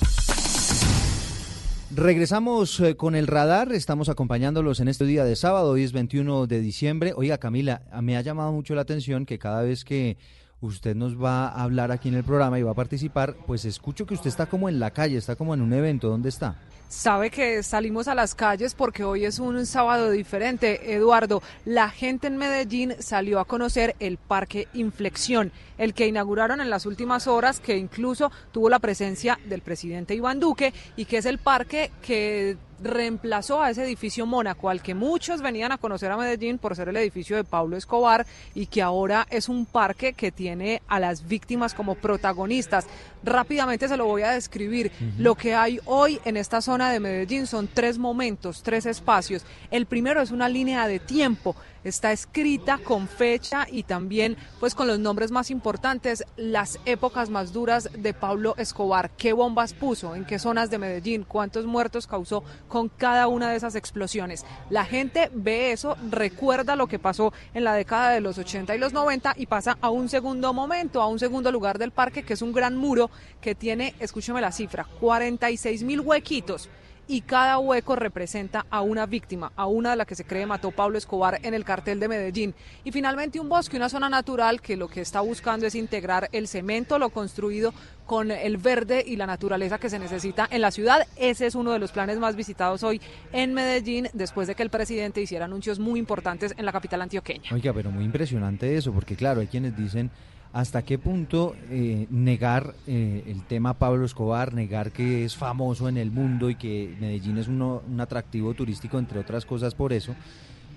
Regresamos 1.94 2.78
eh, 2.80 2.96
con 2.96 3.14
el 3.14 3.26
radar, 3.26 3.72
estamos 3.72 4.08
acompañándolos 4.10 4.80
en 4.80 4.88
este 4.88 5.04
día 5.04 5.24
de 5.24 5.36
sábado, 5.36 5.70
hoy 5.72 5.84
es 5.84 5.92
21 5.92 6.46
de 6.46 6.60
diciembre. 6.60 7.12
Oiga, 7.16 7.38
Camila, 7.38 7.82
me 8.02 8.16
ha 8.16 8.22
llamado 8.22 8.52
mucho 8.52 8.74
la 8.74 8.82
atención 8.82 9.24
que 9.24 9.38
cada 9.38 9.62
vez 9.62 9.84
que 9.84 10.18
usted 10.60 10.94
nos 10.94 11.22
va 11.22 11.48
a 11.48 11.62
hablar 11.62 11.92
aquí 11.92 12.08
en 12.08 12.14
el 12.14 12.24
programa 12.24 12.58
y 12.58 12.62
va 12.62 12.72
a 12.72 12.74
participar, 12.74 13.36
pues 13.46 13.64
escucho 13.64 14.06
que 14.06 14.14
usted 14.14 14.28
está 14.28 14.46
como 14.46 14.68
en 14.68 14.80
la 14.80 14.90
calle, 14.90 15.16
está 15.16 15.36
como 15.36 15.54
en 15.54 15.60
un 15.62 15.72
evento, 15.72 16.08
¿dónde 16.08 16.28
está? 16.28 16.56
Sabe 16.92 17.30
que 17.30 17.62
salimos 17.62 18.06
a 18.06 18.14
las 18.14 18.34
calles 18.34 18.74
porque 18.74 19.02
hoy 19.02 19.24
es 19.24 19.38
un 19.38 19.64
sábado 19.64 20.10
diferente. 20.10 20.94
Eduardo, 20.94 21.42
la 21.64 21.88
gente 21.88 22.26
en 22.26 22.36
Medellín 22.36 22.94
salió 22.98 23.40
a 23.40 23.46
conocer 23.46 23.96
el 23.98 24.18
Parque 24.18 24.68
Inflexión, 24.74 25.52
el 25.78 25.94
que 25.94 26.06
inauguraron 26.06 26.60
en 26.60 26.68
las 26.68 26.84
últimas 26.84 27.26
horas, 27.26 27.60
que 27.60 27.78
incluso 27.78 28.30
tuvo 28.52 28.68
la 28.68 28.78
presencia 28.78 29.38
del 29.46 29.62
presidente 29.62 30.14
Iván 30.14 30.38
Duque 30.38 30.74
y 30.94 31.06
que 31.06 31.16
es 31.16 31.26
el 31.26 31.38
parque 31.38 31.90
que 32.02 32.58
reemplazó 32.80 33.62
a 33.62 33.70
ese 33.70 33.84
edificio 33.84 34.26
Mónaco, 34.26 34.68
al 34.68 34.82
que 34.82 34.94
muchos 34.94 35.42
venían 35.42 35.72
a 35.72 35.78
conocer 35.78 36.10
a 36.10 36.16
Medellín 36.16 36.58
por 36.58 36.76
ser 36.76 36.88
el 36.88 36.96
edificio 36.96 37.36
de 37.36 37.44
Pablo 37.44 37.76
Escobar 37.76 38.26
y 38.54 38.66
que 38.66 38.82
ahora 38.82 39.26
es 39.30 39.48
un 39.48 39.66
parque 39.66 40.12
que 40.12 40.32
tiene 40.32 40.82
a 40.88 41.00
las 41.00 41.26
víctimas 41.26 41.74
como 41.74 41.94
protagonistas. 41.94 42.86
Rápidamente 43.24 43.88
se 43.88 43.96
lo 43.96 44.06
voy 44.06 44.22
a 44.22 44.32
describir. 44.32 44.90
Lo 45.18 45.34
que 45.34 45.54
hay 45.54 45.80
hoy 45.84 46.20
en 46.24 46.36
esta 46.36 46.60
zona 46.60 46.90
de 46.90 47.00
Medellín 47.00 47.46
son 47.46 47.68
tres 47.68 47.98
momentos, 47.98 48.62
tres 48.62 48.86
espacios. 48.86 49.44
El 49.70 49.86
primero 49.86 50.20
es 50.20 50.30
una 50.30 50.48
línea 50.48 50.86
de 50.86 50.98
tiempo 50.98 51.54
está 51.84 52.12
escrita 52.12 52.78
con 52.78 53.08
fecha 53.08 53.66
y 53.70 53.82
también 53.82 54.36
pues 54.60 54.74
con 54.74 54.86
los 54.86 54.98
nombres 54.98 55.30
más 55.30 55.50
importantes, 55.50 56.24
las 56.36 56.78
épocas 56.84 57.30
más 57.30 57.52
duras 57.52 57.88
de 57.96 58.14
Pablo 58.14 58.54
Escobar, 58.56 59.10
qué 59.10 59.32
bombas 59.32 59.74
puso, 59.74 60.14
en 60.14 60.24
qué 60.24 60.38
zonas 60.38 60.70
de 60.70 60.78
Medellín, 60.78 61.24
cuántos 61.24 61.66
muertos 61.66 62.06
causó 62.06 62.44
con 62.68 62.88
cada 62.88 63.26
una 63.28 63.50
de 63.50 63.56
esas 63.56 63.74
explosiones. 63.74 64.44
La 64.70 64.84
gente 64.84 65.30
ve 65.32 65.72
eso, 65.72 65.96
recuerda 66.10 66.76
lo 66.76 66.86
que 66.86 66.98
pasó 66.98 67.32
en 67.54 67.64
la 67.64 67.74
década 67.74 68.10
de 68.10 68.20
los 68.20 68.38
80 68.38 68.74
y 68.74 68.78
los 68.78 68.92
90 68.92 69.34
y 69.36 69.46
pasa 69.46 69.78
a 69.80 69.90
un 69.90 70.08
segundo 70.08 70.52
momento, 70.52 71.02
a 71.02 71.06
un 71.06 71.18
segundo 71.18 71.50
lugar 71.50 71.78
del 71.78 71.90
parque, 71.90 72.22
que 72.22 72.34
es 72.34 72.42
un 72.42 72.52
gran 72.52 72.76
muro 72.76 73.10
que 73.40 73.54
tiene, 73.54 73.94
escúcheme 73.98 74.40
la 74.40 74.52
cifra, 74.52 74.86
46 75.00 75.82
mil 75.82 76.00
huequitos 76.00 76.68
y 77.08 77.22
cada 77.22 77.58
hueco 77.58 77.96
representa 77.96 78.66
a 78.70 78.80
una 78.82 79.06
víctima, 79.06 79.52
a 79.56 79.66
una 79.66 79.90
de 79.90 79.96
las 79.96 80.06
que 80.06 80.14
se 80.14 80.24
cree 80.24 80.46
mató 80.46 80.70
Pablo 80.70 80.98
Escobar 80.98 81.38
en 81.42 81.54
el 81.54 81.64
cartel 81.64 82.00
de 82.00 82.08
Medellín. 82.08 82.54
Y 82.84 82.92
finalmente 82.92 83.40
un 83.40 83.48
bosque, 83.48 83.76
una 83.76 83.88
zona 83.88 84.08
natural 84.08 84.60
que 84.60 84.76
lo 84.76 84.88
que 84.88 85.00
está 85.00 85.20
buscando 85.20 85.66
es 85.66 85.74
integrar 85.74 86.28
el 86.32 86.48
cemento, 86.48 86.98
lo 86.98 87.10
construido 87.10 87.72
con 88.06 88.30
el 88.30 88.56
verde 88.56 89.02
y 89.06 89.16
la 89.16 89.26
naturaleza 89.26 89.78
que 89.78 89.88
se 89.88 89.98
necesita 89.98 90.46
en 90.50 90.60
la 90.60 90.70
ciudad. 90.70 91.06
Ese 91.16 91.46
es 91.46 91.54
uno 91.54 91.72
de 91.72 91.78
los 91.78 91.92
planes 91.92 92.18
más 92.18 92.36
visitados 92.36 92.82
hoy 92.82 93.00
en 93.32 93.54
Medellín, 93.54 94.08
después 94.12 94.48
de 94.48 94.54
que 94.54 94.62
el 94.62 94.70
presidente 94.70 95.20
hiciera 95.20 95.44
anuncios 95.46 95.78
muy 95.78 95.98
importantes 95.98 96.54
en 96.56 96.64
la 96.64 96.72
capital 96.72 97.02
antioqueña. 97.02 97.50
Oiga, 97.52 97.72
pero 97.72 97.90
muy 97.90 98.04
impresionante 98.04 98.76
eso, 98.76 98.92
porque 98.92 99.16
claro, 99.16 99.40
hay 99.40 99.46
quienes 99.46 99.76
dicen 99.76 100.10
¿Hasta 100.52 100.82
qué 100.82 100.98
punto 100.98 101.56
eh, 101.70 102.06
negar 102.10 102.74
eh, 102.86 103.24
el 103.26 103.42
tema 103.44 103.72
Pablo 103.72 104.04
Escobar, 104.04 104.52
negar 104.52 104.92
que 104.92 105.24
es 105.24 105.34
famoso 105.34 105.88
en 105.88 105.96
el 105.96 106.10
mundo 106.10 106.50
y 106.50 106.56
que 106.56 106.94
Medellín 107.00 107.38
es 107.38 107.48
un 107.48 107.82
atractivo 107.98 108.52
turístico, 108.52 108.98
entre 108.98 109.18
otras 109.18 109.46
cosas 109.46 109.74
por 109.74 109.94
eso? 109.94 110.14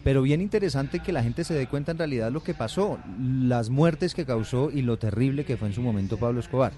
Pero 0.06 0.22
bien 0.22 0.40
interesante 0.40 1.00
que 1.00 1.12
la 1.12 1.24
gente 1.24 1.44
se 1.44 1.54
dé 1.54 1.68
cuenta 1.68 1.92
en 1.92 1.98
realidad 1.98 2.32
lo 2.32 2.42
que 2.42 2.54
pasó, 2.54 3.00
las 3.20 3.70
muertes 3.70 4.14
que 4.14 4.24
causó 4.24 4.72
y 4.72 4.82
lo 4.82 4.98
terrible 4.98 5.44
que 5.44 5.58
fue 5.58 5.68
en 5.68 5.74
su 5.74 5.82
momento 5.82 6.18
Pablo 6.18 6.40
Escobar. 6.40 6.72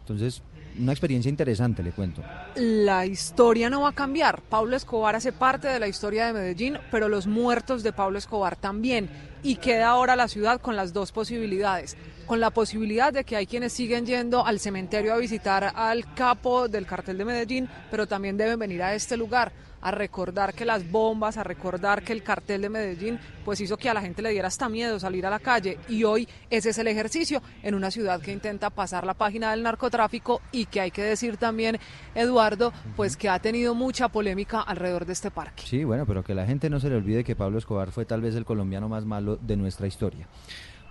Entonces, 0.00 0.42
una 0.76 0.90
experiencia 0.90 1.28
interesante, 1.28 1.84
le 1.84 1.92
cuento. 1.92 2.22
La 2.56 3.06
historia 3.06 3.70
no 3.70 3.82
va 3.82 3.90
a 3.90 3.94
cambiar. 3.94 4.42
Pablo 4.42 4.74
Escobar 4.74 5.14
hace 5.14 5.30
parte 5.30 5.68
de 5.68 5.78
la 5.78 5.86
historia 5.86 6.26
de 6.26 6.32
Medellín, 6.32 6.78
pero 6.90 7.08
los 7.08 7.28
muertos 7.28 7.84
de 7.84 7.92
Pablo 7.92 8.18
Escobar 8.18 8.56
también. 8.56 9.08
Y 9.42 9.56
queda 9.56 9.90
ahora 9.90 10.16
la 10.16 10.26
ciudad 10.26 10.60
con 10.60 10.74
las 10.74 10.92
dos 10.92 11.12
posibilidades 11.12 11.96
con 12.30 12.38
la 12.38 12.50
posibilidad 12.50 13.12
de 13.12 13.24
que 13.24 13.34
hay 13.34 13.44
quienes 13.44 13.72
siguen 13.72 14.06
yendo 14.06 14.46
al 14.46 14.60
cementerio 14.60 15.12
a 15.12 15.16
visitar 15.16 15.72
al 15.74 16.14
capo 16.14 16.68
del 16.68 16.86
cartel 16.86 17.18
de 17.18 17.24
Medellín, 17.24 17.68
pero 17.90 18.06
también 18.06 18.36
deben 18.36 18.56
venir 18.56 18.84
a 18.84 18.94
este 18.94 19.16
lugar 19.16 19.50
a 19.80 19.90
recordar 19.90 20.54
que 20.54 20.64
las 20.64 20.88
bombas, 20.88 21.38
a 21.38 21.42
recordar 21.42 22.04
que 22.04 22.12
el 22.12 22.22
cartel 22.22 22.62
de 22.62 22.68
Medellín 22.68 23.18
pues 23.44 23.60
hizo 23.60 23.76
que 23.76 23.88
a 23.88 23.94
la 23.94 24.00
gente 24.00 24.22
le 24.22 24.30
diera 24.30 24.46
hasta 24.46 24.68
miedo 24.68 25.00
salir 25.00 25.26
a 25.26 25.30
la 25.30 25.40
calle 25.40 25.78
y 25.88 26.04
hoy 26.04 26.28
ese 26.50 26.70
es 26.70 26.78
el 26.78 26.86
ejercicio 26.86 27.42
en 27.64 27.74
una 27.74 27.90
ciudad 27.90 28.20
que 28.20 28.30
intenta 28.30 28.70
pasar 28.70 29.04
la 29.04 29.14
página 29.14 29.50
del 29.50 29.64
narcotráfico 29.64 30.40
y 30.52 30.66
que 30.66 30.82
hay 30.82 30.92
que 30.92 31.02
decir 31.02 31.36
también, 31.36 31.78
Eduardo, 32.14 32.72
pues 32.94 33.16
que 33.16 33.28
ha 33.28 33.40
tenido 33.40 33.74
mucha 33.74 34.08
polémica 34.08 34.60
alrededor 34.60 35.04
de 35.04 35.14
este 35.14 35.32
parque. 35.32 35.64
Sí, 35.66 35.82
bueno, 35.82 36.06
pero 36.06 36.22
que 36.22 36.36
la 36.36 36.46
gente 36.46 36.70
no 36.70 36.78
se 36.78 36.90
le 36.90 36.94
olvide 36.94 37.24
que 37.24 37.34
Pablo 37.34 37.58
Escobar 37.58 37.90
fue 37.90 38.04
tal 38.04 38.20
vez 38.20 38.36
el 38.36 38.44
colombiano 38.44 38.88
más 38.88 39.04
malo 39.04 39.36
de 39.36 39.56
nuestra 39.56 39.88
historia. 39.88 40.28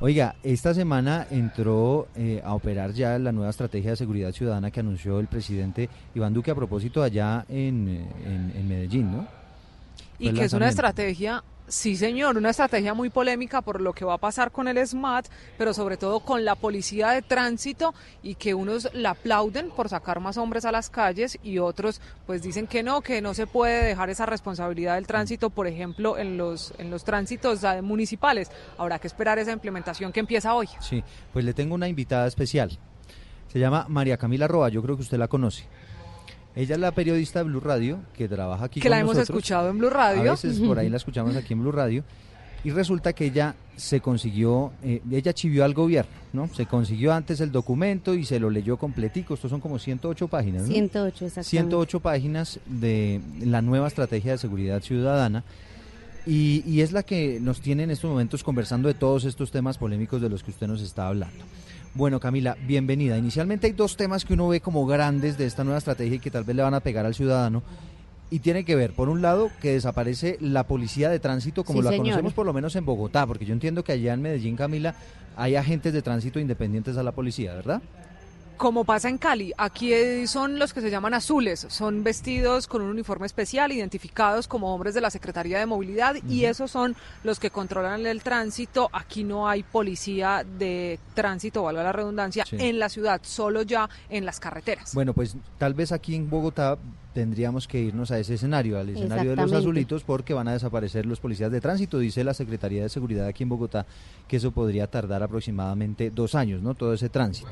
Oiga, 0.01 0.35
esta 0.43 0.73
semana 0.73 1.27
entró 1.29 2.07
eh, 2.15 2.41
a 2.45 2.53
operar 2.53 2.93
ya 2.93 3.19
la 3.19 3.33
nueva 3.33 3.49
estrategia 3.49 3.91
de 3.91 3.95
seguridad 3.97 4.31
ciudadana 4.31 4.71
que 4.71 4.79
anunció 4.79 5.19
el 5.19 5.27
presidente 5.27 5.89
Iván 6.15 6.33
Duque 6.33 6.51
a 6.51 6.55
propósito 6.55 7.03
allá 7.03 7.45
en, 7.49 8.07
en 8.25 8.67
Medellín, 8.67 9.11
¿no? 9.11 9.27
Y 10.17 10.33
que 10.33 10.45
es 10.45 10.53
una 10.53 10.69
estrategia 10.69 11.43
Sí, 11.69 11.95
señor, 11.95 12.35
una 12.35 12.49
estrategia 12.49 12.95
muy 12.95 13.11
polémica 13.11 13.61
por 13.61 13.79
lo 13.79 13.93
que 13.93 14.03
va 14.03 14.15
a 14.15 14.17
pasar 14.17 14.51
con 14.51 14.67
el 14.67 14.85
SMAT, 14.85 15.27
pero 15.55 15.71
sobre 15.71 15.97
todo 15.97 16.19
con 16.19 16.43
la 16.43 16.55
policía 16.55 17.09
de 17.09 17.21
tránsito 17.21 17.93
y 18.23 18.33
que 18.35 18.55
unos 18.55 18.89
la 18.93 19.11
aplauden 19.11 19.69
por 19.69 19.87
sacar 19.87 20.19
más 20.19 20.37
hombres 20.37 20.65
a 20.65 20.71
las 20.71 20.89
calles 20.89 21.37
y 21.43 21.59
otros 21.59 22.01
pues 22.25 22.41
dicen 22.41 22.65
que 22.65 22.81
no, 22.81 23.01
que 23.01 23.21
no 23.21 23.35
se 23.35 23.45
puede 23.45 23.83
dejar 23.83 24.09
esa 24.09 24.25
responsabilidad 24.25 24.95
del 24.95 25.05
tránsito, 25.05 25.51
por 25.51 25.67
ejemplo, 25.67 26.17
en 26.17 26.37
los 26.37 26.73
en 26.79 26.89
los 26.89 27.03
tránsitos 27.03 27.61
municipales. 27.83 28.49
Habrá 28.79 28.97
que 28.97 29.05
esperar 29.05 29.37
esa 29.37 29.51
implementación 29.51 30.11
que 30.11 30.21
empieza 30.21 30.55
hoy. 30.55 30.67
Sí, 30.79 31.03
pues 31.31 31.45
le 31.45 31.53
tengo 31.53 31.75
una 31.75 31.87
invitada 31.87 32.25
especial. 32.25 32.79
Se 33.47 33.59
llama 33.59 33.85
María 33.89 34.17
Camila 34.17 34.47
Roa, 34.47 34.69
yo 34.69 34.81
creo 34.81 34.95
que 34.95 35.03
usted 35.03 35.19
la 35.19 35.27
conoce. 35.27 35.65
Ella 36.55 36.75
es 36.75 36.81
la 36.81 36.91
periodista 36.91 37.39
de 37.39 37.45
Blue 37.45 37.59
Radio 37.59 37.99
que 38.17 38.27
trabaja 38.27 38.65
aquí. 38.65 38.79
Que 38.79 38.89
la 38.89 38.99
hemos 38.99 39.17
escuchado 39.17 39.69
en 39.69 39.77
Blue 39.77 39.89
Radio. 39.89 40.31
A 40.31 40.33
veces 40.33 40.59
por 40.59 40.79
ahí 40.79 40.89
la 40.89 40.97
escuchamos 40.97 41.35
aquí 41.35 41.53
en 41.53 41.61
Blue 41.61 41.71
Radio. 41.71 42.03
Y 42.63 42.71
resulta 42.71 43.13
que 43.13 43.25
ella 43.25 43.55
se 43.77 44.01
consiguió, 44.01 44.73
eh, 44.83 45.01
ella 45.09 45.31
chivió 45.31 45.63
al 45.63 45.73
gobierno, 45.73 46.11
¿no? 46.33 46.49
Se 46.53 46.65
consiguió 46.65 47.13
antes 47.13 47.39
el 47.39 47.53
documento 47.53 48.13
y 48.13 48.25
se 48.25 48.37
lo 48.37 48.49
leyó 48.49 48.75
completico. 48.75 49.35
Estos 49.35 49.49
son 49.49 49.61
como 49.61 49.79
108 49.79 50.27
páginas, 50.27 50.63
¿no? 50.63 50.67
108, 50.67 51.25
exactamente. 51.25 51.49
108 51.49 51.99
páginas 52.01 52.59
de 52.65 53.21
la 53.39 53.61
nueva 53.61 53.87
estrategia 53.87 54.33
de 54.33 54.37
seguridad 54.37 54.81
ciudadana. 54.81 55.45
Y, 56.25 56.61
y 56.67 56.81
es 56.81 56.91
la 56.91 57.03
que 57.03 57.39
nos 57.39 57.61
tiene 57.61 57.83
en 57.83 57.91
estos 57.91 58.09
momentos 58.09 58.43
conversando 58.43 58.89
de 58.89 58.93
todos 58.93 59.23
estos 59.23 59.51
temas 59.51 59.77
polémicos 59.77 60.21
de 60.21 60.29
los 60.29 60.43
que 60.43 60.51
usted 60.51 60.67
nos 60.67 60.81
está 60.81 61.07
hablando. 61.07 61.45
Bueno, 61.95 62.19
Camila, 62.19 62.55
bienvenida. 62.67 63.17
Inicialmente 63.17 63.67
hay 63.67 63.73
dos 63.73 63.97
temas 63.97 64.23
que 64.23 64.33
uno 64.33 64.47
ve 64.47 64.61
como 64.61 64.85
grandes 64.85 65.37
de 65.37 65.45
esta 65.45 65.63
nueva 65.63 65.79
estrategia 65.79 66.15
y 66.15 66.19
que 66.19 66.29
tal 66.29 66.43
vez 66.43 66.55
le 66.55 66.61
van 66.61 66.73
a 66.73 66.79
pegar 66.81 67.05
al 67.05 67.15
ciudadano. 67.15 67.63
Y 68.29 68.39
tiene 68.39 68.63
que 68.63 68.75
ver, 68.75 68.93
por 68.93 69.09
un 69.09 69.23
lado, 69.23 69.49
que 69.59 69.71
desaparece 69.71 70.37
la 70.39 70.65
policía 70.65 71.09
de 71.09 71.19
tránsito 71.19 71.63
como 71.63 71.81
la 71.81 71.95
conocemos 71.95 72.33
por 72.33 72.45
lo 72.45 72.53
menos 72.53 72.75
en 72.75 72.85
Bogotá, 72.85 73.25
porque 73.25 73.45
yo 73.45 73.53
entiendo 73.53 73.83
que 73.83 73.93
allá 73.93 74.13
en 74.13 74.21
Medellín, 74.21 74.55
Camila, 74.55 74.93
hay 75.35 75.55
agentes 75.55 75.91
de 75.93 76.03
tránsito 76.03 76.39
independientes 76.39 76.95
a 76.95 77.01
la 77.01 77.11
policía, 77.11 77.55
¿verdad? 77.55 77.81
Como 78.59 78.83
pasa 78.83 79.07
en 79.07 79.17
Cali, 79.17 79.53
aquí 79.57 80.27
son 80.27 80.59
los 80.59 80.73
que 80.73 80.81
se 80.81 80.91
llaman 80.91 81.13
azules, 81.13 81.65
son 81.69 82.03
vestidos 82.03 82.67
con 82.67 82.81
un 82.81 82.89
uniforme 82.89 83.25
especial, 83.25 83.71
identificados 83.71 84.49
como 84.49 84.75
hombres 84.75 84.93
de 84.93 84.99
la 84.99 85.09
Secretaría 85.09 85.59
de 85.59 85.65
Movilidad 85.65 86.17
y 86.27 86.43
esos 86.43 86.69
son 86.69 86.97
los 87.23 87.39
que 87.39 87.51
controlan 87.51 88.05
el 88.05 88.21
tránsito. 88.21 88.89
Aquí 88.91 89.23
no 89.23 89.47
hay 89.47 89.63
policía 89.63 90.43
de 90.43 90.99
tránsito, 91.13 91.63
valga 91.63 91.83
la 91.83 91.93
redundancia, 91.93 92.43
en 92.51 92.79
la 92.79 92.89
ciudad, 92.89 93.21
solo 93.23 93.61
ya 93.61 93.89
en 94.09 94.25
las 94.25 94.41
carreteras. 94.41 94.93
Bueno, 94.93 95.13
pues 95.13 95.37
tal 95.57 95.73
vez 95.73 95.93
aquí 95.93 96.13
en 96.15 96.29
Bogotá 96.29 96.77
tendríamos 97.13 97.67
que 97.67 97.79
irnos 97.79 98.11
a 98.11 98.19
ese 98.19 98.35
escenario, 98.35 98.79
al 98.79 98.89
escenario 98.89 99.31
de 99.31 99.35
los 99.37 99.51
azulitos, 99.51 100.03
porque 100.03 100.33
van 100.33 100.47
a 100.47 100.53
desaparecer 100.53 101.05
los 101.05 101.19
policías 101.19 101.51
de 101.51 101.61
tránsito. 101.61 101.99
Dice 101.99 102.23
la 102.23 102.33
Secretaría 102.33 102.83
de 102.83 102.89
Seguridad 102.89 103.27
aquí 103.27 103.43
en 103.43 103.49
Bogotá 103.49 103.85
que 104.27 104.37
eso 104.37 104.51
podría 104.51 104.87
tardar 104.87 105.23
aproximadamente 105.23 106.11
dos 106.11 106.35
años, 106.35 106.61
¿no? 106.61 106.75
Todo 106.75 106.93
ese 106.93 107.09
tránsito. 107.09 107.51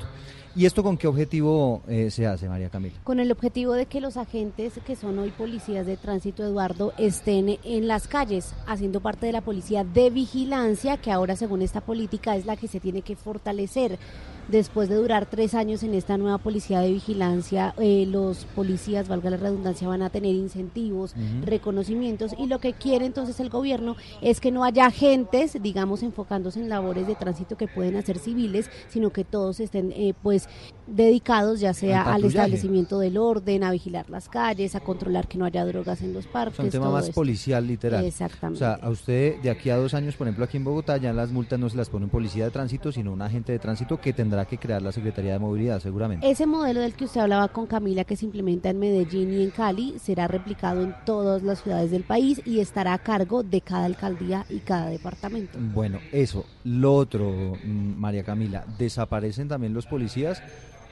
¿Y 0.56 0.66
esto 0.66 0.82
con 0.82 0.96
qué 0.96 1.06
objetivo 1.06 1.82
eh, 1.86 2.10
se 2.10 2.26
hace, 2.26 2.48
María 2.48 2.70
Camila? 2.70 2.96
Con 3.04 3.20
el 3.20 3.30
objetivo 3.30 3.74
de 3.74 3.86
que 3.86 4.00
los 4.00 4.16
agentes 4.16 4.80
que 4.84 4.96
son 4.96 5.18
hoy 5.18 5.30
policías 5.30 5.86
de 5.86 5.96
tránsito, 5.96 6.42
Eduardo, 6.42 6.92
estén 6.98 7.58
en 7.62 7.86
las 7.86 8.08
calles, 8.08 8.54
haciendo 8.66 9.00
parte 9.00 9.26
de 9.26 9.32
la 9.32 9.40
policía 9.40 9.84
de 9.84 10.10
vigilancia, 10.10 10.96
que 10.96 11.12
ahora 11.12 11.36
según 11.36 11.62
esta 11.62 11.80
política 11.80 12.34
es 12.36 12.46
la 12.46 12.56
que 12.56 12.66
se 12.66 12.80
tiene 12.80 13.02
que 13.02 13.14
fortalecer 13.14 13.98
después 14.48 14.88
de 14.88 14.96
durar 14.96 15.26
tres 15.26 15.54
años 15.54 15.82
en 15.82 15.94
esta 15.94 16.16
nueva 16.16 16.38
policía 16.38 16.80
de 16.80 16.92
vigilancia, 16.92 17.74
eh, 17.78 18.06
los 18.06 18.44
policías, 18.56 19.08
valga 19.08 19.30
la 19.30 19.36
redundancia, 19.36 19.88
van 19.88 20.02
a 20.02 20.10
tener 20.10 20.34
incentivos, 20.34 21.14
reconocimientos 21.44 22.34
y 22.38 22.46
lo 22.46 22.58
que 22.58 22.72
quiere 22.72 23.06
entonces 23.06 23.38
el 23.40 23.50
gobierno 23.50 23.96
es 24.20 24.40
que 24.40 24.50
no 24.50 24.64
haya 24.64 24.86
agentes, 24.86 25.56
digamos, 25.62 26.02
enfocándose 26.02 26.60
en 26.60 26.68
labores 26.68 27.06
de 27.06 27.14
tránsito 27.14 27.56
que 27.56 27.68
pueden 27.68 27.96
hacer 27.96 28.18
civiles, 28.18 28.70
sino 28.88 29.10
que 29.10 29.24
todos 29.24 29.60
estén 29.60 29.92
eh, 29.92 30.14
pues 30.22 30.48
dedicados 30.86 31.60
ya 31.60 31.74
sea 31.74 32.14
al, 32.14 32.24
establecimiento 32.24 32.98
del 32.98 33.18
orden, 33.18 33.62
a 33.62 33.70
vigilar 33.70 34.08
las 34.08 34.28
calles, 34.28 34.74
a 34.74 34.80
controlar 34.80 35.28
que 35.28 35.38
no 35.38 35.44
haya 35.44 35.64
drogas 35.64 36.02
en 36.02 36.12
los 36.12 36.26
parques. 36.26 36.58
Es 36.58 36.64
un 36.64 36.70
tema 36.70 36.90
más 36.90 37.10
policial, 37.10 37.66
literal. 37.66 38.04
Exactamente. 38.04 38.64
O 38.64 38.66
sea, 38.66 38.74
a 38.74 38.90
usted 38.90 39.40
de 39.40 39.50
aquí 39.50 39.70
a 39.70 39.76
dos 39.76 39.94
años, 39.94 40.16
por 40.16 40.26
ejemplo, 40.26 40.44
aquí 40.44 40.56
en 40.56 40.64
Bogotá, 40.64 40.96
ya 40.96 41.12
las 41.12 41.30
multas 41.30 41.58
no 41.58 41.68
se 41.68 41.76
las 41.76 41.90
pone 41.90 42.06
un 42.06 42.10
policía 42.10 42.44
de 42.44 42.50
tránsito, 42.50 42.92
sino 42.92 43.12
un 43.12 43.22
agente 43.22 43.52
de 43.52 43.58
tránsito 43.58 44.00
que 44.00 44.12
tendrá 44.12 44.37
que 44.44 44.58
crear 44.58 44.82
la 44.82 44.92
Secretaría 44.92 45.32
de 45.32 45.38
Movilidad, 45.38 45.80
seguramente. 45.80 46.28
Ese 46.28 46.46
modelo 46.46 46.80
del 46.80 46.94
que 46.94 47.04
usted 47.04 47.20
hablaba 47.20 47.48
con 47.48 47.66
Camila, 47.66 48.04
que 48.04 48.16
se 48.16 48.24
implementa 48.24 48.70
en 48.70 48.78
Medellín 48.78 49.32
y 49.32 49.42
en 49.42 49.50
Cali, 49.50 49.96
será 49.98 50.28
replicado 50.28 50.82
en 50.82 50.94
todas 51.04 51.42
las 51.42 51.62
ciudades 51.62 51.90
del 51.90 52.04
país 52.04 52.40
y 52.44 52.60
estará 52.60 52.92
a 52.94 52.98
cargo 52.98 53.42
de 53.42 53.60
cada 53.60 53.84
alcaldía 53.84 54.46
y 54.48 54.58
cada 54.58 54.88
departamento. 54.88 55.58
Bueno, 55.74 55.98
eso. 56.12 56.44
Lo 56.64 56.94
otro, 56.94 57.30
mm, 57.30 57.98
María 57.98 58.24
Camila, 58.24 58.64
desaparecen 58.78 59.48
también 59.48 59.74
los 59.74 59.86
policías 59.86 60.42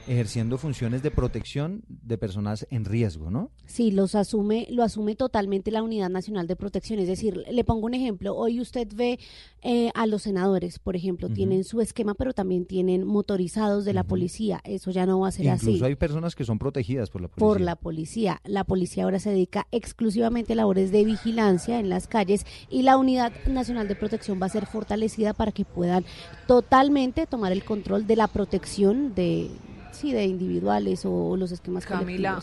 ejerciendo 0.07 0.57
funciones 0.57 1.03
de 1.03 1.11
protección 1.11 1.83
de 1.87 2.17
personas 2.17 2.65
en 2.69 2.85
riesgo, 2.85 3.29
¿no? 3.29 3.51
Sí, 3.65 3.91
los 3.91 4.15
asume, 4.15 4.67
lo 4.69 4.83
asume 4.83 5.15
totalmente 5.15 5.71
la 5.71 5.83
Unidad 5.83 6.09
Nacional 6.09 6.47
de 6.47 6.55
Protección. 6.55 6.99
Es 6.99 7.07
decir, 7.07 7.43
le 7.49 7.63
pongo 7.63 7.85
un 7.85 7.93
ejemplo. 7.93 8.35
Hoy 8.35 8.59
usted 8.61 8.87
ve 8.95 9.19
eh, 9.61 9.91
a 9.93 10.07
los 10.07 10.23
senadores, 10.23 10.79
por 10.79 10.95
ejemplo, 10.95 11.29
tienen 11.29 11.63
su 11.63 11.81
esquema, 11.81 12.13
pero 12.13 12.33
también 12.33 12.65
tienen 12.65 13.05
motorizados 13.05 13.85
de 13.85 13.93
la 13.93 14.03
policía. 14.03 14.61
Eso 14.63 14.91
ya 14.91 15.05
no 15.05 15.19
va 15.19 15.27
a 15.27 15.31
ser 15.31 15.49
así. 15.49 15.67
Incluso 15.67 15.85
hay 15.85 15.95
personas 15.95 16.35
que 16.35 16.45
son 16.45 16.57
protegidas 16.57 17.09
por 17.09 17.21
la 17.21 17.27
policía. 17.27 17.47
Por 17.47 17.61
la 17.61 17.75
policía. 17.75 18.41
La 18.45 18.63
policía 18.63 19.03
ahora 19.03 19.19
se 19.19 19.29
dedica 19.29 19.67
exclusivamente 19.71 20.53
a 20.53 20.55
labores 20.55 20.91
de 20.91 21.03
vigilancia 21.03 21.79
en 21.79 21.89
las 21.89 22.07
calles 22.07 22.45
y 22.69 22.83
la 22.83 22.97
Unidad 22.97 23.33
Nacional 23.47 23.87
de 23.87 23.95
Protección 23.95 24.39
va 24.41 24.45
a 24.45 24.49
ser 24.49 24.65
fortalecida 24.65 25.33
para 25.33 25.51
que 25.51 25.65
puedan 25.65 26.05
totalmente 26.47 27.25
tomar 27.27 27.51
el 27.51 27.63
control 27.63 28.07
de 28.07 28.15
la 28.15 28.27
protección 28.27 29.13
de 29.13 29.49
sí, 29.97 30.13
de 30.13 30.25
individuales 30.25 31.05
o, 31.05 31.35
los 31.35 31.51
esquemas 31.51 31.85
Camila. 31.85 32.39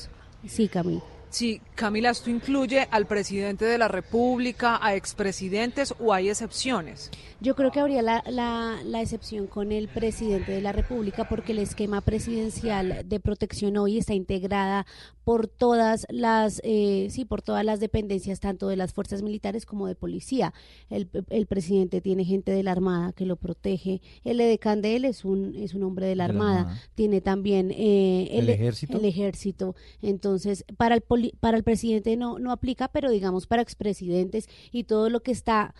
Sí, 0.46 0.68
Camila. 0.68 1.02
Sí, 1.34 1.60
Camila, 1.74 2.10
¿esto 2.10 2.30
incluye 2.30 2.86
al 2.92 3.06
presidente 3.06 3.64
de 3.64 3.76
la 3.76 3.88
República, 3.88 4.78
a 4.80 4.94
expresidentes 4.94 5.92
o 5.98 6.12
hay 6.12 6.28
excepciones? 6.28 7.10
Yo 7.40 7.56
creo 7.56 7.72
que 7.72 7.80
habría 7.80 8.02
la, 8.02 8.22
la, 8.24 9.02
excepción 9.02 9.48
con 9.48 9.72
el 9.72 9.88
presidente 9.88 10.52
de 10.52 10.60
la 10.60 10.70
República 10.70 11.28
porque 11.28 11.50
el 11.50 11.58
esquema 11.58 12.02
presidencial 12.02 13.02
de 13.04 13.18
protección 13.18 13.76
hoy 13.76 13.98
está 13.98 14.14
integrada 14.14 14.86
por 15.24 15.48
todas 15.48 16.06
las, 16.10 16.60
eh, 16.64 17.08
sí, 17.10 17.24
por 17.24 17.42
todas 17.42 17.64
las 17.64 17.80
dependencias, 17.80 18.40
tanto 18.40 18.68
de 18.68 18.76
las 18.76 18.92
fuerzas 18.92 19.22
militares 19.22 19.66
como 19.66 19.86
de 19.86 19.94
policía. 19.94 20.52
El, 20.90 21.08
el 21.30 21.46
presidente 21.46 22.00
tiene 22.00 22.24
gente 22.24 22.52
de 22.52 22.62
la 22.62 22.72
Armada 22.72 23.12
que 23.12 23.24
lo 23.24 23.36
protege. 23.36 24.02
El 24.22 24.40
edecán 24.40 24.82
de 24.82 24.96
él 24.96 25.04
es 25.04 25.24
un, 25.24 25.54
es 25.56 25.74
un 25.74 25.82
hombre 25.82 26.06
de 26.06 26.16
la, 26.16 26.24
Armada. 26.24 26.80
Tiene 26.94 27.20
también 27.20 27.70
eh, 27.70 28.28
el, 28.32 28.48
ejército. 28.50 28.98
El 28.98 29.04
ejército. 29.04 29.74
Entonces, 30.02 30.64
para 30.76 30.94
el 30.94 31.02
para 31.40 31.56
el 31.56 31.64
presidente 31.64 32.16
no, 32.16 32.38
no 32.38 32.52
aplica, 32.52 32.88
pero 32.88 33.10
digamos 33.10 33.46
para 33.46 33.62
expresidentes 33.62 34.48
y 34.72 34.84
todo 34.84 35.10
lo 35.10 35.22
que 35.22 35.32
está 35.32 35.74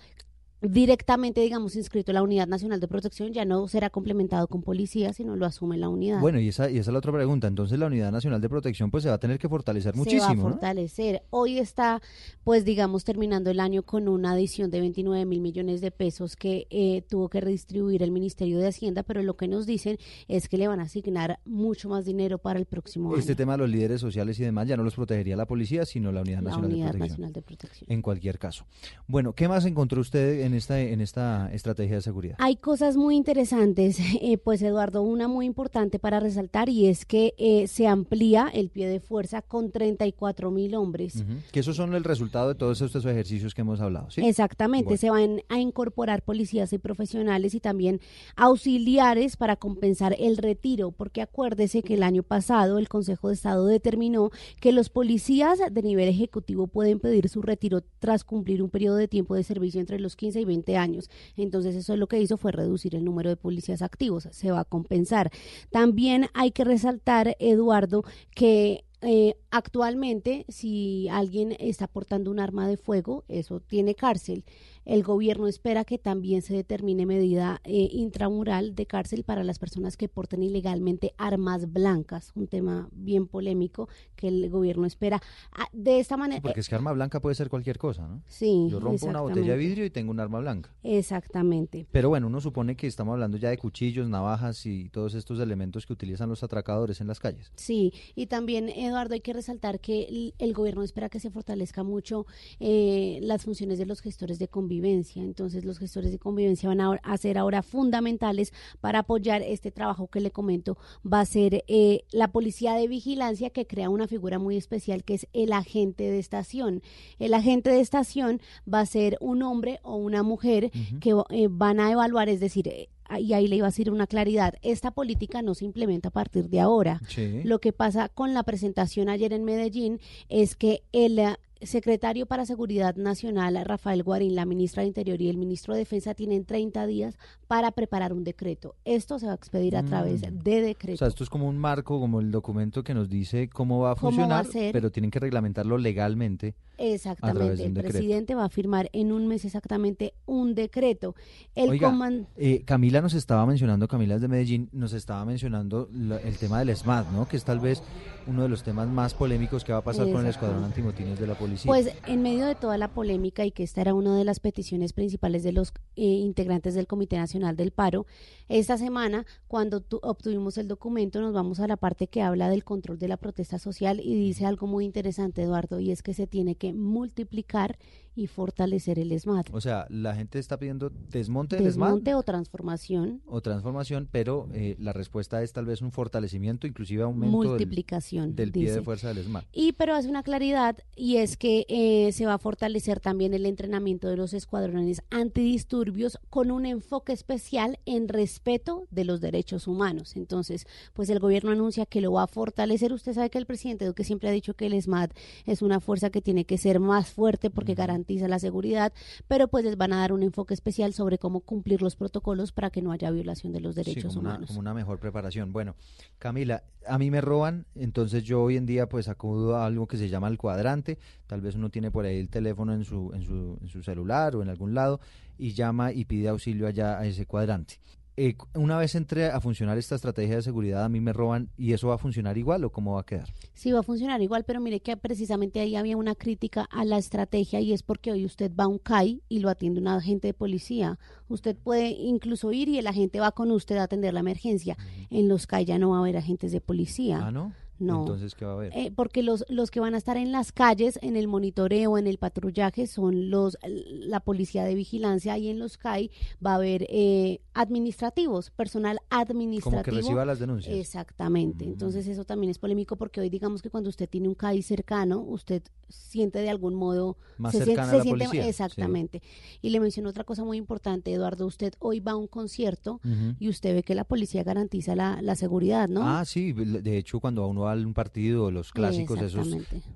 directamente, 0.69 1.41
digamos, 1.41 1.77
inscrito 1.77 2.11
en 2.11 2.15
la 2.15 2.23
Unidad 2.23 2.47
Nacional 2.47 2.81
de 2.81 2.89
Protección, 2.89 3.33
ya 3.33 3.45
no 3.45 3.69
será 3.69 3.91
complementado 3.91 4.49
con 4.49 4.62
policía, 4.62 5.12
sino 5.12 5.37
lo 5.37 5.47
asume 5.47 5.77
la 5.77 5.89
unidad. 5.89 6.21
Bueno, 6.21 6.41
y 6.41 6.49
esa, 6.49 6.71
y 6.71 6.79
esa 6.79 6.91
es 6.91 6.93
la 6.93 6.99
otra 6.99 7.12
pregunta. 7.12 7.47
Entonces, 7.47 7.79
la 7.79 7.87
Unidad 7.87 8.11
Nacional 8.12 8.41
de 8.41 8.49
Protección 8.49 8.91
pues 8.91 9.03
se 9.03 9.09
va 9.09 9.17
a 9.17 9.19
tener 9.19 9.39
que 9.39 9.49
fortalecer 9.49 9.95
muchísimo. 9.95 10.23
Se 10.23 10.37
va 10.37 10.49
a 10.49 10.51
fortalecer. 10.53 11.23
Hoy 11.31 11.59
está, 11.59 12.01
pues, 12.45 12.65
digamos, 12.65 13.05
terminando 13.05 13.51
el 13.51 13.61
año 13.61 13.83
con 13.83 14.09
una 14.09 14.33
adición 14.33 14.71
de 14.71 14.81
29 14.81 15.25
mil 15.27 15.41
millones 15.41 15.81
de 15.81 15.91
pesos 15.91 16.37
que 16.37 16.67
eh, 16.71 17.03
tuvo 17.09 17.29
que 17.29 17.41
redistribuir 17.41 18.03
el 18.03 18.11
Ministerio 18.11 18.59
de 18.59 18.69
Hacienda, 18.69 19.03
pero 19.03 19.23
lo 19.23 19.37
que 19.37 19.49
nos 19.49 19.67
dicen 19.67 19.99
es 20.29 20.49
que 20.49 20.57
le 20.57 20.69
van 20.69 20.81
a 20.81 20.85
asignar 20.85 21.41
mucho 21.45 21.89
más 21.89 22.05
dinero 22.05 22.39
para 22.39 22.59
el 22.59 22.67
próximo 22.67 23.11
este 23.11 23.15
año. 23.15 23.21
Este 23.21 23.35
tema 23.35 23.53
de 23.53 23.59
los 23.59 23.71
líderes 23.71 24.01
sociales 24.01 24.39
y 24.41 24.45
demás 24.45 24.67
ya 24.69 24.77
no 24.77 24.83
los 24.83 24.95
protegería 24.95 25.37
la 25.37 25.47
policía, 25.47 25.85
sino 25.85 26.12
la 26.12 26.23
Unidad, 26.23 26.43
Nacional, 26.43 26.71
de 26.71 26.77
Protección. 26.77 27.01
Nacional 27.01 27.33
de 27.33 27.43
Protección. 27.43 27.93
En 27.93 28.03
cualquier 28.03 28.39
caso. 28.39 28.65
Bueno, 29.07 29.35
¿qué 29.35 29.49
más 29.49 29.65
encontró 29.67 30.01
usted 30.01 30.41
en 30.41 30.54
esta, 30.55 30.81
en 30.81 31.01
esta 31.01 31.53
estrategia 31.53 31.97
de 31.97 32.03
seguridad? 32.03 32.37
Hay 32.39 32.57
cosas 32.57 32.97
muy 32.97 33.17
interesantes, 33.17 33.99
eh, 34.21 34.39
pues 34.39 34.63
Eduardo, 34.63 35.03
una 35.03 35.29
muy 35.29 35.47
importante 35.47 35.99
para 35.99 36.21
resaltar 36.21 36.69
y 36.69 36.87
es 36.87 37.05
que 37.05 37.35
eh, 37.39 37.67
se 37.67 37.87
amplía 37.87 38.51
el 38.53 38.71
pie 38.71 38.89
de 38.89 39.01
fuerza 39.01 39.43
con 39.43 39.71
34 39.71 40.51
mil 40.51 40.75
hombres. 40.75 41.25
Que 41.53 41.61
esos 41.61 41.77
son 41.77 41.95
el 41.95 42.05
resultado 42.05 42.49
de 42.49 42.55
todos 42.55 42.81
estos 42.81 43.05
ejercicios 43.05 43.55
que 43.55 43.63
hemos 43.63 43.81
hablado, 43.81 44.11
¿sí? 44.11 44.25
Exactamente, 44.25 44.97
se 44.97 45.11
van 45.11 45.43
a 45.49 45.59
incorporar 45.59 46.23
policías 46.23 46.73
y 46.73 46.79
profesionales 46.79 47.55
y 47.55 47.61
también 47.61 48.01
auxiliares 48.37 49.37
para 49.37 49.57
compensar 49.57 50.15
el 50.19 50.37
retiro, 50.37 50.91
porque 50.91 51.23
acuérdese 51.23 51.83
que 51.83 51.95
el 51.95 52.03
año 52.03 52.23
pasado 52.23 52.79
el 52.79 52.89
Consejo 52.89 53.29
de 53.29 53.35
Estado 53.35 53.67
determinó 53.67 54.31
que 54.61 54.73
los 54.73 54.89
policías 54.89 55.59
de 55.71 55.83
nivel 55.83 56.09
ejecutivo 56.09 56.67
pueden 56.67 57.01
pedir 57.01 57.29
su 57.29 57.43
retiro 57.43 57.83
tras 57.99 58.25
cumplir 58.25 58.63
un 58.63 58.71
periodo 58.71 58.97
de 58.97 59.09
tiempo 59.09 59.35
de 59.35 59.43
servicio 59.43 59.81
entre 59.81 60.01
los 60.01 60.17
15 60.17 60.41
y 60.41 60.44
20 60.45 60.77
años. 60.77 61.11
Entonces 61.37 61.75
eso 61.75 61.97
lo 61.97 62.07
que 62.07 62.21
hizo 62.21 62.37
fue 62.37 62.53
reducir 62.53 62.95
el 62.95 63.05
número 63.05 63.31
de 63.31 63.37
policías 63.37 63.83
activos, 63.83 64.29
se 64.31 64.51
va 64.51 64.61
a 64.61 64.65
compensar. 64.65 65.31
También 65.71 66.27
hay 66.35 66.51
que 66.51 66.65
resaltar, 66.65 67.37
Eduardo, 67.39 68.05
que 68.35 68.85
eh, 69.07 69.37
actualmente 69.51 70.47
si 70.49 71.09
alguien 71.11 71.55
está 71.59 71.87
portando 71.87 72.31
un 72.31 72.41
arma 72.41 72.67
de 72.67 72.79
fuego, 72.79 73.25
eso 73.29 73.61
tiene 73.61 73.95
cárcel. 73.95 74.45
El 74.85 75.03
gobierno 75.03 75.49
espera 75.49 75.85
que 75.85 75.99
también 75.99 76.43
se 76.43 76.55
determine 76.55 77.07
medida 77.07 77.61
eh, 77.64 77.89
intramural 77.91 78.74
de 78.74 78.87
cárcel 78.87 79.24
para 79.24 79.43
las 79.43 79.59
personas 79.59 79.97
que 79.97 80.09
porten 80.09 80.43
ilegalmente 80.43 81.14
armas 81.16 81.72
blancas, 81.72 82.32
un 82.35 82.49
tema 82.49 82.89
bien 82.93 83.26
polémico 83.26 83.89
que 84.14 84.28
el 84.28 84.51
gobierno 84.51 84.87
espera. 84.87 85.22
Ah, 85.53 85.68
de 85.72 86.01
esta 86.01 86.16
manera... 86.16 86.43
porque 86.43 86.61
es 86.61 86.68
que 86.68 86.74
arma 86.74 86.93
blanca 86.93 87.20
puede 87.20 87.35
ser 87.35 87.49
cualquier 87.49 87.78
cosa, 87.78 88.07
¿no? 88.07 88.22
Sí. 88.26 88.68
Yo 88.70 88.78
rompo 88.78 89.07
una 89.07 89.22
botella 89.22 89.53
de 89.53 89.59
vidrio 89.59 89.85
y 89.87 89.91
tengo 89.91 90.11
un 90.11 90.20
arma 90.20 90.41
blanca. 90.41 90.70
Exactamente. 90.82 91.87
Pero 91.91 92.11
bueno, 92.11 92.26
uno 92.26 92.41
supone 92.41 92.76
que 92.76 92.87
estamos 92.87 93.14
hablando 93.14 93.39
ya 93.39 93.49
de 93.49 93.57
cuchillos, 93.57 94.09
navajas 94.09 94.66
y 94.66 94.91
todos 94.91 95.14
estos 95.14 95.41
elementos 95.41 95.87
que 95.87 95.95
utilizan 95.95 96.28
los 96.28 96.43
atracadores 96.43 97.01
en 97.01 97.07
las 97.07 97.20
calles. 97.20 97.51
Sí, 97.57 97.95
y 98.14 98.26
también, 98.26 98.68
Eduardo, 98.68 99.14
hay 99.14 99.20
que 99.20 99.32
resaltar 99.32 99.80
que 99.80 100.32
el, 100.39 100.53
gobierno 100.53 100.82
espera 100.82 101.09
que 101.09 101.20
se 101.20 101.30
fortalezca 101.30 101.82
mucho 101.82 102.26
eh, 102.61 103.18
las 103.22 103.45
funciones 103.45 103.78
de 103.78 103.87
los 103.87 104.01
gestores 104.01 104.39
de 104.39 104.47
convivencia 104.47 104.74
entonces 104.83 105.64
los 105.64 105.79
gestores 105.79 106.11
de 106.11 106.18
convivencia 106.18 106.68
van 106.68 106.81
a, 106.81 107.16
ser 107.16 107.39
ahora 107.39 107.62
fundamentales 107.62 108.53
para 108.81 109.01
apoyar 109.01 109.43
este 109.43 109.70
trabajo 109.70 110.09
que 110.09 110.20
le 110.20 110.31
comento. 110.31 110.77
Va 111.05 111.20
a 111.20 111.27
ser 111.27 111.64
eh, 111.68 112.05
la 112.11 112.29
policía 112.29 112.75
de 112.75 112.89
vigilancia 112.89 113.51
que 113.51 113.66
crea 113.66 113.91
una 113.91 114.09
figura 114.09 114.39
muy 114.39 114.57
especial 114.57 115.05
que 115.05 115.14
es 115.14 115.27
el 115.33 115.53
agente 115.53 116.11
de 116.11 116.18
estación. 116.18 116.83
El 117.18 117.35
agente 117.35 117.70
de 117.70 117.81
estación 117.81 118.41
va 118.72 118.81
a 118.81 118.87
ser 118.87 119.16
un 119.20 119.43
hombre 119.43 119.81
o 119.83 119.97
una 119.97 120.22
mujer 120.22 120.70
que 121.01 121.14
eh, 121.31 121.49
van 121.51 121.81
a 121.81 121.91
evaluar, 121.91 122.29
es 122.29 122.41
decir, 122.41 122.68
eh, 122.68 122.89
y 123.18 123.33
ahí 123.35 123.49
le 123.49 123.57
iba 123.57 123.66
a 123.66 123.70
decir 123.70 123.91
una 123.91 124.07
claridad, 124.07 124.55
esta 124.62 124.91
política 124.91 125.43
no 125.43 125.55
se 125.55 125.64
implementa 125.64 126.09
a 126.09 126.12
partir 126.12 126.49
de 126.49 126.61
ahora. 126.61 127.01
Lo 127.45 127.61
que 127.61 127.72
pasa 127.72 128.09
con 128.09 128.35
la 128.35 128.43
presentación 128.43 129.09
ayer 129.09 129.33
en 129.33 129.45
Medellín 129.45 130.01
es 130.29 130.57
que 130.57 130.83
el 130.93 131.20
secretario 131.63 132.27
para 132.27 132.47
Seguridad 132.47 132.97
Nacional, 132.97 133.59
Rafael 133.65 134.03
Guarín, 134.03 134.35
la 134.35 134.45
ministra 134.45 134.83
de 134.83 134.89
Interior 134.89 135.21
y 135.21 135.29
el 135.29 135.37
ministro 135.37 135.75
de 135.75 135.81
Defensa 135.81 136.15
tienen 136.15 136.45
30 136.45 136.87
días 136.87 137.17
para 137.47 137.71
preparar 137.73 138.13
un 138.13 138.25
decreto. 138.25 138.75
Esto 138.85 139.19
se 139.19 139.27
va 139.27 139.33
a 139.33 139.37
expedir 139.37 139.77
a 139.77 139.85
través 139.85 140.23
mm. 140.23 140.39
de 140.43 140.61
decreto. 140.61 140.95
O 140.95 140.99
sea, 140.99 141.09
esto 141.09 141.25
es 141.25 141.31
como 141.31 141.49
un 141.49 141.59
marco, 141.59 142.01
como 142.01 142.21
el 142.21 142.31
documento 142.31 142.83
que 142.83 142.95
nos 142.95 143.09
dice 143.09 143.49
cómo 143.49 143.81
va 143.81 143.93
a 143.93 143.97
funcionar, 143.97 144.47
pero 144.73 144.91
tienen 144.91 145.11
que 145.11 145.21
reglamentarlo 145.21 145.79
legalmente. 145.79 146.55
Exactamente, 146.77 147.65
el 147.65 147.73
presidente 147.75 148.35
va 148.35 148.47
a 148.47 148.49
firmar 148.49 148.91
en 148.93 149.13
un 149.13 149.29
mes 149.29 149.45
exactamente 149.45 150.15
un 150.27 150.55
decreto. 150.55 151.15
El 151.55 151.71
Oiga, 151.71 151.95
eh, 152.37 152.63
Camila 152.65 153.01
nos 153.01 153.15
estaba 153.15 153.47
mencionando, 153.47 153.87
Camila 153.87 154.17
es 154.17 154.21
de 154.21 154.29
Medellín, 154.29 154.69
nos 154.73 154.93
estaba 154.93 155.25
mencionando 155.25 155.89
el 155.93 156.37
tema 156.37 156.59
del 156.59 156.77
SMAT, 156.77 157.11
¿no? 157.13 157.29
Que 157.29 157.37
es 157.37 157.45
tal 157.45 157.61
vez 157.61 157.83
uno 158.27 158.43
de 158.43 158.49
los 158.49 158.63
temas 158.63 158.89
más 158.89 159.15
polémicos 159.15 159.65
que 159.65 159.73
va 159.73 159.79
a 159.79 159.85
pasar 159.85 160.11
con 160.11 160.23
el 160.23 160.27
escuadrón 160.29 160.65
antimotines 160.65 161.19
de 161.19 161.27
la 161.27 161.35
Pues 161.65 161.91
en 162.07 162.23
medio 162.23 162.47
de 162.47 162.55
toda 162.55 162.79
la 162.79 162.89
polémica 162.89 163.45
y 163.45 163.51
que 163.51 163.63
esta 163.63 163.81
era 163.81 163.95
una 163.95 164.17
de 164.17 164.25
las 164.25 164.41
peticiones 164.41 164.93
principales 164.93 165.43
de 165.43 165.53
los 165.53 165.73
eh, 165.97 166.03
integrantes 166.03 166.75
del 166.75 166.87
Comité 166.87 167.17
Nacional 167.17 167.57
del 167.57 167.71
Paro, 167.71 168.07
esta 168.49 168.77
semana 168.79 169.27
cuando 169.47 169.85
obtuvimos 170.03 170.59
el 170.59 170.69
documento 170.69 171.21
nos 171.21 171.33
vamos 171.33 171.61
a 171.61 171.67
la 171.67 171.77
parte 171.77 172.09
que 172.09 172.23
habla 172.23 172.49
del 172.49 172.65
control 172.65 172.99
de 172.99 173.09
la 173.09 173.17
protesta 173.17 173.59
social 173.59 174.01
y 174.01 174.15
dice 174.15 174.47
algo 174.47 174.67
muy 174.67 174.85
interesante, 174.85 175.43
Eduardo, 175.43 175.81
y 175.81 175.91
es 175.91 176.03
que 176.03 176.15
se 176.15 176.27
tiene 176.27 176.55
que 176.57 176.73
multiplicar 176.73 177.79
y 178.17 178.27
fortalecer 178.29 178.99
el 178.99 179.19
SMAT. 179.19 179.49
O 179.53 179.61
sea, 179.61 179.87
la 179.89 180.15
gente 180.15 180.39
está 180.39 180.59
pidiendo 180.59 180.91
desmonte 181.11 181.57
del 181.57 181.73
SMAT. 181.73 181.89
Desmonte 181.89 182.15
o 182.15 182.23
transformación. 182.23 183.23
O 183.27 183.41
transformación, 183.41 184.09
pero 184.11 184.49
eh, 184.53 184.77
la 184.79 184.93
respuesta 184.93 185.43
es 185.43 185.53
tal 185.53 185.67
vez 185.67 185.83
un 185.83 185.91
fortalecimiento, 185.91 186.67
inclusive 186.67 187.03
aumento 187.03 187.37
Multiplicación, 187.37 188.37
del, 188.37 188.53
pie 188.53 188.73
de 188.73 188.83
fuerza 188.83 189.13
del 189.13 189.25
SMAT. 189.25 189.47
Y 189.53 189.73
pero 189.73 189.95
hace 189.95 190.09
una 190.09 190.23
claridad 190.23 190.77
y 190.95 191.17
es 191.17 191.37
que 191.37 191.67
eh, 191.69 192.13
se 192.13 192.27
va 192.27 192.35
a 192.35 192.39
fortalecer 192.39 193.01
también 193.01 193.35
el 193.35 193.47
entrenamiento 193.47 194.09
de 194.09 194.17
los 194.17 194.33
escuadrones 194.33 195.03
antidisturbios 195.11 196.19
con 196.31 196.51
un 196.51 196.67
enfoque 196.67 197.13
especial 197.13 197.79
en 197.85 198.09
respeto 198.35 198.89
de 198.91 199.05
los 199.05 199.20
derechos 199.20 199.68
humanos. 199.68 200.16
Entonces, 200.16 200.66
pues 200.93 201.09
el 201.09 201.20
gobierno 201.20 201.53
anuncia 201.53 201.87
que 201.87 202.01
lo 202.01 202.12
va 202.12 202.24
a 202.24 202.26
fortalecer. 202.26 202.93
Usted 202.93 203.14
sabe 203.14 203.30
que 203.30 203.39
el 203.39 203.47
presidente 203.47 203.85
Duque 203.85 204.03
siempre 204.03 204.28
ha 204.28 204.32
dicho 204.32 204.55
que 204.55 204.66
el 204.66 204.80
SMAT 204.80 205.12
es 205.47 205.62
una 205.62 205.78
fuerza 205.78 206.11
que 206.11 206.20
tiene 206.20 206.45
que 206.45 206.59
ser 206.59 206.80
más 206.80 207.11
fuerte 207.11 207.49
porque 207.49 207.74
garantiza 207.74 208.26
la 208.26 208.41
seguridad, 208.41 208.93
pero 209.28 209.47
pues 209.47 209.64
les 209.64 209.76
van 209.76 209.93
a 209.93 209.99
dar 209.99 210.12
un 210.12 210.24
enfoque 210.24 210.53
especial 210.53 210.93
sobre 210.95 211.18
cómo 211.18 211.41
cumplir 211.41 211.80
los 211.80 211.95
protocolos 211.95 212.51
para 212.51 212.70
que 212.70 212.82
no 212.82 212.91
haya 212.91 213.11
violación 213.12 213.53
de 213.53 213.61
los 213.61 213.76
derechos 213.76 214.14
como 214.14 214.20
humanos. 214.22 214.39
Una, 214.39 214.47
como 214.49 214.61
una 214.61 214.74
mejor 214.74 214.99
preparación. 214.99 215.53
Bueno, 215.53 215.76
Camila, 216.18 216.64
a 216.89 216.99
mí 216.99 217.12
me 217.12 217.20
roban, 217.20 217.66
entonces 217.76 218.24
yo 218.24 218.43
hoy 218.43 218.57
en 218.57 218.66
día 218.66 218.89
pues 218.89 219.09
acudo 219.09 219.57
a 219.57 219.64
algo 219.64 219.87
que 219.87 219.97
se 219.97 220.09
llama 220.09 220.26
el 220.26 220.39
cuadrante, 220.39 220.99
tal 221.28 221.41
vez 221.41 221.55
uno 221.55 221.70
tiene 221.70 221.93
por 221.93 222.05
ahí 222.05 222.18
el 222.18 222.30
teléfono 222.30 222.74
en 222.74 222.85
su, 222.85 223.12
en 223.14 223.22
su, 223.22 223.59
en 223.61 223.68
su 223.68 223.85
celular 223.85 224.35
o 224.35 224.43
en 224.43 224.49
algún 224.49 224.74
lado 224.74 224.99
y 225.39 225.53
llama 225.53 225.93
y 225.93 226.05
pide 226.05 226.28
auxilio 226.28 226.66
allá 226.66 226.99
a 226.99 227.07
ese 227.07 227.26
cuadrante. 227.26 227.78
Eh, 228.17 228.37
una 228.55 228.79
vez 228.79 228.95
entre 228.95 229.27
a 229.27 229.41
funcionar 229.41 229.77
esta 229.77 229.97
estrategia 229.97 230.37
de 230.37 230.43
seguridad, 230.43 230.85
a 230.85 230.89
mí 230.89 231.01
me 231.01 231.12
roban 231.12 231.51
y 231.57 231.73
eso 231.73 231.89
va 231.89 231.97
a 231.97 231.99
funcionar 231.99 232.39
igual 232.39 232.65
o 232.65 232.71
cómo 232.71 232.95
va 232.95 233.01
a 233.01 233.07
quedar? 233.07 233.29
Sí, 233.55 233.73
va 233.73 233.81
a 233.81 233.83
funcionar 233.83 234.23
igual, 234.23 234.45
pero 234.45 234.61
mire 234.61 234.81
que 234.81 234.97
precisamente 234.97 235.59
ahí 235.59 235.75
había 235.75 235.97
una 235.97 236.15
crítica 236.15 236.69
a 236.71 236.85
la 236.85 236.97
estrategia 236.97 237.61
y 237.61 237.73
es 237.73 237.83
porque 237.83 238.12
hoy 238.12 238.25
usted 238.25 238.53
va 238.55 238.65
a 238.65 238.69
un 238.69 238.79
CAI 238.79 239.23
y 239.29 239.41
lo 239.41 239.49
atiende 239.49 239.81
un 239.81 239.89
agente 239.89 240.29
de 240.29 240.35
policía. 240.35 240.99
Usted 241.29 241.57
puede 241.57 241.89
incluso 241.89 242.53
ir 242.53 242.69
y 242.69 242.79
el 242.79 242.87
agente 242.87 243.19
va 243.19 243.33
con 243.33 243.51
usted 243.51 243.79
a 243.79 243.85
atender 243.85 244.15
la 244.15 244.21
emergencia. 244.21 244.77
En 245.11 245.29
los 245.29 245.49
CAI 245.49 245.65
ya 245.65 245.79
no 245.79 245.91
va 245.91 245.97
a 245.97 246.01
haber 246.01 246.17
agentes 246.17 246.53
de 246.53 246.61
policía. 246.61 247.21
Ah, 247.21 247.33
¿no? 247.33 247.53
No. 247.79 248.01
Entonces, 248.01 248.35
¿qué 248.35 248.45
va 248.45 248.53
a 248.53 248.55
haber? 248.55 248.72
Eh, 248.77 248.93
porque 248.95 249.22
los, 249.22 249.45
los 249.49 249.70
que 249.70 249.81
van 249.81 249.95
a 249.95 249.99
estar 249.99 250.16
en 250.16 250.33
las 250.33 250.53
calles, 250.53 250.99
en 251.03 251.16
el 251.16 251.29
monitoreo, 251.29 251.99
en 251.99 252.07
el 252.07 252.18
patrullaje, 252.18 252.87
son 252.87 253.31
los 253.31 253.59
la 253.62 254.20
policía 254.20 254.64
de 254.64 254.75
vigilancia 254.75 255.37
y 255.39 255.49
en 255.49 255.59
los 255.59 255.77
CAI 255.77 256.11
va 256.45 256.53
a 256.53 256.55
haber 256.57 256.87
eh, 256.89 257.41
administrativos, 257.53 258.51
personal 258.51 259.01
administrativo. 259.11 259.83
Como 259.83 259.83
que 259.83 259.91
reciba 259.91 260.25
las 260.25 260.39
denuncias. 260.39 260.75
Exactamente. 260.75 261.64
Entonces, 261.64 262.07
eso 262.07 262.25
también 262.25 262.51
es 262.51 262.59
polémico 262.59 262.97
porque 262.97 263.20
hoy, 263.20 263.31
digamos 263.31 263.62
que 263.62 263.70
cuando 263.70 263.91
usted 263.91 264.09
tiene 264.09 264.29
un 264.29 264.35
CAI 264.35 264.62
cercano, 264.62 265.20
usted 265.20 265.62
siente 265.89 266.39
de 266.39 266.51
algún 266.51 266.75
modo. 266.75 267.16
Más 267.39 267.53
se, 267.53 267.64
cercana 267.64 267.91
a 267.91 267.97
la 267.97 268.03
siente, 268.03 268.25
policía, 268.25 268.43
sí. 268.43 268.49
Exactamente. 268.49 269.22
Y 269.61 269.70
le 269.70 269.81
menciono 269.81 270.09
otra 270.09 270.25
cosa 270.25 270.45
muy 270.45 270.57
importante, 270.57 271.12
Eduardo. 271.12 271.47
Usted 271.47 271.75
hoy 271.79 272.01
va 272.01 272.12
a 272.12 272.16
un 272.16 272.27
concierto 272.27 273.01
y 273.39 273.49
usted 273.49 273.75
ve 273.75 273.83
que 273.83 273.95
la 273.95 274.05
policía 274.05 274.43
garantiza 274.43 274.95
la, 274.95 275.20
la 275.22 275.35
seguridad, 275.37 275.89
¿no? 275.89 276.03
Ah, 276.07 276.25
sí, 276.25 276.53
de 276.53 276.99
hecho 276.99 277.20
cuando 277.20 277.47
uno 277.47 277.64
va 277.65 277.73
a 277.73 277.77
un 277.77 277.95
partido, 277.95 278.51
los 278.51 278.73
clásicos 278.73 279.21
esos 279.21 279.49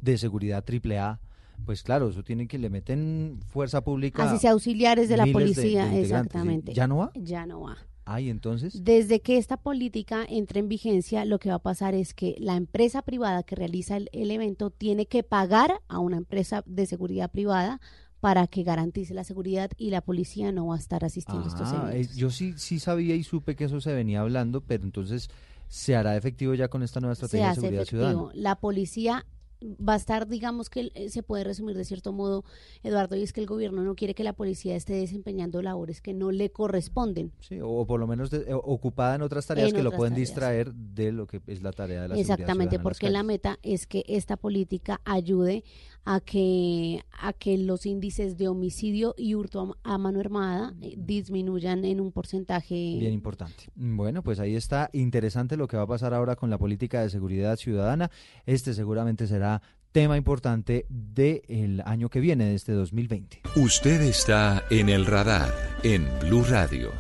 de 0.03 0.19
seguridad 0.19 0.65
triple 0.65 0.99
A, 0.99 1.21
pues 1.65 1.83
claro, 1.83 2.09
eso 2.09 2.23
tiene 2.23 2.47
que 2.47 2.59
le 2.59 2.71
meten 2.71 3.41
fuerza 3.49 3.83
pública. 3.83 4.23
Así 4.25 4.39
sea 4.39 4.53
auxiliares 4.53 5.09
de 5.09 5.17
la 5.17 5.27
de- 5.27 5.33
policía, 5.33 5.87
de 5.87 6.01
exactamente. 6.03 6.73
¿Ya 6.73 6.87
no 6.87 6.99
va? 6.99 7.11
Ya 7.15 7.47
no 7.47 7.63
va. 7.63 7.77
Ay, 8.11 8.31
entonces. 8.31 8.85
Desde 8.85 9.21
que 9.21 9.37
esta 9.37 9.59
política 9.59 10.25
entre 10.29 10.61
en 10.61 10.69
vigencia, 10.69 11.27
lo 11.27 11.39
que 11.39 11.51
va 11.51 11.57
a 11.57 11.63
pasar 11.63 11.95
es 11.95 12.15
que 12.15 12.37
la 12.39 12.57
empresa 12.57 13.03
privada 13.03 13.43
que 13.43 13.55
realiza 13.55 13.99
el, 13.99 14.09
el 14.13 14.31
evento 14.31 14.71
tiene 14.71 15.05
que 15.07 15.23
pagar 15.23 15.81
a 15.89 15.99
una 15.99 16.17
empresa 16.17 16.63
de 16.65 16.87
seguridad 16.87 17.31
privada 17.31 17.81
para 18.21 18.47
que 18.47 18.63
garantice 18.63 19.13
la 19.13 19.25
seguridad 19.25 19.71
y 19.77 19.91
la 19.91 20.01
policía 20.01 20.53
no 20.53 20.69
va 20.69 20.77
a 20.77 20.79
estar 20.79 21.05
asistiendo 21.05 21.45
a 21.45 21.49
estos 21.49 21.69
Ah, 21.73 21.91
eventos. 21.93 22.13
eh, 22.13 22.19
yo 22.19 22.31
sí, 22.31 22.55
sí 22.57 22.79
sabía 22.79 23.15
y 23.15 23.23
supe 23.25 23.55
que 23.57 23.65
eso 23.65 23.81
se 23.81 23.93
venía 23.93 24.21
hablando, 24.23 24.63
pero 24.63 24.85
entonces 24.85 25.29
se 25.69 25.95
hará 25.97 26.17
efectivo 26.17 26.55
ya 26.55 26.69
con 26.69 26.83
esta 26.83 27.01
nueva 27.01 27.15
se 27.15 27.27
estrategia 27.27 27.49
de 27.51 27.55
seguridad 27.55 27.83
efectivo. 27.83 28.03
ciudadana. 28.11 28.31
La 28.35 28.55
policía 28.57 29.27
va 29.61 29.95
a 29.95 29.97
estar, 29.97 30.29
digamos 30.29 30.71
que 30.71 30.93
eh, 30.95 31.09
se 31.11 31.25
puede 31.25 31.43
resumir 31.43 31.77
de 31.77 31.85
cierto 31.85 32.13
modo, 32.13 32.45
Eduardo, 32.85 33.17
y 33.17 33.23
es 33.25 33.33
que 33.33 33.41
el 33.41 33.47
gobierno 33.49 33.83
no 33.83 33.97
quiere 33.97 34.15
que 34.15 34.23
la 34.23 34.33
policía 34.33 34.77
esté 34.77 34.93
desempeñando 34.95 35.61
labores 35.63 36.01
que 36.01 36.15
no 36.15 36.31
le 36.31 36.51
corresponden. 36.53 37.33
Sí, 37.41 37.59
o 37.61 37.85
por 37.85 37.99
lo 37.99 38.07
menos 38.07 38.31
de- 38.31 38.43
eh, 38.49 38.55
ocupada 38.55 39.17
en 39.17 39.23
otras 39.23 39.47
tareas 39.49 39.71
En 39.71 39.75
que 39.75 39.83
lo 39.83 39.91
pueden 39.91 40.13
tareas. 40.15 40.29
distraer 40.29 40.73
de 40.75 41.11
lo 41.11 41.27
que 41.27 41.41
es 41.49 41.61
la 41.61 41.73
tarea 41.73 42.03
de 42.03 42.09
la 42.09 42.17
Exactamente, 42.17 42.79
porque 42.79 43.11
la 43.11 43.25
meta 43.25 43.59
es 43.65 43.89
que 43.89 44.05
esta 44.07 44.37
política 44.37 45.01
ayude 45.05 45.65
a 46.05 46.21
que 46.21 47.03
a 47.21 47.33
que 47.33 47.59
los 47.59 47.87
índices 47.87 48.37
de 48.39 48.49
homicidio 48.49 49.15
y 49.19 49.35
hurto 49.35 49.77
a, 49.85 49.95
a 49.95 49.99
mano 49.99 50.21
armada 50.21 50.75
eh, 50.81 50.95
disminuyan 50.97 51.85
en 51.85 52.01
un 52.01 52.13
porcentaje 52.13 52.75
Bien 52.75 53.13
importante. 53.13 53.65
Bueno, 53.75 54.23
pues 54.23 54.41
ahí 54.41 54.57
está 54.57 54.91
interesante 54.93 55.57
lo 55.57 55.69
que 55.69 55.77
va 55.77 55.83
a 55.85 55.87
pasar 55.87 56.15
ahora 56.15 56.37
con 56.37 56.51
la 56.51 56.59
política 56.59 57.03
de 57.03 57.11
seguridad 57.11 57.57
ciudadana. 57.57 58.11
Este 58.47 58.75
seguramente 58.75 59.27
será 59.27 59.63
tema 59.93 60.17
importante 60.17 60.87
del 60.89 61.83
año 61.85 62.09
que 62.09 62.21
viene, 62.21 62.47
de 62.47 62.55
este 62.55 62.73
2020. 62.73 63.43
Usted 63.57 64.01
está 64.03 64.65
en 64.71 64.89
el 64.89 65.07
radar 65.07 65.53
en 65.83 66.07
Blue 66.21 66.45
Radio. 66.45 66.93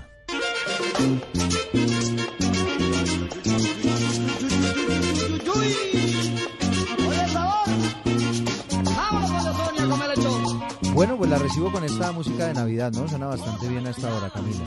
Bueno, 10.99 11.17
pues 11.17 11.31
la 11.31 11.39
recibo 11.39 11.71
con 11.71 11.85
esta 11.85 12.11
música 12.11 12.49
de 12.49 12.55
Navidad, 12.55 12.91
¿no? 12.91 13.07
Suena 13.07 13.29
bastante 13.29 13.69
bien 13.69 13.87
a 13.87 13.91
esta 13.91 14.13
hora, 14.13 14.31
Camila. 14.31 14.65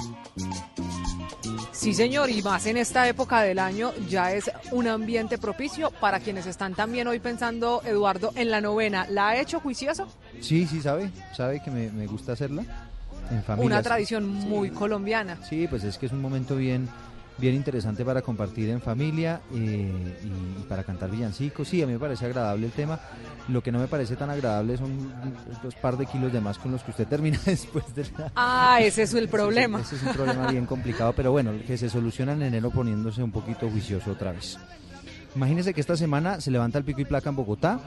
Sí, 1.73 1.93
señor, 1.93 2.29
y 2.29 2.41
más 2.41 2.65
en 2.67 2.77
esta 2.77 3.05
época 3.09 3.41
del 3.41 3.59
año 3.59 3.91
ya 4.07 4.31
es 4.31 4.49
un 4.71 4.87
ambiente 4.87 5.37
propicio 5.37 5.91
para 5.91 6.21
quienes 6.21 6.45
están 6.45 6.73
también 6.73 7.05
hoy 7.07 7.19
pensando, 7.19 7.81
Eduardo, 7.83 8.31
en 8.35 8.49
la 8.49 8.61
novena. 8.61 9.07
¿La 9.09 9.27
ha 9.27 9.41
hecho 9.41 9.59
juicioso? 9.59 10.07
Sí, 10.39 10.65
sí, 10.67 10.79
sabe, 10.79 11.11
sabe 11.35 11.61
que 11.61 11.69
me, 11.69 11.91
me 11.91 12.07
gusta 12.07 12.31
hacerla 12.31 12.63
en 13.29 13.43
familia. 13.43 13.65
Una 13.65 13.83
tradición 13.83 14.25
muy 14.25 14.69
colombiana. 14.69 15.37
Sí, 15.49 15.67
pues 15.67 15.83
es 15.83 15.97
que 15.97 16.05
es 16.05 16.13
un 16.13 16.21
momento 16.21 16.55
bien, 16.55 16.87
bien 17.41 17.55
interesante 17.55 18.05
para 18.05 18.21
compartir 18.21 18.69
en 18.69 18.79
familia 18.79 19.41
eh, 19.53 19.91
y, 20.23 20.61
y 20.61 20.63
para 20.69 20.83
cantar 20.83 21.09
villancicos. 21.09 21.67
Sí, 21.67 21.81
a 21.81 21.87
mí 21.87 21.93
me 21.93 21.99
parece 21.99 22.25
agradable 22.25 22.67
el 22.67 22.71
tema. 22.71 22.99
Lo 23.49 23.61
que 23.61 23.71
no 23.71 23.79
me 23.79 23.87
parece 23.87 24.15
tan 24.15 24.29
agradable 24.29 24.77
son 24.77 25.11
los 25.63 25.75
par 25.75 25.97
de 25.97 26.05
kilos 26.05 26.31
de 26.31 26.39
más 26.39 26.59
con 26.59 26.71
los 26.71 26.83
que 26.83 26.91
usted 26.91 27.07
termina 27.07 27.39
después 27.45 27.93
de 27.95 28.05
la... 28.17 28.31
Ah, 28.35 28.79
ese 28.79 29.03
es 29.03 29.13
el 29.15 29.27
problema. 29.37 29.81
Ese 29.81 29.95
es 29.95 30.03
un 30.03 30.13
problema 30.13 30.49
bien 30.51 30.65
complicado, 30.65 31.13
pero 31.13 31.31
bueno, 31.31 31.51
que 31.65 31.77
se 31.77 31.89
soluciona 31.89 32.33
en 32.33 32.43
enero 32.43 32.69
poniéndose 32.69 33.23
un 33.23 33.31
poquito 33.31 33.69
juicioso 33.69 34.11
otra 34.11 34.31
vez. 34.31 34.57
Imagínense 35.35 35.73
que 35.73 35.81
esta 35.81 35.95
semana 35.95 36.41
se 36.41 36.51
levanta 36.51 36.77
el 36.77 36.83
pico 36.83 37.01
y 37.01 37.05
placa 37.05 37.29
en 37.29 37.37
Bogotá. 37.37 37.79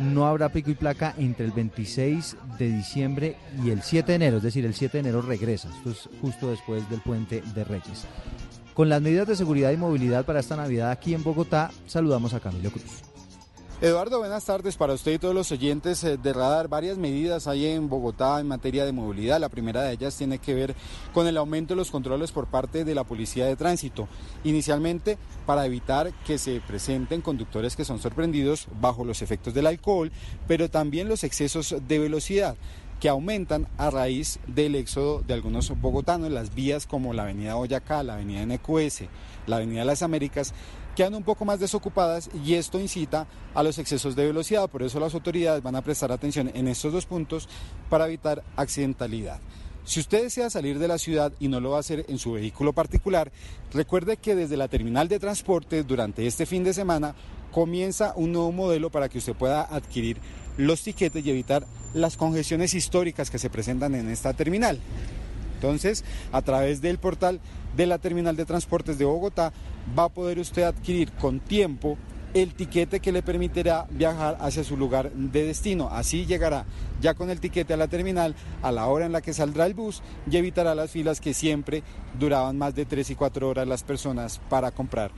No 0.00 0.26
habrá 0.26 0.50
pico 0.50 0.70
y 0.70 0.74
placa 0.74 1.14
entre 1.18 1.46
el 1.46 1.52
26 1.52 2.36
de 2.58 2.70
diciembre 2.70 3.36
y 3.64 3.70
el 3.70 3.82
7 3.82 4.12
de 4.12 4.16
enero, 4.16 4.36
es 4.36 4.42
decir, 4.42 4.66
el 4.66 4.74
7 4.74 4.98
de 4.98 5.08
enero 5.08 5.22
regresa. 5.22 5.70
Esto 5.78 5.90
es 5.90 6.08
justo 6.20 6.50
después 6.50 6.88
del 6.90 7.00
puente 7.00 7.42
de 7.54 7.64
Reyes. 7.64 8.06
Con 8.80 8.88
las 8.88 9.02
medidas 9.02 9.28
de 9.28 9.36
seguridad 9.36 9.72
y 9.72 9.76
movilidad 9.76 10.24
para 10.24 10.40
esta 10.40 10.56
Navidad 10.56 10.90
aquí 10.90 11.12
en 11.12 11.22
Bogotá, 11.22 11.70
saludamos 11.86 12.32
a 12.32 12.40
Camilo 12.40 12.70
Cruz. 12.70 13.02
Eduardo, 13.82 14.20
buenas 14.20 14.46
tardes 14.46 14.78
para 14.78 14.94
usted 14.94 15.12
y 15.12 15.18
todos 15.18 15.34
los 15.34 15.52
oyentes 15.52 16.02
eh, 16.02 16.16
de 16.16 16.32
Radar. 16.32 16.68
Varias 16.68 16.96
medidas 16.96 17.46
hay 17.46 17.66
en 17.66 17.90
Bogotá 17.90 18.40
en 18.40 18.48
materia 18.48 18.86
de 18.86 18.92
movilidad. 18.92 19.38
La 19.38 19.50
primera 19.50 19.82
de 19.82 19.92
ellas 19.92 20.16
tiene 20.16 20.38
que 20.38 20.54
ver 20.54 20.74
con 21.12 21.26
el 21.26 21.36
aumento 21.36 21.74
de 21.74 21.76
los 21.76 21.90
controles 21.90 22.32
por 22.32 22.46
parte 22.46 22.86
de 22.86 22.94
la 22.94 23.04
Policía 23.04 23.44
de 23.44 23.54
Tránsito. 23.54 24.08
Inicialmente 24.44 25.18
para 25.44 25.66
evitar 25.66 26.14
que 26.26 26.38
se 26.38 26.62
presenten 26.66 27.20
conductores 27.20 27.76
que 27.76 27.84
son 27.84 27.98
sorprendidos 27.98 28.66
bajo 28.80 29.04
los 29.04 29.20
efectos 29.20 29.52
del 29.52 29.66
alcohol, 29.66 30.10
pero 30.48 30.70
también 30.70 31.06
los 31.06 31.22
excesos 31.22 31.76
de 31.86 31.98
velocidad 31.98 32.56
que 33.00 33.08
aumentan 33.08 33.66
a 33.78 33.90
raíz 33.90 34.38
del 34.46 34.74
éxodo 34.74 35.22
de 35.26 35.32
algunos 35.32 35.70
bogotanos 35.80 36.30
las 36.30 36.54
vías 36.54 36.86
como 36.86 37.14
la 37.14 37.22
avenida 37.22 37.54
Boyacá, 37.54 38.02
la 38.02 38.14
avenida 38.14 38.44
NQS, 38.44 39.04
la 39.46 39.56
avenida 39.56 39.86
Las 39.86 40.02
Américas, 40.02 40.52
quedan 40.94 41.14
un 41.14 41.22
poco 41.22 41.46
más 41.46 41.58
desocupadas 41.58 42.28
y 42.44 42.54
esto 42.54 42.78
incita 42.78 43.26
a 43.54 43.62
los 43.62 43.78
excesos 43.78 44.14
de 44.16 44.26
velocidad. 44.26 44.68
Por 44.68 44.82
eso 44.82 45.00
las 45.00 45.14
autoridades 45.14 45.62
van 45.62 45.76
a 45.76 45.82
prestar 45.82 46.12
atención 46.12 46.50
en 46.52 46.68
estos 46.68 46.92
dos 46.92 47.06
puntos 47.06 47.48
para 47.88 48.06
evitar 48.06 48.44
accidentalidad. 48.56 49.40
Si 49.84 49.98
usted 49.98 50.24
desea 50.24 50.50
salir 50.50 50.78
de 50.78 50.88
la 50.88 50.98
ciudad 50.98 51.32
y 51.40 51.48
no 51.48 51.58
lo 51.58 51.70
va 51.70 51.78
a 51.78 51.80
hacer 51.80 52.04
en 52.08 52.18
su 52.18 52.32
vehículo 52.32 52.74
particular, 52.74 53.32
recuerde 53.72 54.18
que 54.18 54.34
desde 54.34 54.58
la 54.58 54.68
terminal 54.68 55.08
de 55.08 55.18
transporte 55.18 55.82
durante 55.84 56.26
este 56.26 56.44
fin 56.44 56.64
de 56.64 56.74
semana 56.74 57.14
comienza 57.50 58.12
un 58.16 58.32
nuevo 58.32 58.52
modelo 58.52 58.90
para 58.90 59.08
que 59.08 59.18
usted 59.18 59.34
pueda 59.34 59.62
adquirir 59.62 60.18
los 60.56 60.82
tiquetes 60.82 61.24
y 61.24 61.30
evitar 61.30 61.66
las 61.94 62.16
congestiones 62.16 62.74
históricas 62.74 63.30
que 63.30 63.38
se 63.38 63.50
presentan 63.50 63.94
en 63.94 64.08
esta 64.08 64.32
terminal. 64.32 64.78
Entonces, 65.54 66.04
a 66.32 66.42
través 66.42 66.80
del 66.80 66.98
portal 66.98 67.40
de 67.76 67.86
la 67.86 67.98
terminal 67.98 68.36
de 68.36 68.46
transportes 68.46 68.98
de 68.98 69.04
Bogotá, 69.04 69.52
va 69.98 70.04
a 70.04 70.08
poder 70.08 70.38
usted 70.38 70.62
adquirir 70.62 71.12
con 71.12 71.40
tiempo 71.40 71.98
el 72.32 72.54
tiquete 72.54 73.00
que 73.00 73.12
le 73.12 73.22
permitirá 73.22 73.86
viajar 73.90 74.36
hacia 74.40 74.64
su 74.64 74.76
lugar 74.76 75.10
de 75.12 75.44
destino. 75.44 75.88
Así 75.90 76.26
llegará 76.26 76.64
ya 77.00 77.14
con 77.14 77.28
el 77.28 77.40
tiquete 77.40 77.74
a 77.74 77.76
la 77.76 77.88
terminal 77.88 78.34
a 78.62 78.70
la 78.72 78.86
hora 78.86 79.06
en 79.06 79.12
la 79.12 79.20
que 79.20 79.34
saldrá 79.34 79.66
el 79.66 79.74
bus 79.74 80.02
y 80.30 80.36
evitará 80.36 80.74
las 80.74 80.90
filas 80.90 81.20
que 81.20 81.34
siempre 81.34 81.82
duraban 82.18 82.56
más 82.56 82.74
de 82.74 82.86
3 82.86 83.10
y 83.10 83.14
4 83.14 83.48
horas 83.48 83.66
las 83.66 83.82
personas 83.82 84.40
para 84.48 84.70
comprar 84.70 85.10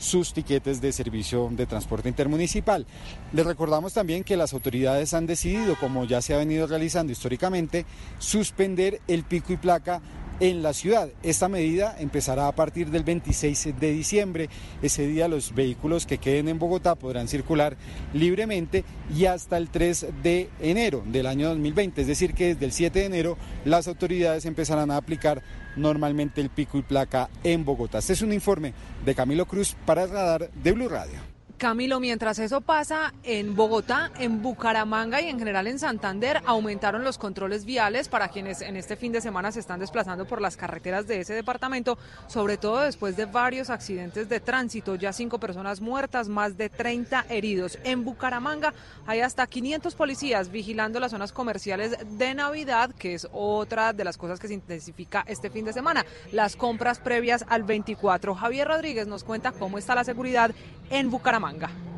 sus 0.00 0.32
tiquetes 0.32 0.80
de 0.80 0.92
servicio 0.92 1.48
de 1.52 1.66
transporte 1.66 2.08
intermunicipal. 2.08 2.86
Les 3.32 3.46
recordamos 3.46 3.92
también 3.92 4.24
que 4.24 4.36
las 4.36 4.52
autoridades 4.54 5.14
han 5.14 5.26
decidido, 5.26 5.76
como 5.78 6.04
ya 6.06 6.22
se 6.22 6.34
ha 6.34 6.38
venido 6.38 6.66
realizando 6.66 7.12
históricamente, 7.12 7.84
suspender 8.18 9.00
el 9.06 9.22
pico 9.24 9.52
y 9.52 9.58
placa 9.58 10.00
en 10.40 10.62
la 10.62 10.72
ciudad. 10.72 11.10
Esta 11.22 11.48
medida 11.48 11.94
empezará 11.98 12.48
a 12.48 12.54
partir 12.54 12.90
del 12.90 13.04
26 13.04 13.78
de 13.78 13.92
diciembre. 13.92 14.48
Ese 14.82 15.06
día 15.06 15.28
los 15.28 15.54
vehículos 15.54 16.06
que 16.06 16.18
queden 16.18 16.48
en 16.48 16.58
Bogotá 16.58 16.94
podrán 16.94 17.28
circular 17.28 17.76
libremente 18.12 18.84
y 19.14 19.26
hasta 19.26 19.58
el 19.58 19.68
3 19.68 20.06
de 20.22 20.48
enero 20.60 21.02
del 21.06 21.26
año 21.26 21.48
2020. 21.50 22.00
Es 22.00 22.06
decir, 22.06 22.34
que 22.34 22.54
desde 22.54 22.64
el 22.64 22.72
7 22.72 22.98
de 22.98 23.04
enero 23.04 23.38
las 23.64 23.86
autoridades 23.86 24.46
empezarán 24.46 24.90
a 24.90 24.96
aplicar 24.96 25.42
normalmente 25.76 26.40
el 26.40 26.50
pico 26.50 26.78
y 26.78 26.82
placa 26.82 27.28
en 27.44 27.64
Bogotá. 27.64 27.98
Este 27.98 28.14
es 28.14 28.22
un 28.22 28.32
informe 28.32 28.72
de 29.04 29.14
Camilo 29.14 29.46
Cruz 29.46 29.76
para 29.86 30.06
radar 30.06 30.50
de 30.50 30.72
Blue 30.72 30.88
Radio. 30.88 31.29
Camilo, 31.60 32.00
mientras 32.00 32.38
eso 32.38 32.62
pasa 32.62 33.12
en 33.22 33.54
Bogotá, 33.54 34.10
en 34.18 34.40
Bucaramanga 34.40 35.20
y 35.20 35.28
en 35.28 35.38
general 35.38 35.66
en 35.66 35.78
Santander, 35.78 36.40
aumentaron 36.46 37.04
los 37.04 37.18
controles 37.18 37.66
viales 37.66 38.08
para 38.08 38.28
quienes 38.28 38.62
en 38.62 38.76
este 38.76 38.96
fin 38.96 39.12
de 39.12 39.20
semana 39.20 39.52
se 39.52 39.60
están 39.60 39.78
desplazando 39.78 40.24
por 40.24 40.40
las 40.40 40.56
carreteras 40.56 41.06
de 41.06 41.20
ese 41.20 41.34
departamento, 41.34 41.98
sobre 42.28 42.56
todo 42.56 42.80
después 42.80 43.14
de 43.14 43.26
varios 43.26 43.68
accidentes 43.68 44.30
de 44.30 44.40
tránsito, 44.40 44.94
ya 44.94 45.12
cinco 45.12 45.38
personas 45.38 45.82
muertas, 45.82 46.30
más 46.30 46.56
de 46.56 46.70
30 46.70 47.26
heridos. 47.28 47.78
En 47.84 48.06
Bucaramanga 48.06 48.72
hay 49.06 49.20
hasta 49.20 49.46
500 49.46 49.94
policías 49.94 50.50
vigilando 50.50 50.98
las 50.98 51.10
zonas 51.10 51.30
comerciales 51.30 51.94
de 52.16 52.34
Navidad, 52.34 52.94
que 52.94 53.12
es 53.12 53.28
otra 53.32 53.92
de 53.92 54.04
las 54.04 54.16
cosas 54.16 54.40
que 54.40 54.48
se 54.48 54.54
intensifica 54.54 55.24
este 55.26 55.50
fin 55.50 55.66
de 55.66 55.74
semana, 55.74 56.06
las 56.32 56.56
compras 56.56 57.00
previas 57.00 57.44
al 57.50 57.64
24. 57.64 58.34
Javier 58.34 58.66
Rodríguez 58.66 59.06
nos 59.06 59.24
cuenta 59.24 59.52
cómo 59.52 59.76
está 59.76 59.94
la 59.94 60.04
seguridad 60.04 60.52
en 60.88 61.10
Bucaramanga. 61.10 61.49
mangga 61.50 61.89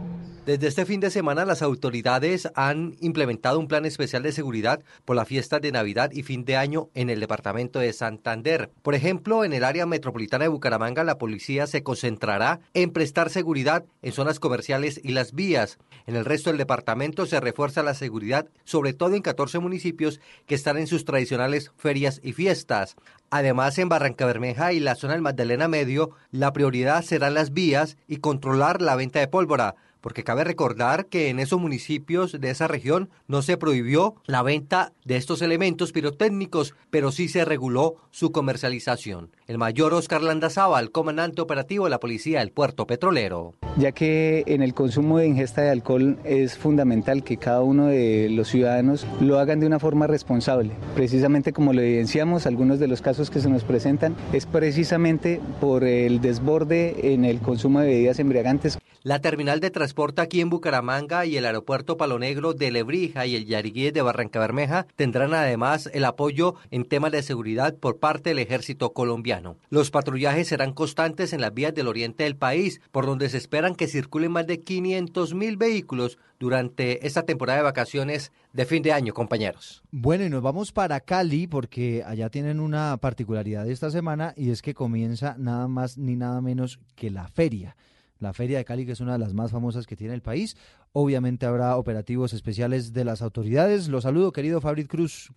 Desde 0.44 0.66
este 0.66 0.86
fin 0.86 0.98
de 0.98 1.12
semana 1.12 1.44
las 1.44 1.62
autoridades 1.62 2.48
han 2.56 2.96
implementado 2.98 3.60
un 3.60 3.68
plan 3.68 3.84
especial 3.84 4.24
de 4.24 4.32
seguridad 4.32 4.82
por 5.04 5.14
la 5.14 5.24
fiesta 5.24 5.60
de 5.60 5.70
Navidad 5.70 6.10
y 6.10 6.24
fin 6.24 6.44
de 6.44 6.56
año 6.56 6.88
en 6.94 7.10
el 7.10 7.20
departamento 7.20 7.78
de 7.78 7.92
Santander. 7.92 8.68
Por 8.82 8.96
ejemplo, 8.96 9.44
en 9.44 9.52
el 9.52 9.62
área 9.62 9.86
metropolitana 9.86 10.42
de 10.42 10.48
Bucaramanga 10.48 11.04
la 11.04 11.16
policía 11.16 11.68
se 11.68 11.84
concentrará 11.84 12.58
en 12.74 12.90
prestar 12.90 13.30
seguridad 13.30 13.84
en 14.02 14.10
zonas 14.10 14.40
comerciales 14.40 15.00
y 15.04 15.12
las 15.12 15.32
vías. 15.32 15.78
En 16.08 16.16
el 16.16 16.24
resto 16.24 16.50
del 16.50 16.58
departamento 16.58 17.24
se 17.26 17.38
refuerza 17.38 17.84
la 17.84 17.94
seguridad, 17.94 18.48
sobre 18.64 18.94
todo 18.94 19.14
en 19.14 19.22
14 19.22 19.60
municipios 19.60 20.20
que 20.46 20.56
están 20.56 20.76
en 20.76 20.88
sus 20.88 21.04
tradicionales 21.04 21.70
ferias 21.76 22.20
y 22.20 22.32
fiestas. 22.32 22.96
Además, 23.30 23.78
en 23.78 23.88
Barranca 23.88 24.26
Bermeja 24.26 24.72
y 24.72 24.80
la 24.80 24.96
zona 24.96 25.12
del 25.12 25.22
Magdalena 25.22 25.68
Medio, 25.68 26.10
la 26.32 26.52
prioridad 26.52 27.04
serán 27.04 27.34
las 27.34 27.52
vías 27.52 27.96
y 28.08 28.16
controlar 28.16 28.82
la 28.82 28.96
venta 28.96 29.20
de 29.20 29.28
pólvora 29.28 29.76
porque 30.02 30.24
cabe 30.24 30.44
recordar 30.44 31.06
que 31.06 31.30
en 31.30 31.38
esos 31.38 31.58
municipios 31.58 32.38
de 32.38 32.50
esa 32.50 32.68
región 32.68 33.08
no 33.28 33.40
se 33.40 33.56
prohibió 33.56 34.16
la 34.26 34.42
venta 34.42 34.92
de 35.06 35.16
estos 35.16 35.40
elementos 35.40 35.92
pirotécnicos, 35.92 36.74
pero 36.90 37.10
sí 37.10 37.28
se 37.28 37.46
reguló 37.46 37.94
su 38.10 38.32
comercialización. 38.32 39.30
El 39.46 39.58
mayor 39.58 39.94
Oscar 39.94 40.22
Landazábal, 40.22 40.90
comandante 40.90 41.40
operativo 41.40 41.84
de 41.84 41.90
la 41.90 42.00
Policía 42.00 42.40
del 42.40 42.50
Puerto 42.50 42.86
Petrolero. 42.86 43.54
Ya 43.78 43.92
que 43.92 44.44
en 44.46 44.62
el 44.62 44.74
consumo 44.74 45.18
de 45.18 45.26
ingesta 45.26 45.62
de 45.62 45.70
alcohol 45.70 46.18
es 46.24 46.58
fundamental 46.58 47.24
que 47.24 47.38
cada 47.38 47.62
uno 47.62 47.86
de 47.86 48.28
los 48.30 48.48
ciudadanos 48.48 49.06
lo 49.20 49.38
hagan 49.38 49.60
de 49.60 49.66
una 49.66 49.78
forma 49.78 50.06
responsable. 50.06 50.72
Precisamente 50.94 51.52
como 51.52 51.72
lo 51.72 51.80
evidenciamos, 51.80 52.46
algunos 52.46 52.78
de 52.80 52.88
los 52.88 53.00
casos 53.00 53.30
que 53.30 53.40
se 53.40 53.48
nos 53.48 53.64
presentan 53.64 54.14
es 54.32 54.46
precisamente 54.46 55.40
por 55.60 55.84
el 55.84 56.20
desborde 56.20 57.12
en 57.14 57.24
el 57.24 57.40
consumo 57.40 57.80
de 57.80 57.86
bebidas 57.86 58.18
embriagantes. 58.18 58.78
La 59.04 59.20
terminal 59.20 59.58
de 59.58 59.72
transporte 59.72 60.22
aquí 60.22 60.40
en 60.40 60.48
Bucaramanga 60.48 61.26
y 61.26 61.36
el 61.36 61.44
aeropuerto 61.44 61.96
Palo 61.96 62.20
Negro 62.20 62.54
de 62.54 62.70
Lebrija 62.70 63.26
y 63.26 63.34
el 63.34 63.46
Yariguí 63.46 63.90
de 63.90 64.00
Barranca 64.00 64.38
Bermeja 64.38 64.86
tendrán 64.94 65.34
además 65.34 65.90
el 65.92 66.04
apoyo 66.04 66.54
en 66.70 66.84
temas 66.84 67.10
de 67.10 67.24
seguridad 67.24 67.74
por 67.74 67.98
parte 67.98 68.30
del 68.30 68.38
ejército 68.38 68.92
colombiano. 68.92 69.56
Los 69.70 69.90
patrullajes 69.90 70.46
serán 70.46 70.72
constantes 70.72 71.32
en 71.32 71.40
las 71.40 71.52
vías 71.52 71.74
del 71.74 71.88
oriente 71.88 72.22
del 72.22 72.36
país, 72.36 72.80
por 72.92 73.04
donde 73.04 73.28
se 73.28 73.38
esperan 73.38 73.74
que 73.74 73.88
circulen 73.88 74.30
más 74.30 74.46
de 74.46 74.60
500 74.60 75.34
mil 75.34 75.56
vehículos 75.56 76.16
durante 76.38 77.04
esta 77.04 77.24
temporada 77.24 77.58
de 77.58 77.64
vacaciones 77.64 78.30
de 78.52 78.66
fin 78.66 78.84
de 78.84 78.92
año, 78.92 79.12
compañeros. 79.14 79.82
Bueno, 79.90 80.24
y 80.24 80.30
nos 80.30 80.42
vamos 80.42 80.70
para 80.70 81.00
Cali 81.00 81.48
porque 81.48 82.04
allá 82.06 82.30
tienen 82.30 82.60
una 82.60 82.96
particularidad 82.98 83.68
esta 83.68 83.90
semana 83.90 84.32
y 84.36 84.50
es 84.50 84.62
que 84.62 84.74
comienza 84.74 85.34
nada 85.38 85.66
más 85.66 85.98
ni 85.98 86.14
nada 86.14 86.40
menos 86.40 86.78
que 86.94 87.10
la 87.10 87.26
feria 87.26 87.74
la 88.22 88.32
Feria 88.32 88.58
de 88.58 88.64
Cali, 88.64 88.86
que 88.86 88.92
es 88.92 89.00
una 89.00 89.12
de 89.12 89.18
las 89.18 89.34
más 89.34 89.50
famosas 89.50 89.86
que 89.86 89.96
tiene 89.96 90.14
el 90.14 90.22
país. 90.22 90.56
Obviamente 90.92 91.44
habrá 91.44 91.76
operativos 91.76 92.32
especiales 92.32 92.92
de 92.92 93.04
las 93.04 93.20
autoridades. 93.20 93.88
Los 93.88 94.04
saludo, 94.04 94.32
querido 94.32 94.60
Fabrit 94.60 94.88
Cruz. 94.88 95.32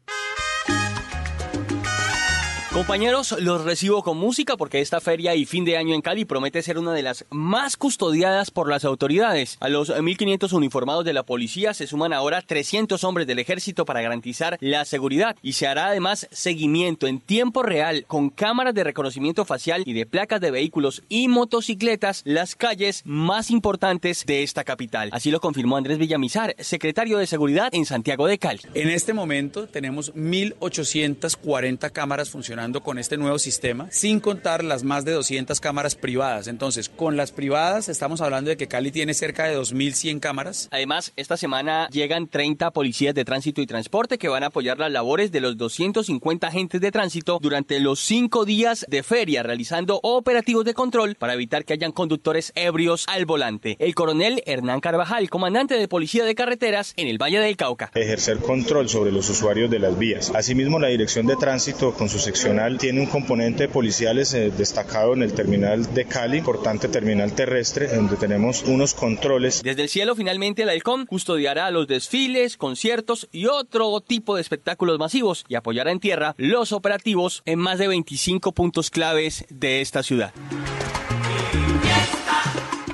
Compañeros, 2.75 3.33
los 3.39 3.63
recibo 3.63 4.03
con 4.03 4.17
música 4.17 4.57
porque 4.57 4.81
esta 4.81 4.99
feria 4.99 5.33
y 5.33 5.45
fin 5.45 5.63
de 5.63 5.77
año 5.77 5.95
en 5.95 6.01
Cali 6.01 6.25
promete 6.25 6.61
ser 6.61 6.77
una 6.77 6.91
de 6.91 7.03
las 7.03 7.23
más 7.29 7.77
custodiadas 7.77 8.51
por 8.51 8.69
las 8.69 8.83
autoridades. 8.83 9.55
A 9.61 9.69
los 9.69 9.89
1.500 9.89 10.51
uniformados 10.51 11.05
de 11.05 11.13
la 11.13 11.23
policía 11.23 11.73
se 11.73 11.87
suman 11.87 12.11
ahora 12.11 12.41
300 12.41 13.01
hombres 13.05 13.27
del 13.27 13.39
ejército 13.39 13.85
para 13.85 14.01
garantizar 14.01 14.57
la 14.59 14.83
seguridad 14.83 15.37
y 15.41 15.53
se 15.53 15.67
hará 15.67 15.87
además 15.87 16.27
seguimiento 16.33 17.07
en 17.07 17.21
tiempo 17.21 17.63
real 17.63 18.03
con 18.07 18.29
cámaras 18.29 18.73
de 18.73 18.83
reconocimiento 18.83 19.45
facial 19.45 19.83
y 19.85 19.93
de 19.93 20.05
placas 20.05 20.41
de 20.41 20.51
vehículos 20.51 21.01
y 21.07 21.29
motocicletas 21.29 22.23
las 22.25 22.57
calles 22.57 23.03
más 23.05 23.51
importantes 23.51 24.25
de 24.25 24.43
esta 24.43 24.65
capital. 24.65 25.11
Así 25.13 25.31
lo 25.31 25.39
confirmó 25.39 25.77
Andrés 25.77 25.97
Villamizar, 25.97 26.53
secretario 26.59 27.19
de 27.19 27.25
Seguridad 27.25 27.69
en 27.71 27.85
Santiago 27.85 28.27
de 28.27 28.37
Cali. 28.37 28.59
En 28.73 28.89
este 28.89 29.13
momento 29.13 29.65
tenemos 29.65 30.13
1.840 30.13 31.89
cámaras 31.93 32.29
funcionando 32.29 32.64
con 32.73 32.97
este 32.97 33.17
nuevo 33.17 33.37
sistema, 33.37 33.87
sin 33.91 34.19
contar 34.19 34.63
las 34.63 34.83
más 34.83 35.05
de 35.05 35.11
200 35.11 35.59
cámaras 35.59 35.95
privadas. 35.95 36.47
Entonces, 36.47 36.89
con 36.89 37.15
las 37.15 37.31
privadas 37.31 37.89
estamos 37.89 38.21
hablando 38.21 38.49
de 38.49 38.57
que 38.57 38.67
Cali 38.67 38.91
tiene 38.91 39.13
cerca 39.13 39.45
de 39.45 39.57
2.100 39.57 40.19
cámaras. 40.19 40.67
Además, 40.71 41.13
esta 41.15 41.37
semana 41.37 41.87
llegan 41.91 42.27
30 42.27 42.71
policías 42.71 43.13
de 43.13 43.23
tránsito 43.23 43.61
y 43.61 43.67
transporte 43.67 44.17
que 44.17 44.29
van 44.29 44.43
a 44.43 44.47
apoyar 44.47 44.79
las 44.79 44.91
labores 44.91 45.31
de 45.31 45.41
los 45.41 45.57
250 45.57 46.47
agentes 46.47 46.81
de 46.81 46.91
tránsito 46.91 47.39
durante 47.41 47.79
los 47.79 47.99
cinco 47.99 48.45
días 48.45 48.85
de 48.89 49.03
feria, 49.03 49.43
realizando 49.43 49.99
operativos 50.01 50.65
de 50.65 50.73
control 50.73 51.15
para 51.15 51.33
evitar 51.33 51.65
que 51.65 51.73
hayan 51.73 51.91
conductores 51.91 52.51
ebrios 52.55 53.05
al 53.07 53.25
volante. 53.25 53.75
El 53.79 53.93
coronel 53.93 54.41
Hernán 54.45 54.79
Carvajal, 54.79 55.29
comandante 55.29 55.75
de 55.75 55.87
Policía 55.87 56.25
de 56.25 56.35
Carreteras 56.35 56.93
en 56.97 57.07
el 57.07 57.21
Valle 57.21 57.39
del 57.39 57.57
Cauca. 57.57 57.91
Ejercer 57.93 58.39
control 58.39 58.89
sobre 58.89 59.11
los 59.11 59.29
usuarios 59.29 59.69
de 59.69 59.79
las 59.79 59.97
vías. 59.97 60.31
Asimismo, 60.33 60.79
la 60.79 60.87
Dirección 60.87 61.27
de 61.27 61.35
Tránsito, 61.35 61.93
con 61.93 62.09
su 62.09 62.19
sección 62.19 62.54
tiene 62.79 63.01
un 63.01 63.07
componente 63.07 63.67
policiales 63.67 64.33
eh, 64.33 64.51
destacado 64.55 65.13
en 65.13 65.23
el 65.23 65.33
terminal 65.33 65.93
de 65.93 66.05
Cali, 66.05 66.37
importante 66.37 66.87
terminal 66.87 67.33
terrestre, 67.33 67.87
donde 67.87 68.15
tenemos 68.15 68.63
unos 68.63 68.93
controles. 68.93 69.61
Desde 69.61 69.83
el 69.83 69.89
cielo, 69.89 70.15
finalmente, 70.15 70.63
el 70.63 70.69
halcón 70.69 71.05
custodiará 71.05 71.69
los 71.71 71.87
desfiles, 71.87 72.57
conciertos 72.57 73.27
y 73.31 73.47
otro 73.47 73.99
tipo 74.01 74.35
de 74.35 74.41
espectáculos 74.41 74.99
masivos 74.99 75.45
y 75.47 75.55
apoyará 75.55 75.91
en 75.91 75.99
tierra 75.99 76.33
los 76.37 76.71
operativos 76.71 77.43
en 77.45 77.59
más 77.59 77.77
de 77.77 77.87
25 77.87 78.53
puntos 78.53 78.89
claves 78.89 79.45
de 79.49 79.81
esta 79.81 80.01
ciudad. 80.01 80.33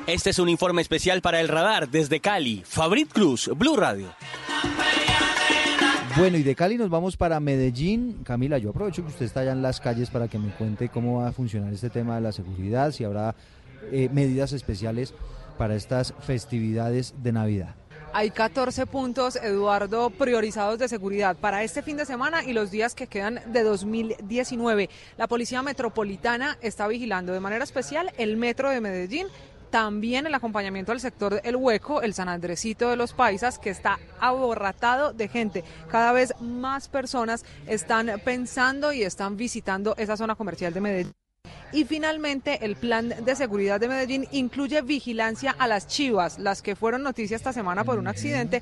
Este 0.08 0.32
es 0.32 0.40
un 0.40 0.50
informe 0.50 0.82
especial 0.82 1.22
para 1.22 1.40
el 1.40 1.48
radar 1.48 1.90
desde 1.90 2.20
Cali. 2.20 2.64
Fabrit 2.66 3.14
Cruz, 3.14 3.50
Blue 3.56 3.78
Radio. 3.78 4.14
Bueno, 6.18 6.38
y 6.38 6.44
de 6.44 6.56
Cali 6.56 6.78
nos 6.78 6.90
vamos 6.90 7.16
para 7.16 7.40
Medellín. 7.40 8.24
Camila, 8.24 8.58
yo 8.58 8.72
aprovecho 8.72 9.02
que 9.02 9.10
usted 9.10 9.26
está 9.26 9.42
allá 9.42 9.54
en 9.54 9.62
las 9.62 9.80
calles 9.80 10.10
para 10.10 10.28
que 10.28 10.38
me 10.38 10.52
cuente 10.52 10.90
cómo 10.90 11.22
va 11.22 11.30
a 11.30 11.32
funcionar 11.32 11.72
este 11.72 11.90
tema 11.90 12.16
de 12.16 12.22
la 12.22 12.32
seguridad, 12.32 12.92
si 12.92 13.04
habrá 13.04 13.34
eh, 13.92 14.10
medidas 14.12 14.52
especiales 14.52 15.14
para 15.58 15.76
estas 15.76 16.14
festividades 16.20 17.14
de 17.24 17.32
Navidad. 17.32 17.76
Hay 18.14 18.32
14 18.32 18.88
puntos, 18.88 19.38
Eduardo, 19.38 20.10
priorizados 20.10 20.78
de 20.80 20.90
seguridad 20.90 21.38
para 21.38 21.64
este 21.64 21.82
fin 21.82 21.96
de 21.96 22.06
semana 22.06 22.44
y 22.44 22.52
los 22.52 22.70
días 22.70 22.94
que 22.94 23.08
quedan 23.08 23.40
de 23.48 23.64
2019. 23.64 24.90
La 25.18 25.28
Policía 25.28 25.64
Metropolitana 25.64 26.58
está 26.62 26.90
vigilando 26.90 27.32
de 27.32 27.40
manera 27.40 27.64
especial 27.64 28.12
el 28.18 28.36
metro 28.36 28.70
de 28.70 28.82
Medellín 28.82 29.28
también 29.72 30.28
el 30.28 30.36
acompañamiento 30.36 30.92
al 30.92 31.00
sector 31.00 31.42
El 31.44 31.56
Hueco, 31.56 32.02
el 32.02 32.14
San 32.14 32.30
Andresito 32.30 32.90
de 32.90 32.98
los 32.98 33.14
Paisas, 33.14 33.58
que 33.58 33.72
está 33.72 34.00
aborratado 34.20 35.14
de 35.14 35.28
gente. 35.28 35.64
Cada 35.90 36.12
vez 36.12 36.34
más 36.40 36.90
personas 36.90 37.46
están 37.66 38.12
pensando 38.24 38.94
y 38.94 39.02
están 39.02 39.38
visitando 39.38 39.96
esa 39.98 40.18
zona 40.18 40.36
comercial 40.36 40.74
de 40.74 40.82
Medellín. 40.82 41.14
Y 41.74 41.86
finalmente, 41.86 42.66
el 42.66 42.76
plan 42.76 43.14
de 43.24 43.36
seguridad 43.36 43.80
de 43.80 43.88
Medellín 43.88 44.28
incluye 44.32 44.82
vigilancia 44.82 45.56
a 45.58 45.68
las 45.68 45.88
chivas, 45.88 46.38
las 46.38 46.62
que 46.62 46.76
fueron 46.76 47.02
noticia 47.02 47.38
esta 47.38 47.54
semana 47.54 47.86
por 47.86 47.98
un 47.98 48.08
accidente 48.08 48.62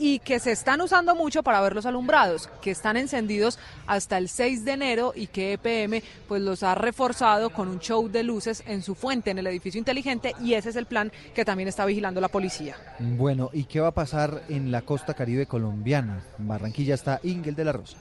y 0.00 0.18
que 0.18 0.40
se 0.40 0.50
están 0.50 0.80
usando 0.80 1.14
mucho 1.14 1.42
para 1.42 1.60
ver 1.60 1.74
los 1.74 1.84
alumbrados, 1.84 2.48
que 2.62 2.70
están 2.70 2.96
encendidos 2.96 3.58
hasta 3.86 4.16
el 4.16 4.30
6 4.30 4.64
de 4.64 4.72
enero 4.72 5.12
y 5.14 5.26
que 5.26 5.52
EPM 5.52 6.02
pues 6.26 6.40
los 6.40 6.62
ha 6.62 6.74
reforzado 6.74 7.50
con 7.50 7.68
un 7.68 7.80
show 7.80 8.08
de 8.08 8.22
luces 8.22 8.64
en 8.66 8.82
su 8.82 8.94
fuente 8.94 9.30
en 9.30 9.38
el 9.38 9.46
edificio 9.46 9.78
inteligente 9.78 10.34
y 10.40 10.54
ese 10.54 10.70
es 10.70 10.76
el 10.76 10.86
plan 10.86 11.12
que 11.34 11.44
también 11.44 11.68
está 11.68 11.84
vigilando 11.84 12.18
la 12.18 12.28
policía. 12.28 12.76
Bueno, 12.98 13.50
¿y 13.52 13.64
qué 13.64 13.80
va 13.80 13.88
a 13.88 13.94
pasar 13.94 14.42
en 14.48 14.72
la 14.72 14.80
costa 14.80 15.12
caribe 15.12 15.44
colombiana? 15.44 16.24
Barranquilla 16.38 16.94
está 16.94 17.20
Ingel 17.22 17.54
de 17.54 17.64
la 17.64 17.72
Rosa. 17.72 17.98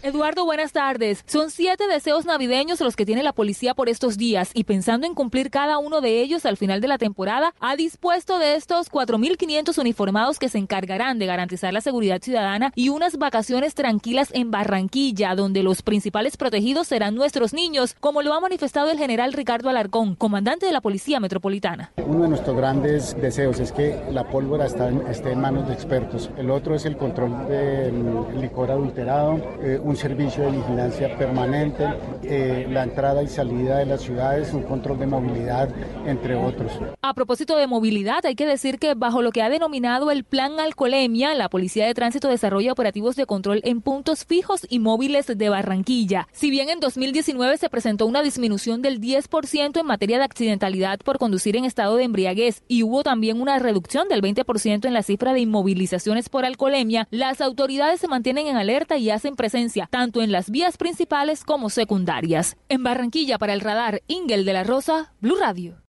Eduardo, 0.00 0.44
buenas 0.44 0.70
tardes. 0.72 1.24
Son 1.26 1.50
siete 1.50 1.88
deseos 1.88 2.24
navideños 2.24 2.80
los 2.80 2.94
que 2.94 3.04
tiene 3.04 3.24
la 3.24 3.32
policía 3.32 3.74
por 3.74 3.88
estos 3.88 4.16
días 4.16 4.52
y 4.54 4.62
pensando 4.62 5.08
en 5.08 5.14
cumplir 5.14 5.50
cada 5.50 5.78
uno 5.78 6.00
de 6.00 6.20
ellos 6.20 6.46
al 6.46 6.56
final 6.56 6.80
de 6.80 6.86
la 6.86 6.98
temporada, 6.98 7.52
ha 7.58 7.74
dispuesto 7.74 8.38
de 8.38 8.54
estos 8.54 8.92
4.500 8.92 9.76
uniformados 9.76 10.38
que 10.38 10.48
se 10.48 10.58
encargarán 10.58 11.18
de 11.18 11.26
garantizar 11.26 11.72
la 11.72 11.80
seguridad 11.80 12.22
ciudadana 12.22 12.72
y 12.76 12.90
unas 12.90 13.18
vacaciones 13.18 13.74
tranquilas 13.74 14.30
en 14.32 14.52
Barranquilla, 14.52 15.34
donde 15.34 15.64
los 15.64 15.82
principales 15.82 16.36
protegidos 16.36 16.86
serán 16.86 17.16
nuestros 17.16 17.52
niños, 17.52 17.96
como 17.98 18.22
lo 18.22 18.34
ha 18.34 18.40
manifestado 18.40 18.90
el 18.90 18.98
general 18.98 19.32
Ricardo 19.32 19.68
Alarcón, 19.68 20.14
comandante 20.14 20.66
de 20.66 20.72
la 20.72 20.80
Policía 20.80 21.18
Metropolitana. 21.18 21.90
Uno 22.06 22.22
de 22.22 22.28
nuestros 22.28 22.56
grandes 22.56 23.20
deseos 23.20 23.58
es 23.58 23.72
que 23.72 24.00
la 24.12 24.28
pólvora 24.28 24.66
esté 24.66 25.32
en 25.32 25.40
manos 25.40 25.66
de 25.66 25.74
expertos. 25.74 26.30
El 26.38 26.52
otro 26.52 26.76
es 26.76 26.84
el 26.84 26.96
control 26.96 27.48
del 27.48 28.40
licor 28.40 28.70
adulterado. 28.70 29.36
Eh, 29.60 29.80
un 29.88 29.96
servicio 29.96 30.44
de 30.44 30.58
vigilancia 30.58 31.16
permanente, 31.16 31.88
eh, 32.22 32.66
la 32.70 32.84
entrada 32.84 33.22
y 33.22 33.28
salida 33.28 33.78
de 33.78 33.86
las 33.86 34.02
ciudades, 34.02 34.52
un 34.52 34.62
control 34.64 34.98
de 34.98 35.06
movilidad, 35.06 35.70
entre 36.04 36.34
otros. 36.34 36.72
A 37.00 37.14
propósito 37.14 37.56
de 37.56 37.66
movilidad, 37.66 38.24
hay 38.26 38.34
que 38.34 38.46
decir 38.46 38.78
que 38.78 38.92
bajo 38.92 39.22
lo 39.22 39.32
que 39.32 39.40
ha 39.40 39.48
denominado 39.48 40.10
el 40.10 40.24
Plan 40.24 40.60
Alcolemia, 40.60 41.34
la 41.34 41.48
Policía 41.48 41.86
de 41.86 41.94
Tránsito 41.94 42.28
desarrolla 42.28 42.72
operativos 42.72 43.16
de 43.16 43.24
control 43.24 43.62
en 43.64 43.80
puntos 43.80 44.26
fijos 44.26 44.66
y 44.68 44.78
móviles 44.78 45.26
de 45.26 45.48
Barranquilla. 45.48 46.28
Si 46.32 46.50
bien 46.50 46.68
en 46.68 46.80
2019 46.80 47.56
se 47.56 47.70
presentó 47.70 48.04
una 48.04 48.22
disminución 48.22 48.82
del 48.82 49.00
10% 49.00 49.80
en 49.80 49.86
materia 49.86 50.18
de 50.18 50.24
accidentalidad 50.24 50.98
por 50.98 51.18
conducir 51.18 51.56
en 51.56 51.64
estado 51.64 51.96
de 51.96 52.04
embriaguez 52.04 52.62
y 52.68 52.82
hubo 52.82 53.02
también 53.02 53.40
una 53.40 53.58
reducción 53.58 54.06
del 54.08 54.20
20% 54.20 54.84
en 54.84 54.92
la 54.92 55.02
cifra 55.02 55.32
de 55.32 55.40
inmovilizaciones 55.40 56.28
por 56.28 56.44
alcoholemia, 56.44 57.08
las 57.10 57.40
autoridades 57.40 58.00
se 58.00 58.08
mantienen 58.08 58.48
en 58.48 58.56
alerta 58.56 58.98
y 58.98 59.08
hacen 59.08 59.34
presencia 59.34 59.77
tanto 59.86 60.22
en 60.22 60.32
las 60.32 60.50
vías 60.50 60.76
principales 60.76 61.44
como 61.44 61.70
secundarias. 61.70 62.56
En 62.68 62.82
Barranquilla, 62.82 63.38
para 63.38 63.52
el 63.52 63.60
radar 63.60 64.02
Ingel 64.08 64.44
de 64.44 64.52
la 64.52 64.64
Rosa, 64.64 65.12
Blue 65.20 65.36
Radio. 65.38 65.82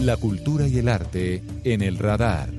La 0.00 0.16
cultura 0.16 0.66
y 0.66 0.78
el 0.78 0.88
arte 0.88 1.42
en 1.64 1.82
el 1.82 1.98
radar. 1.98 2.50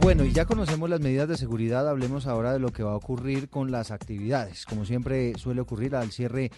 Bueno, 0.00 0.24
y 0.24 0.32
ya 0.32 0.46
conocemos 0.46 0.88
las 0.88 1.00
medidas 1.00 1.28
de 1.28 1.36
seguridad, 1.36 1.86
hablemos 1.86 2.26
ahora 2.26 2.52
de 2.52 2.58
lo 2.58 2.72
que 2.72 2.82
va 2.82 2.92
a 2.92 2.96
ocurrir 2.96 3.50
con 3.50 3.70
las 3.70 3.90
actividades. 3.90 4.64
Como 4.64 4.84
siempre 4.84 5.34
suele 5.36 5.60
ocurrir 5.60 5.94
al 5.94 6.12
cierre 6.12 6.50